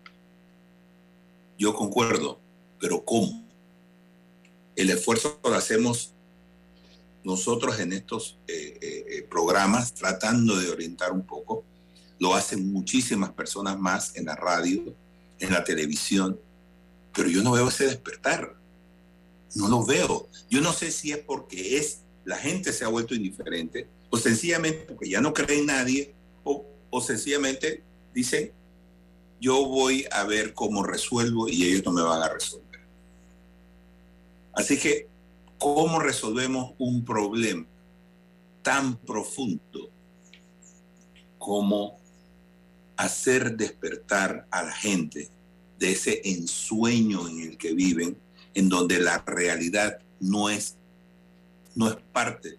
yo 1.59 1.75
concuerdo, 1.75 2.39
pero 2.79 3.03
¿cómo? 3.03 3.45
El 4.77 4.89
esfuerzo 4.89 5.39
lo 5.43 5.53
hacemos 5.53 6.13
nosotros 7.25 7.77
en 7.81 7.91
estos 7.91 8.39
eh, 8.47 8.79
eh, 8.81 9.05
eh, 9.09 9.27
programas 9.29 9.93
tratando 9.93 10.57
de 10.57 10.69
orientar 10.69 11.11
un 11.11 11.27
poco. 11.27 11.65
Lo 12.17 12.33
hacen 12.33 12.71
muchísimas 12.71 13.31
personas 13.33 13.77
más 13.77 14.15
en 14.15 14.25
la 14.25 14.35
radio, 14.35 14.95
en 15.37 15.51
la 15.51 15.65
televisión, 15.65 16.39
pero 17.13 17.27
yo 17.27 17.43
no 17.43 17.51
veo 17.51 17.67
ese 17.67 17.87
despertar. 17.87 18.55
No 19.55 19.67
lo 19.67 19.85
veo. 19.85 20.29
Yo 20.49 20.61
no 20.61 20.71
sé 20.71 20.91
si 20.91 21.11
es 21.11 21.17
porque 21.17 21.77
es 21.77 22.03
la 22.23 22.37
gente 22.37 22.71
se 22.71 22.85
ha 22.85 22.87
vuelto 22.87 23.15
indiferente 23.15 23.87
o 24.09 24.17
sencillamente 24.17 24.85
porque 24.85 25.09
ya 25.09 25.19
no 25.19 25.33
cree 25.33 25.59
en 25.59 25.65
nadie 25.65 26.13
o, 26.43 26.65
o 26.89 27.01
sencillamente 27.01 27.83
dicen 28.13 28.53
yo 29.39 29.65
voy 29.65 30.05
a 30.11 30.23
ver 30.23 30.53
cómo 30.53 30.83
resuelvo 30.83 31.47
y 31.47 31.63
ellos 31.63 31.83
no 31.85 31.91
me 31.91 32.01
van 32.01 32.21
a 32.21 32.29
resolver. 32.29 32.79
Así 34.53 34.77
que 34.77 35.09
¿Cómo 35.59 35.99
resolvemos 35.99 36.73
un 36.77 37.03
problema 37.03 37.65
tan 38.61 38.95
profundo 38.95 39.89
como 41.37 41.99
hacer 42.95 43.57
despertar 43.57 44.47
a 44.51 44.63
la 44.63 44.71
gente 44.71 45.29
de 45.77 45.91
ese 45.91 46.21
ensueño 46.23 47.27
en 47.27 47.41
el 47.41 47.57
que 47.57 47.73
viven, 47.73 48.17
en 48.53 48.69
donde 48.69 48.99
la 48.99 49.17
realidad 49.27 49.99
no 50.21 50.49
es, 50.49 50.77
no 51.75 51.89
es 51.89 51.97
parte 52.13 52.57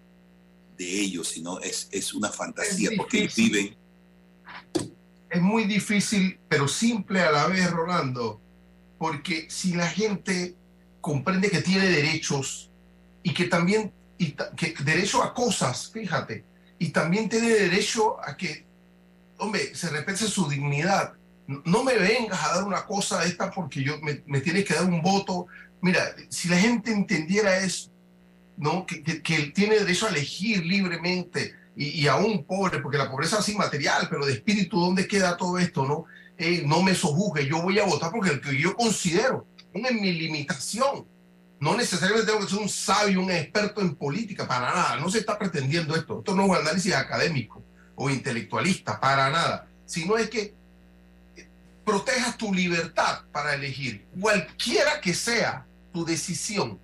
de 0.76 1.01
ellos, 1.01 1.28
sino 1.28 1.59
es, 1.61 1.89
es 1.91 2.12
una 2.12 2.28
fantasía, 2.28 2.91
porque 2.99 3.31
viven. 3.35 3.80
Es 5.31 5.41
muy 5.41 5.64
difícil, 5.64 6.39
pero 6.49 6.66
simple 6.68 7.20
a 7.20 7.31
la 7.31 7.47
vez, 7.47 7.70
Rolando, 7.70 8.41
porque 8.99 9.47
si 9.49 9.74
la 9.74 9.87
gente 9.87 10.57
comprende 11.01 11.51
que 11.51 11.62
tiene 11.62 11.89
derechos, 11.89 12.70
y 13.22 13.35
que 13.35 13.45
también, 13.45 13.93
y 14.18 14.33
que 14.33 14.74
derecho 14.83 15.22
a 15.22 15.35
cosas, 15.35 15.91
fíjate, 15.93 16.45
y 16.78 16.89
también 16.89 17.28
tiene 17.28 17.49
derecho 17.49 18.16
a 18.22 18.37
que, 18.37 18.66
hombre, 19.39 19.74
se 19.74 19.91
respete 19.91 20.24
su 20.26 20.49
dignidad. 20.49 21.14
No 21.47 21.85
me 21.85 21.97
vengas 21.97 22.43
a 22.45 22.55
dar 22.55 22.64
una 22.64 22.87
cosa 22.87 23.24
esta 23.24 23.51
porque 23.51 23.83
yo 23.83 24.01
me, 24.01 24.22
me 24.26 24.41
tienes 24.41 24.64
que 24.64 24.74
dar 24.74 24.85
un 24.85 25.03
voto. 25.03 25.47
Mira, 25.83 26.14
si 26.28 26.49
la 26.49 26.57
gente 26.57 26.93
entendiera 26.93 27.59
eso, 27.59 27.91
¿no? 28.57 28.87
Que, 28.87 29.03
que, 29.03 29.53
tiene 29.55 29.78
derecho 29.78 30.07
a 30.07 30.11
elegir 30.11 30.64
libremente 30.64 31.55
y, 31.76 32.02
y, 32.02 32.08
aún 32.08 32.44
pobre, 32.44 32.80
porque 32.80 32.98
la 32.98 33.10
pobreza 33.10 33.38
es 33.38 33.48
inmaterial, 33.48 34.08
pero 34.10 34.26
de 34.26 34.32
espíritu, 34.32 34.80
¿dónde 34.80 35.06
queda 35.06 35.36
todo 35.36 35.58
esto? 35.58 35.86
No, 35.86 36.04
eh, 36.36 36.62
no 36.66 36.82
me 36.82 36.94
sojuzgue, 36.94 37.46
yo 37.46 37.62
voy 37.62 37.78
a 37.78 37.84
votar 37.84 38.10
porque 38.10 38.30
el 38.30 38.40
que 38.40 38.58
yo 38.58 38.74
considero, 38.74 39.46
en 39.72 40.00
mi 40.00 40.12
limitación, 40.12 41.06
no 41.60 41.76
necesariamente 41.76 42.32
tengo 42.32 42.44
que 42.44 42.50
ser 42.50 42.62
un 42.62 42.68
sabio, 42.68 43.20
un 43.20 43.30
experto 43.30 43.82
en 43.82 43.94
política, 43.94 44.48
para 44.48 44.74
nada. 44.74 44.96
No 44.96 45.10
se 45.10 45.18
está 45.18 45.38
pretendiendo 45.38 45.94
esto. 45.94 46.20
Esto 46.20 46.34
no 46.34 46.44
es 46.44 46.48
un 46.48 46.56
análisis 46.56 46.94
académico 46.94 47.62
o 47.94 48.08
intelectualista, 48.08 48.98
para 48.98 49.28
nada. 49.28 49.68
Sino 49.84 50.16
es 50.16 50.30
que 50.30 50.54
protejas 51.84 52.38
tu 52.38 52.54
libertad 52.54 53.22
para 53.32 53.54
elegir, 53.54 54.06
cualquiera 54.20 55.00
que 55.00 55.12
sea 55.12 55.66
tu 55.92 56.04
decisión, 56.04 56.78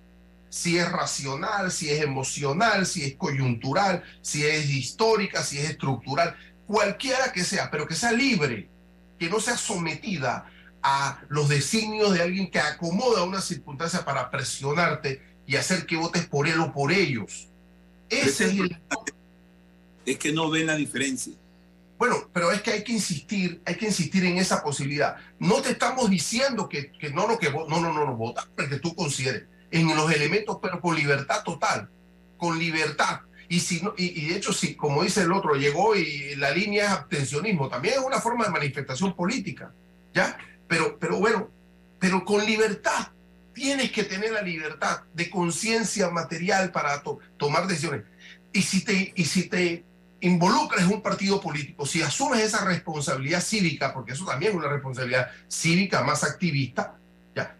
si 0.49 0.77
es 0.77 0.89
racional, 0.91 1.71
si 1.71 1.89
es 1.89 2.01
emocional, 2.01 2.85
si 2.85 3.03
es 3.03 3.15
coyuntural, 3.15 4.03
si 4.21 4.45
es 4.45 4.69
histórica, 4.69 5.43
si 5.43 5.59
es 5.59 5.69
estructural, 5.69 6.35
cualquiera 6.65 7.31
que 7.31 7.43
sea, 7.43 7.69
pero 7.69 7.87
que 7.87 7.95
sea 7.95 8.11
libre, 8.11 8.69
que 9.19 9.29
no 9.29 9.39
sea 9.39 9.57
sometida 9.57 10.49
a 10.81 11.21
los 11.29 11.49
designios 11.49 12.13
de 12.13 12.21
alguien 12.21 12.49
que 12.49 12.59
acomoda 12.59 13.23
una 13.23 13.41
circunstancia 13.41 14.05
para 14.05 14.29
presionarte 14.29 15.21
y 15.45 15.55
hacer 15.55 15.85
que 15.85 15.97
votes 15.97 16.25
por 16.27 16.47
él 16.47 16.59
o 16.59 16.71
por 16.71 16.91
ellos. 16.91 17.47
Ese 18.09 18.45
es, 18.45 18.51
el... 18.51 18.81
es 20.05 20.17
que 20.17 20.31
no 20.31 20.49
ven 20.49 20.67
la 20.67 20.75
diferencia. 20.75 21.33
Bueno, 21.97 22.29
pero 22.31 22.51
es 22.51 22.61
que 22.61 22.71
hay 22.71 22.83
que 22.83 22.93
insistir, 22.93 23.59
hay 23.65 23.75
que 23.75 23.87
insistir 23.87 24.23
en 24.23 24.37
esa 24.37 24.63
posibilidad. 24.63 25.17
No 25.39 25.61
te 25.61 25.71
estamos 25.71 26.09
diciendo 26.09 26.69
que, 26.69 26.91
que 26.91 27.09
no 27.09 27.27
lo 27.27 27.39
que 27.39 27.49
no, 27.49 27.67
no, 27.67 27.81
no, 27.81 28.05
no 28.05 28.15
vota, 28.15 28.47
porque 28.55 28.77
tú 28.77 28.93
consideres 28.93 29.45
en 29.71 29.95
los 29.95 30.11
elementos, 30.11 30.57
pero 30.61 30.79
con 30.79 30.95
libertad 30.95 31.43
total, 31.43 31.89
con 32.37 32.57
libertad. 32.57 33.21
Y, 33.49 33.61
si 33.61 33.81
no, 33.81 33.93
y, 33.97 34.21
y, 34.21 34.29
de 34.29 34.35
hecho, 34.35 34.51
si, 34.51 34.75
como 34.75 35.03
dice 35.03 35.21
el 35.21 35.31
otro, 35.31 35.55
llegó 35.55 35.95
y 35.95 36.35
la 36.35 36.51
línea 36.51 36.85
es 36.85 36.91
abstencionismo, 36.91 37.69
también 37.69 37.95
es 37.95 38.01
una 38.01 38.19
forma 38.19 38.45
de 38.45 38.51
manifestación 38.51 39.15
política, 39.15 39.71
¿ya? 40.13 40.37
pero, 40.67 40.97
pero 40.99 41.17
bueno, 41.17 41.49
pero 41.99 42.23
con 42.23 42.45
libertad. 42.45 43.09
Tienes 43.53 43.91
que 43.91 44.03
tener 44.03 44.31
la 44.31 44.43
libertad 44.43 45.01
de 45.15 45.31
conciencia 45.31 46.11
material 46.11 46.71
para 46.71 47.01
tomar 47.37 47.65
decisiones. 47.65 48.03
Y 48.53 48.61
si, 48.61 48.83
te, 48.83 49.13
y 49.15 49.25
si 49.25 49.49
te 49.49 49.83
involucras 50.21 50.83
en 50.83 50.93
un 50.93 51.01
partido 51.01 51.41
político, 51.41 51.85
si 51.87 52.03
asumes 52.03 52.41
esa 52.41 52.65
responsabilidad 52.65 53.41
cívica, 53.41 53.95
porque 53.95 54.13
eso 54.13 54.25
también 54.25 54.51
es 54.51 54.57
una 54.57 54.67
responsabilidad 54.67 55.31
cívica 55.49 56.03
más 56.03 56.23
activista, 56.23 56.96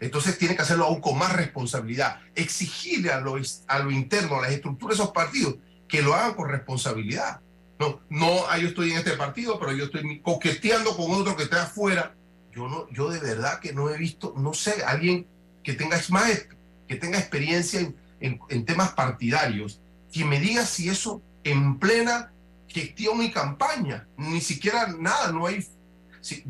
entonces 0.00 0.38
tiene 0.38 0.56
que 0.56 0.62
hacerlo 0.62 0.86
aún 0.86 1.00
con 1.00 1.18
más 1.18 1.32
responsabilidad. 1.34 2.20
Exigirle 2.34 3.12
a 3.12 3.20
lo, 3.20 3.36
a 3.66 3.78
lo 3.78 3.90
interno, 3.90 4.38
a 4.38 4.42
las 4.42 4.52
estructuras 4.52 4.96
de 4.96 5.02
esos 5.02 5.14
partidos, 5.14 5.56
que 5.86 6.02
lo 6.02 6.14
hagan 6.14 6.34
con 6.34 6.48
responsabilidad. 6.48 7.40
No, 7.78 8.00
no, 8.10 8.46
ah, 8.48 8.58
yo 8.58 8.68
estoy 8.68 8.90
en 8.90 8.98
este 8.98 9.12
partido, 9.12 9.58
pero 9.58 9.72
yo 9.72 9.84
estoy 9.84 10.20
coqueteando 10.20 10.96
con 10.96 11.12
otro 11.12 11.36
que 11.36 11.44
está 11.44 11.62
afuera 11.62 12.14
yo, 12.58 12.68
no, 12.68 12.90
yo 12.90 13.08
de 13.10 13.20
verdad 13.20 13.60
que 13.60 13.72
no 13.72 13.88
he 13.88 13.96
visto, 13.96 14.34
no 14.36 14.52
sé, 14.52 14.82
alguien 14.84 15.26
que 15.62 15.74
tenga 15.74 16.00
más, 16.08 16.48
que 16.86 16.96
tenga 16.96 17.18
experiencia 17.18 17.80
en, 17.80 18.40
en, 18.48 18.64
temas 18.64 18.92
partidarios, 18.92 19.80
que 20.12 20.24
me 20.24 20.40
diga 20.40 20.64
si 20.64 20.88
eso 20.88 21.22
en 21.44 21.78
plena 21.78 22.32
gestión 22.66 23.22
y 23.22 23.30
campaña, 23.30 24.08
ni 24.16 24.40
siquiera 24.40 24.88
nada, 24.98 25.30
no 25.30 25.46
hay... 25.46 25.64
Si, 26.20 26.44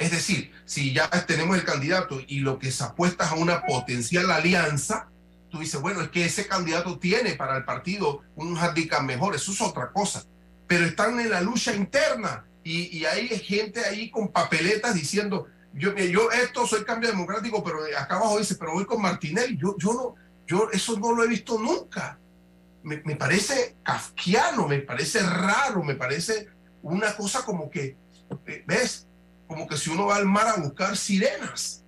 es 0.00 0.10
decir, 0.10 0.50
si 0.64 0.94
ya 0.94 1.10
tenemos 1.26 1.58
el 1.58 1.64
candidato 1.64 2.20
y 2.26 2.40
lo 2.40 2.58
que 2.58 2.72
se 2.72 2.82
apuesta 2.82 3.26
es 3.26 3.32
a 3.32 3.34
una 3.34 3.66
potencial 3.66 4.30
alianza, 4.30 5.10
tú 5.50 5.58
dices, 5.58 5.78
bueno, 5.78 6.00
es 6.00 6.08
que 6.08 6.24
ese 6.24 6.48
candidato 6.48 6.98
tiene 6.98 7.34
para 7.34 7.58
el 7.58 7.64
partido 7.64 8.22
un 8.34 8.56
handicap 8.56 9.02
mejor, 9.02 9.34
eso 9.34 9.52
es 9.52 9.60
otra 9.60 9.92
cosa, 9.92 10.24
pero 10.66 10.86
están 10.86 11.20
en 11.20 11.28
la 11.28 11.42
lucha 11.42 11.74
interna 11.74 12.46
y, 12.64 13.04
hay 13.04 13.28
gente 13.40 13.84
ahí 13.84 14.10
con 14.10 14.28
papeletas 14.28 14.94
diciendo, 14.94 15.48
yo, 15.74 15.94
yo 15.94 16.30
esto 16.30 16.66
soy 16.66 16.82
cambio 16.84 17.10
democrático, 17.10 17.62
pero 17.62 17.80
acá 17.98 18.16
abajo 18.16 18.38
dice, 18.38 18.54
pero 18.54 18.72
voy 18.72 18.86
con 18.86 19.02
Martinelli. 19.02 19.58
Yo, 19.58 19.76
yo 19.78 19.92
no, 19.92 20.14
yo 20.46 20.70
eso 20.72 20.98
no 20.98 21.12
lo 21.12 21.24
he 21.24 21.28
visto 21.28 21.58
nunca. 21.58 22.18
Me, 22.82 23.02
me, 23.04 23.16
parece 23.16 23.76
kafkiano, 23.82 24.66
me 24.66 24.78
parece 24.78 25.20
raro, 25.20 25.82
me 25.82 25.94
parece 25.94 26.48
una 26.82 27.14
cosa 27.14 27.44
como 27.44 27.70
que, 27.70 27.96
eh, 28.46 28.64
¿ves? 28.66 29.06
Como 29.50 29.66
que 29.66 29.76
si 29.76 29.90
uno 29.90 30.06
va 30.06 30.14
al 30.14 30.26
mar 30.26 30.46
a 30.46 30.60
buscar 30.60 30.96
sirenas. 30.96 31.82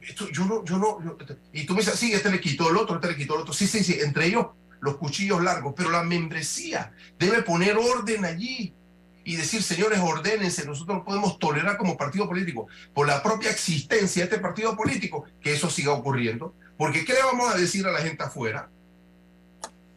Esto, 0.00 0.28
yo 0.30 0.44
no, 0.44 0.64
yo 0.64 0.76
no, 0.76 1.16
y 1.52 1.64
tú 1.64 1.74
me 1.74 1.82
dices, 1.82 1.96
sí, 1.96 2.12
este 2.12 2.32
le 2.32 2.40
quitó 2.40 2.68
el 2.68 2.76
otro, 2.76 2.96
este 2.96 3.12
le 3.12 3.16
quitó 3.16 3.36
el 3.36 3.42
otro. 3.42 3.54
Sí, 3.54 3.68
sí, 3.68 3.84
sí, 3.84 4.00
entre 4.00 4.26
ellos 4.26 4.46
los 4.80 4.96
cuchillos 4.96 5.40
largos, 5.40 5.72
pero 5.76 5.90
la 5.90 6.02
membresía 6.02 6.92
debe 7.16 7.42
poner 7.42 7.76
orden 7.76 8.24
allí 8.24 8.74
y 9.22 9.36
decir, 9.36 9.62
señores, 9.62 10.00
ordénense, 10.00 10.66
nosotros 10.66 10.98
no 10.98 11.04
podemos 11.04 11.38
tolerar 11.38 11.76
como 11.76 11.96
partido 11.96 12.26
político, 12.26 12.66
por 12.92 13.06
la 13.06 13.22
propia 13.22 13.52
existencia 13.52 14.24
de 14.24 14.30
este 14.30 14.42
partido 14.42 14.76
político, 14.76 15.24
que 15.40 15.52
eso 15.52 15.70
siga 15.70 15.92
ocurriendo. 15.92 16.56
Porque 16.76 17.04
¿qué 17.04 17.12
le 17.12 17.22
vamos 17.22 17.54
a 17.54 17.56
decir 17.56 17.86
a 17.86 17.92
la 17.92 18.00
gente 18.00 18.24
afuera? 18.24 18.68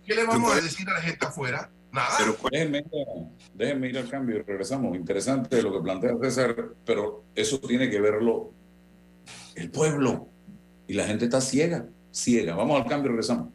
¿Qué 0.06 0.14
le 0.14 0.26
vamos 0.26 0.54
a 0.54 0.62
decir 0.62 0.88
a 0.92 0.94
la 0.94 1.02
gente 1.02 1.26
afuera? 1.26 1.72
Nada. 1.96 2.10
Pero 2.18 2.36
déjenme, 2.52 2.86
déjenme 3.54 3.88
ir 3.88 3.98
al 3.98 4.10
cambio 4.10 4.36
y 4.36 4.42
regresamos. 4.42 4.98
Interesante 4.98 5.62
lo 5.62 5.72
que 5.72 5.80
plantea 5.80 6.18
César, 6.22 6.74
pero 6.86 7.24
eso 7.34 7.58
tiene 7.62 7.90
que 7.90 8.02
verlo 8.02 8.52
el 9.56 9.72
pueblo. 9.72 10.28
Y 10.88 10.94
la 10.94 11.06
gente 11.06 11.26
está 11.26 11.40
ciega, 11.40 11.88
ciega. 12.12 12.54
Vamos 12.54 12.82
al 12.82 12.90
cambio 12.90 13.08
y 13.08 13.12
regresamos. 13.12 13.50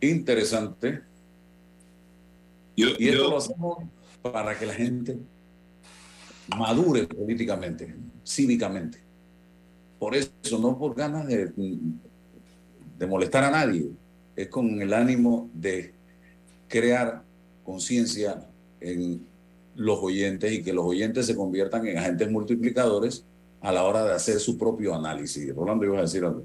Interesante. 0.00 1.02
y 2.74 3.08
esto 3.08 3.30
lo 3.30 3.36
hacemos 3.38 3.78
para 4.22 4.58
que 4.58 4.66
la 4.66 4.74
gente 4.74 5.18
madure 6.56 7.06
políticamente, 7.06 7.94
cívicamente. 8.26 8.98
Por 10.00 10.16
eso, 10.16 10.58
no 10.60 10.76
por 10.76 10.96
ganas 10.96 11.28
de, 11.28 11.52
de 12.98 13.06
molestar 13.06 13.44
a 13.44 13.50
nadie, 13.50 13.90
es 14.36 14.48
con 14.48 14.80
el 14.80 14.92
ánimo 14.92 15.50
de 15.54 15.94
crear 16.68 17.22
conciencia 17.64 18.46
en 18.80 19.26
los 19.74 19.98
oyentes 20.00 20.52
y 20.52 20.62
que 20.62 20.72
los 20.72 20.84
oyentes 20.84 21.26
se 21.26 21.36
conviertan 21.36 21.86
en 21.86 21.98
agentes 21.98 22.30
multiplicadores 22.30 23.24
a 23.60 23.72
la 23.72 23.84
hora 23.84 24.04
de 24.04 24.12
hacer 24.12 24.40
su 24.40 24.56
propio 24.56 24.94
análisis. 24.94 25.54
Rolando, 25.54 25.84
ibas 25.84 25.98
a 25.98 26.02
decir 26.02 26.24
algo. 26.24 26.44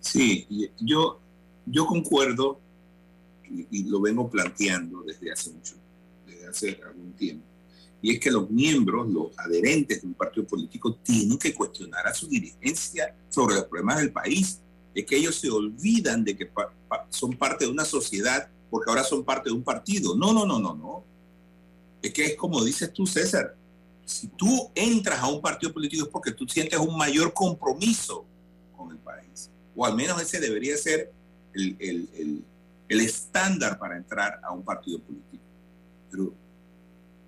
Sí, 0.00 0.46
yo, 0.80 1.20
yo 1.66 1.86
concuerdo 1.86 2.60
y, 3.50 3.66
y, 3.70 3.84
lo 3.84 4.00
vengo 4.00 4.28
planteando 4.28 5.02
desde 5.02 5.32
hace 5.32 5.50
mucho, 5.50 5.74
desde 6.26 6.46
hace 6.46 6.80
algún 6.86 7.12
tiempo. 7.12 7.44
Y 8.02 8.12
es 8.12 8.20
que 8.20 8.30
los 8.30 8.50
miembros, 8.50 9.08
los 9.08 9.28
adherentes 9.38 10.02
de 10.02 10.06
un 10.06 10.14
partido 10.14 10.46
político 10.46 10.94
tienen 10.96 11.38
que 11.38 11.54
cuestionar 11.54 12.06
a 12.06 12.12
su 12.12 12.28
dirigencia 12.28 13.14
sobre 13.30 13.54
los 13.54 13.64
problemas 13.64 13.98
del 13.98 14.12
país. 14.12 14.60
Es 14.94 15.04
que 15.04 15.16
ellos 15.16 15.34
se 15.36 15.50
olvidan 15.50 16.24
de 16.24 16.36
que 16.36 16.50
son 17.10 17.32
parte 17.32 17.64
de 17.64 17.70
una 17.70 17.84
sociedad 17.84 18.48
porque 18.70 18.90
ahora 18.90 19.04
son 19.04 19.24
parte 19.24 19.50
de 19.50 19.54
un 19.54 19.62
partido. 19.62 20.16
No, 20.16 20.32
no, 20.32 20.46
no, 20.46 20.58
no, 20.58 20.74
no. 20.74 21.04
Es 22.02 22.12
que 22.12 22.26
es 22.26 22.36
como 22.36 22.62
dices 22.64 22.92
tú, 22.92 23.06
César. 23.06 23.56
Si 24.04 24.28
tú 24.28 24.70
entras 24.74 25.20
a 25.20 25.28
un 25.28 25.40
partido 25.40 25.72
político 25.72 26.04
es 26.04 26.10
porque 26.10 26.32
tú 26.32 26.46
sientes 26.46 26.78
un 26.78 26.96
mayor 26.96 27.32
compromiso 27.32 28.24
con 28.76 28.90
el 28.90 28.98
país. 28.98 29.50
O 29.74 29.86
al 29.86 29.96
menos 29.96 30.20
ese 30.20 30.40
debería 30.40 30.76
ser 30.76 31.10
el, 31.54 31.76
el, 31.78 32.08
el, 32.14 32.44
el 32.88 33.00
estándar 33.00 33.78
para 33.78 33.96
entrar 33.96 34.40
a 34.42 34.52
un 34.52 34.62
partido 34.62 35.00
político. 35.00 35.42
Pero, 36.10 36.34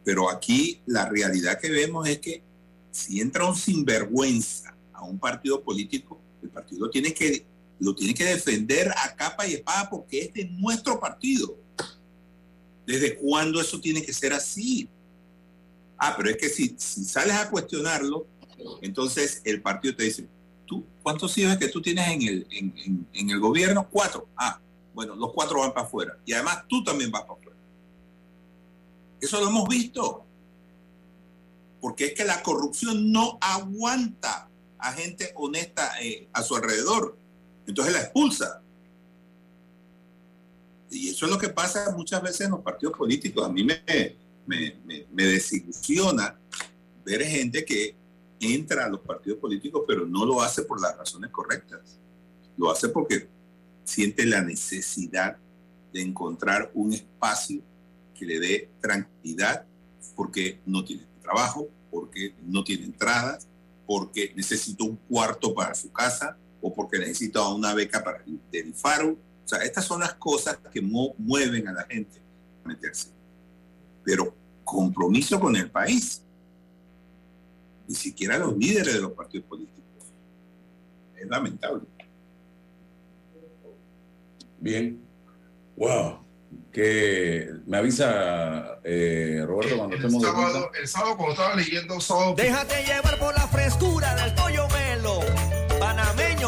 pero 0.05 0.31
aquí 0.31 0.81
la 0.87 1.09
realidad 1.09 1.59
que 1.61 1.71
vemos 1.71 2.09
es 2.09 2.19
que 2.19 2.43
si 2.91 3.21
entra 3.21 3.47
un 3.47 3.57
sinvergüenza 3.57 4.75
a 4.93 5.05
un 5.05 5.19
partido 5.19 5.63
político, 5.63 6.19
el 6.43 6.49
partido 6.49 6.89
tiene 6.91 7.13
que, 7.13 7.45
lo 7.79 7.95
tiene 7.95 8.15
que 8.15 8.25
defender 8.25 8.91
a 8.91 9.15
capa 9.15 9.47
y 9.47 9.55
espada 9.55 9.91
porque 9.91 10.21
este 10.21 10.43
es 10.43 10.51
nuestro 10.51 10.99
partido. 10.99 11.57
¿Desde 12.87 13.17
cuándo 13.17 13.61
eso 13.61 13.81
tiene 13.81 14.03
que 14.03 14.13
ser 14.13 14.33
así? 14.33 14.89
Ah, 15.99 16.15
pero 16.17 16.31
es 16.31 16.37
que 16.37 16.49
si, 16.49 16.77
sales 16.79 17.35
a 17.35 17.51
cuestionarlo, 17.51 18.27
entonces 18.83 19.43
el 19.45 19.61
partido 19.61 19.97
te 19.97 20.05
dice, 20.05 20.29
¿tú 20.67 20.85
cuántos 21.03 21.37
hijos 21.39 21.57
que 21.57 21.69
tú 21.69 21.83
tienes 21.83 22.09
en 22.09 22.23
el, 22.23 23.07
en 23.13 23.31
el 23.31 23.41
gobierno? 23.41 23.89
Cuatro. 23.91 24.29
Ah, 24.37 24.61
bueno, 24.95 25.15
los 25.15 25.33
cuatro 25.35 25.61
van 25.61 25.75
para 25.75 25.87
afuera. 25.87 26.19
Y 26.25 26.33
además 26.33 26.65
tú 26.69 26.83
también 26.83 27.11
vas 27.11 27.23
para 27.23 27.35
afuera. 27.35 27.59
Eso 29.21 29.41
lo 29.41 29.49
hemos 29.49 29.69
visto. 29.69 30.25
Porque 31.83 32.07
es 32.07 32.15
que 32.15 32.25
la 32.25 32.43
corrupción 32.43 33.13
no 33.13 33.37
aguanta 33.41 34.49
a 34.79 34.93
gente 34.93 35.33
honesta 35.35 36.01
eh, 36.01 36.29
a 36.33 36.43
su 36.43 36.57
alrededor. 36.57 37.19
Entonces 37.67 37.95
la 37.95 38.01
expulsa. 38.01 38.63
Y 40.91 41.09
eso 41.09 41.27
es 41.27 41.33
lo 41.33 41.39
que 41.39 41.49
pasa 41.49 41.93
muchas 41.97 42.23
veces 42.23 42.43
en 42.43 42.53
los 42.53 42.61
partidos 42.61 42.97
políticos. 42.97 43.45
A 43.45 43.49
mí 43.49 43.65
me, 43.65 43.83
me, 44.47 44.77
me, 44.85 45.07
me 45.13 45.25
desilusiona 45.25 46.39
ver 47.05 47.23
gente 47.25 47.65
que 47.65 47.95
entra 48.41 48.85
a 48.85 48.89
los 48.89 49.01
partidos 49.01 49.39
políticos, 49.39 49.83
pero 49.87 50.07
no 50.07 50.25
lo 50.25 50.41
hace 50.41 50.63
por 50.63 50.81
las 50.81 50.97
razones 50.97 51.31
correctas. 51.31 51.99
Lo 52.57 52.71
hace 52.71 52.89
porque 52.89 53.29
siente 53.85 54.25
la 54.27 54.43
necesidad 54.43 55.37
de 55.93 56.03
encontrar 56.03 56.71
un 56.75 56.93
espacio 56.93 57.63
que 58.15 58.27
le 58.27 58.41
dé 58.41 58.71
tranquilidad 58.81 59.65
porque 60.15 60.61
no 60.67 60.85
tiene 60.85 61.07
trabajo, 61.23 61.69
porque 61.91 62.35
no 62.45 62.65
tiene 62.65 62.85
entradas, 62.85 63.47
porque 63.87 64.33
necesita 64.35 64.85
un 64.85 64.97
cuarto 64.97 65.55
para 65.55 65.75
su 65.75 65.93
casa 65.93 66.37
o 66.67 66.75
porque 66.75 66.99
necesita 66.99 67.47
una 67.49 67.75
beca 67.75 68.03
para 68.03 68.19
el, 68.27 68.41
del 68.51 68.75
FARO. 68.75 69.11
O 69.13 69.49
sea, 69.49 69.61
estas 69.61 69.85
son 69.85 70.01
las 70.01 70.15
cosas 70.15 70.59
que 70.73 70.81
mueven 70.81 71.69
a 71.69 71.73
la 71.73 71.85
gente 71.85 72.21
a 72.65 72.69
meterse. 72.69 73.09
Pero 74.03 74.35
compromiso 74.65 75.39
con 75.39 75.55
el 75.55 75.71
país. 75.71 76.23
Ni 77.87 77.95
siquiera 77.95 78.37
los 78.39 78.57
líderes 78.57 78.95
de 78.95 79.01
los 79.01 79.13
partidos 79.13 79.47
políticos. 79.47 79.83
Es 81.15 81.29
lamentable. 81.29 81.85
Bien. 84.59 85.01
Wow. 85.77 86.19
Que 86.73 87.53
me 87.65 87.77
avisa 87.79 88.81
eh, 88.83 89.45
Roberto 89.47 89.77
cuando 89.77 89.95
el 89.95 90.01
estemos 90.03 90.21
de 90.23 90.29
sábado, 90.29 90.59
vuelta. 90.61 90.79
el 90.81 90.89
sábado 90.89 91.17
cuando 91.17 91.33
estaba 91.33 91.55
leyendo 91.55 92.01
sábado, 92.01 92.35
Déjate 92.37 92.85
llevar 92.85 93.19
por 93.21 93.35
la 93.35 93.47
frescura 93.47 94.15
del 94.17 94.35
pollo 94.35 94.67
melo, 94.69 95.21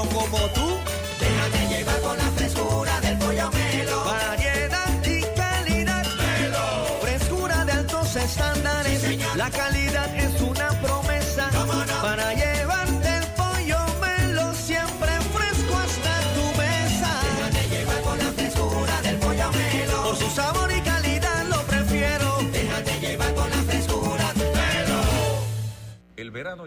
como 0.07 0.38
tú. 0.55 0.78
Déjate 1.18 1.68
llevar 1.68 2.01
por 2.01 2.16
la 2.16 2.30
frescura 2.36 3.01
del 3.01 3.18
pollo 3.18 3.51
melo. 3.51 4.05
Variedad 4.05 5.05
y 5.05 5.20
calidad. 5.36 6.07
Melo. 6.16 6.99
Frescura 7.01 7.64
de 7.64 7.72
altos 7.72 8.16
estándares. 8.16 9.18
la 9.36 9.51
calidad 9.51 9.78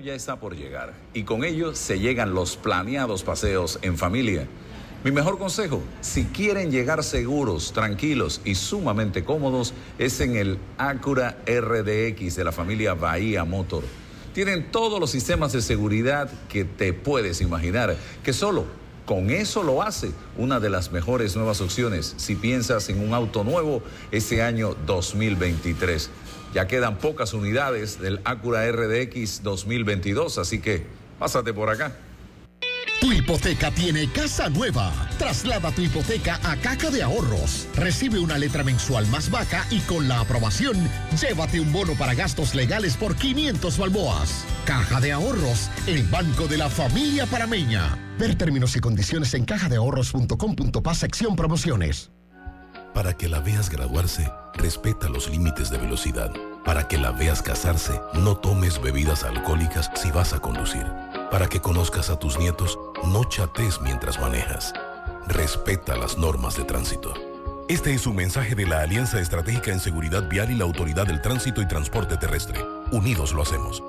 ya 0.02 0.16
está 0.16 0.38
por 0.38 0.56
llegar 0.56 0.93
y 1.14 1.24
con 1.24 1.43
ello 1.43 1.76
se 1.76 1.99
llegan 1.99 2.34
los 2.34 2.58
planeados 2.58 3.24
paseos 3.24 3.80
en 3.82 3.97
familia. 3.97 4.47
Mi 5.04 5.12
mejor 5.12 5.39
consejo, 5.39 5.82
si 6.02 6.26
quieren 6.26 6.72
llegar 6.72 7.04
seguros, 7.04 7.72
tranquilos 7.74 8.41
y 8.45 8.56
sumamente 8.56 9.24
cómodos, 9.24 9.74
es 9.97 10.20
en 10.22 10.36
el 10.36 10.60
Acura 10.78 11.38
RDX 11.45 12.36
de 12.36 12.43
la 12.43 12.52
familia 12.52 12.93
Bahía 12.93 13.43
Motor. 13.43 13.84
Tienen 14.34 14.72
todos 14.72 14.99
los 14.99 15.12
sistemas 15.12 15.54
de 15.54 15.62
seguridad 15.62 16.30
que 16.49 16.66
te 16.66 16.93
puedes 16.93 17.41
imaginar, 17.41 17.95
que 18.24 18.34
solo 18.34 18.66
con 19.06 19.32
eso 19.32 19.64
lo 19.64 19.82
hace 19.82 20.12
una 20.38 20.60
de 20.60 20.70
las 20.70 20.91
mejores 20.91 21.36
nuevas 21.36 21.60
opciones 21.62 22.14
si 22.18 22.36
piensas 22.36 22.88
en 22.89 23.06
un 23.06 23.14
auto 23.14 23.43
nuevo 23.43 23.82
este 24.12 24.43
año 24.43 24.76
2023. 24.86 26.10
Ya 26.54 26.68
quedan 26.68 26.97
pocas 26.97 27.34
unidades 27.34 27.99
del 27.99 28.20
Acura 28.26 28.70
RDX 28.70 29.43
2022, 29.43 30.38
así 30.38 30.60
que 30.60 30.86
pásate 31.20 31.54
por 31.54 31.70
acá. 31.70 31.93
Tu 33.02 33.12
hipoteca 33.14 33.72
tiene 33.72 34.12
casa 34.12 34.47
nueva. 34.47 34.93
Traslada 35.18 35.72
tu 35.72 35.82
hipoteca 35.82 36.39
a 36.43 36.56
Caja 36.58 36.91
de 36.91 37.02
Ahorros. 37.02 37.68
Recibe 37.76 38.20
una 38.20 38.38
letra 38.38 38.64
mensual 38.64 39.08
más 39.08 39.32
baja 39.32 39.66
y 39.72 39.80
con 39.80 40.08
la 40.08 40.20
aprobación, 40.20 40.78
llévate 41.20 41.60
un 41.60 41.74
bono 41.74 41.95
para 41.95 42.14
gastos 42.14 42.54
legales 42.54 42.95
por 42.97 43.16
500 43.16 43.80
balboas. 43.80 44.45
Caja 44.66 45.02
de 45.02 45.14
Ahorros, 45.14 45.72
el 45.88 46.04
banco 46.04 46.47
de 46.47 46.58
la 46.58 46.70
familia 46.70 47.26
parameña. 47.26 47.97
Ver 48.20 48.36
términos 48.36 48.76
y 48.76 48.80
condiciones 48.80 49.34
en 49.34 49.45
cajadeahorros.com.pa 49.45 50.93
sección 50.93 51.36
promociones. 51.36 52.12
Para 52.93 53.13
que 53.13 53.29
la 53.29 53.39
veas 53.39 53.69
graduarse, 53.69 54.29
respeta 54.53 55.07
los 55.07 55.29
límites 55.29 55.69
de 55.69 55.77
velocidad. 55.77 56.31
Para 56.65 56.87
que 56.87 56.97
la 56.97 57.11
veas 57.11 57.41
casarse, 57.41 57.99
no 58.13 58.35
tomes 58.37 58.81
bebidas 58.81 59.23
alcohólicas 59.23 59.89
si 59.95 60.11
vas 60.11 60.33
a 60.33 60.39
conducir. 60.39 60.85
Para 61.31 61.47
que 61.47 61.61
conozcas 61.61 62.09
a 62.09 62.19
tus 62.19 62.37
nietos, 62.37 62.77
no 63.05 63.23
chates 63.23 63.79
mientras 63.81 64.19
manejas. 64.19 64.73
Respeta 65.27 65.95
las 65.95 66.17
normas 66.17 66.57
de 66.57 66.65
tránsito. 66.65 67.13
Este 67.69 67.93
es 67.93 68.05
un 68.05 68.17
mensaje 68.17 68.53
de 68.55 68.67
la 68.67 68.81
Alianza 68.81 69.21
Estratégica 69.21 69.71
en 69.71 69.79
Seguridad 69.79 70.27
Vial 70.27 70.51
y 70.51 70.55
la 70.55 70.65
Autoridad 70.65 71.07
del 71.07 71.21
Tránsito 71.21 71.61
y 71.61 71.67
Transporte 71.67 72.17
Terrestre. 72.17 72.59
Unidos 72.91 73.31
lo 73.31 73.43
hacemos. 73.43 73.81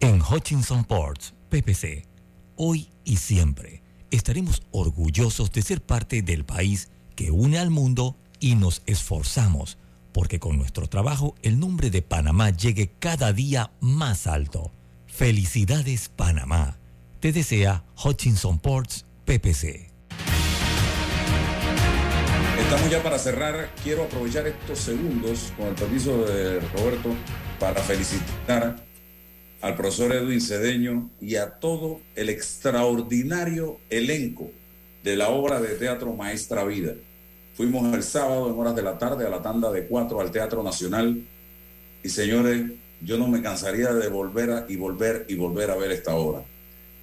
En 0.00 0.20
Hutchinson 0.20 0.84
Ports, 0.84 1.32
PPC, 1.48 2.08
hoy 2.56 2.90
y 3.04 3.18
siempre 3.18 3.84
estaremos 4.10 4.62
orgullosos 4.72 5.52
de 5.52 5.62
ser 5.62 5.80
parte 5.80 6.22
del 6.22 6.44
país 6.44 6.90
que 7.22 7.30
une 7.30 7.56
al 7.56 7.70
mundo 7.70 8.16
y 8.40 8.56
nos 8.56 8.82
esforzamos 8.84 9.78
porque 10.12 10.40
con 10.40 10.58
nuestro 10.58 10.88
trabajo 10.88 11.36
el 11.42 11.60
nombre 11.60 11.88
de 11.88 12.02
Panamá 12.02 12.50
llegue 12.50 12.90
cada 12.98 13.32
día 13.32 13.70
más 13.80 14.26
alto. 14.26 14.72
Felicidades 15.06 16.08
Panamá. 16.08 16.78
Te 17.20 17.30
desea 17.30 17.84
Hutchinson 18.04 18.58
Ports 18.58 19.06
PPC. 19.24 19.92
Estamos 22.58 22.90
ya 22.90 23.00
para 23.04 23.20
cerrar. 23.20 23.72
Quiero 23.84 24.02
aprovechar 24.02 24.48
estos 24.48 24.80
segundos, 24.80 25.52
con 25.56 25.68
el 25.68 25.74
permiso 25.76 26.24
de 26.24 26.58
Roberto, 26.58 27.14
para 27.60 27.80
felicitar 27.82 28.84
al 29.60 29.76
profesor 29.76 30.12
Edwin 30.12 30.40
Cedeño 30.40 31.08
y 31.20 31.36
a 31.36 31.60
todo 31.60 32.00
el 32.16 32.30
extraordinario 32.30 33.78
elenco 33.90 34.50
de 35.04 35.14
la 35.14 35.28
obra 35.28 35.60
de 35.60 35.76
teatro 35.76 36.14
Maestra 36.14 36.64
Vida. 36.64 36.94
Fuimos 37.54 37.94
el 37.94 38.02
sábado 38.02 38.48
en 38.48 38.58
horas 38.58 38.74
de 38.74 38.82
la 38.82 38.96
tarde 38.96 39.26
a 39.26 39.30
la 39.30 39.42
tanda 39.42 39.70
de 39.70 39.86
cuatro 39.86 40.20
al 40.20 40.30
Teatro 40.30 40.62
Nacional 40.62 41.22
y 42.02 42.08
señores, 42.08 42.62
yo 43.02 43.18
no 43.18 43.28
me 43.28 43.42
cansaría 43.42 43.92
de 43.92 44.08
volver 44.08 44.50
a, 44.50 44.66
y 44.68 44.76
volver 44.76 45.26
y 45.28 45.34
volver 45.34 45.70
a 45.70 45.76
ver 45.76 45.92
esta 45.92 46.14
obra. 46.14 46.42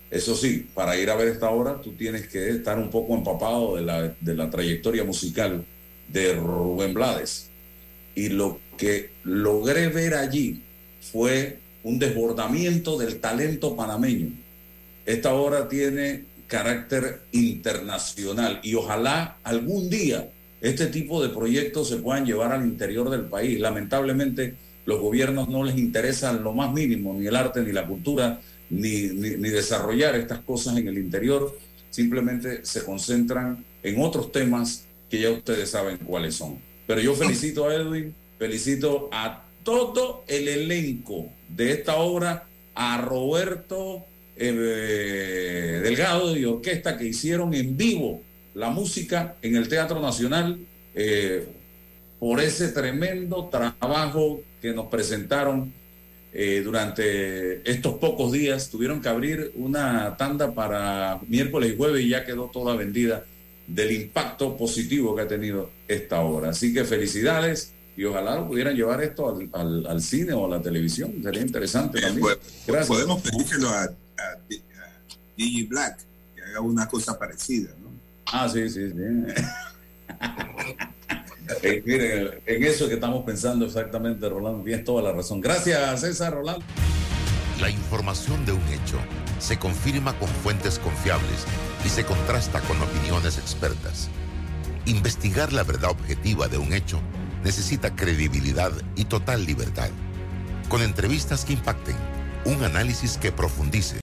Eso 0.09 0.35
sí, 0.35 0.67
para 0.73 0.97
ir 0.97 1.11
a 1.11 1.15
ver 1.15 1.27
esta 1.27 1.51
obra 1.51 1.79
tú 1.81 1.93
tienes 1.93 2.27
que 2.27 2.49
estar 2.49 2.79
un 2.79 2.89
poco 2.89 3.15
empapado 3.15 3.75
de 3.75 3.83
la, 3.83 4.15
de 4.19 4.33
la 4.33 4.49
trayectoria 4.49 5.03
musical 5.03 5.63
de 6.07 6.33
Rubén 6.33 6.95
Blades. 6.95 7.49
Y 8.15 8.29
lo 8.29 8.59
que 8.75 9.11
logré 9.23 9.89
ver 9.89 10.15
allí 10.15 10.63
fue 11.11 11.59
un 11.83 11.99
desbordamiento 11.99 12.97
del 12.97 13.19
talento 13.19 13.75
panameño. 13.75 14.31
Esta 15.05 15.33
obra 15.33 15.69
tiene 15.69 16.25
carácter 16.47 17.21
internacional 17.31 18.59
y 18.63 18.73
ojalá 18.73 19.37
algún 19.43 19.89
día 19.91 20.29
este 20.61 20.87
tipo 20.87 21.21
de 21.21 21.29
proyectos 21.29 21.89
se 21.89 21.97
puedan 21.97 22.25
llevar 22.25 22.51
al 22.51 22.65
interior 22.65 23.09
del 23.09 23.25
país. 23.25 23.59
Lamentablemente 23.59 24.55
los 24.85 24.99
gobiernos 24.99 25.49
no 25.49 25.63
les 25.63 25.77
interesa 25.77 26.33
lo 26.33 26.53
más 26.53 26.73
mínimo, 26.73 27.13
ni 27.13 27.27
el 27.27 27.35
arte, 27.35 27.61
ni 27.61 27.71
la 27.71 27.85
cultura, 27.85 28.41
ni, 28.69 29.07
ni, 29.07 29.49
desarrollar 29.49 30.15
estas 30.15 30.39
cosas 30.39 30.77
en 30.77 30.87
el 30.87 30.97
interior, 30.97 31.57
simplemente 31.89 32.65
se 32.65 32.83
concentran 32.83 33.63
en 33.83 34.01
otros 34.01 34.31
temas 34.31 34.85
que 35.09 35.21
ya 35.21 35.31
ustedes 35.31 35.69
saben 35.69 35.97
cuáles 35.97 36.35
son. 36.35 36.59
Pero 36.85 37.01
yo 37.01 37.13
felicito 37.15 37.67
a 37.67 37.75
Edwin, 37.75 38.13
felicito 38.37 39.09
a 39.11 39.43
todo 39.63 40.23
el 40.27 40.47
elenco 40.47 41.29
de 41.47 41.71
esta 41.71 41.97
obra, 41.97 42.47
a 42.75 43.01
Roberto 43.01 44.05
eh, 44.35 45.81
Delgado 45.83 46.35
y 46.37 46.45
orquesta 46.45 46.97
que 46.97 47.05
hicieron 47.05 47.53
en 47.53 47.75
vivo 47.75 48.23
la 48.53 48.69
música 48.69 49.35
en 49.41 49.55
el 49.55 49.67
Teatro 49.67 50.01
Nacional 50.01 50.59
eh, 50.95 51.47
por 52.19 52.39
ese 52.41 52.69
tremendo 52.69 53.49
trabajo 53.49 54.41
que 54.61 54.73
nos 54.73 54.87
presentaron 54.87 55.73
eh, 56.33 56.61
durante 56.63 57.69
estos 57.69 57.95
pocos 57.95 58.31
días. 58.31 58.69
Tuvieron 58.69 59.01
que 59.01 59.09
abrir 59.09 59.51
una 59.55 60.15
tanda 60.17 60.53
para 60.53 61.19
miércoles 61.27 61.73
y 61.73 61.77
jueves 61.77 62.03
y 62.03 62.09
ya 62.09 62.25
quedó 62.25 62.49
toda 62.51 62.75
vendida 62.75 63.23
del 63.67 63.91
impacto 63.91 64.57
positivo 64.57 65.15
que 65.15 65.21
ha 65.21 65.27
tenido 65.27 65.71
esta 65.87 66.21
obra. 66.21 66.49
Así 66.49 66.73
que 66.73 66.83
felicidades 66.83 67.73
y 67.95 68.05
ojalá 68.05 68.47
pudieran 68.47 68.75
llevar 68.75 69.03
esto 69.03 69.37
al, 69.53 70.01
cine 70.01 70.33
o 70.33 70.45
a 70.45 70.49
la 70.57 70.61
televisión. 70.61 71.21
Sería 71.21 71.41
interesante 71.41 71.99
también. 71.99 72.27
Gracias. 72.65 72.87
Podemos 72.87 73.21
pedírselo 73.21 73.69
a, 73.69 73.83
a, 73.83 74.37
Black 75.67 75.99
que 76.35 76.41
haga 76.41 76.61
una 76.61 76.87
cosa 76.87 77.17
parecida. 77.17 77.71
Ah, 78.31 78.47
sí, 78.47 78.69
sí, 78.69 78.89
sí. 78.89 78.95
Eh, 81.63 81.81
miren, 81.85 82.29
en 82.45 82.63
eso 82.63 82.87
que 82.87 82.93
estamos 82.93 83.25
pensando 83.25 83.65
exactamente, 83.65 84.29
Rolando, 84.29 84.63
tienes 84.63 84.85
toda 84.85 85.01
la 85.01 85.11
razón. 85.11 85.41
Gracias, 85.41 86.01
César, 86.01 86.33
Rolando. 86.33 86.63
La 87.59 87.69
información 87.69 88.45
de 88.45 88.53
un 88.53 88.67
hecho 88.69 88.97
se 89.39 89.57
confirma 89.57 90.17
con 90.17 90.27
fuentes 90.27 90.79
confiables 90.79 91.45
y 91.83 91.89
se 91.89 92.05
contrasta 92.05 92.61
con 92.61 92.79
opiniones 92.81 93.37
expertas. 93.37 94.09
Investigar 94.85 95.51
la 95.51 95.63
verdad 95.63 95.91
objetiva 95.91 96.47
de 96.47 96.57
un 96.57 96.71
hecho 96.71 97.01
necesita 97.43 97.95
credibilidad 97.95 98.71
y 98.95 99.05
total 99.05 99.45
libertad. 99.45 99.89
Con 100.69 100.81
entrevistas 100.81 101.45
que 101.45 101.53
impacten, 101.53 101.95
un 102.45 102.63
análisis 102.63 103.17
que 103.17 103.31
profundice 103.31 103.97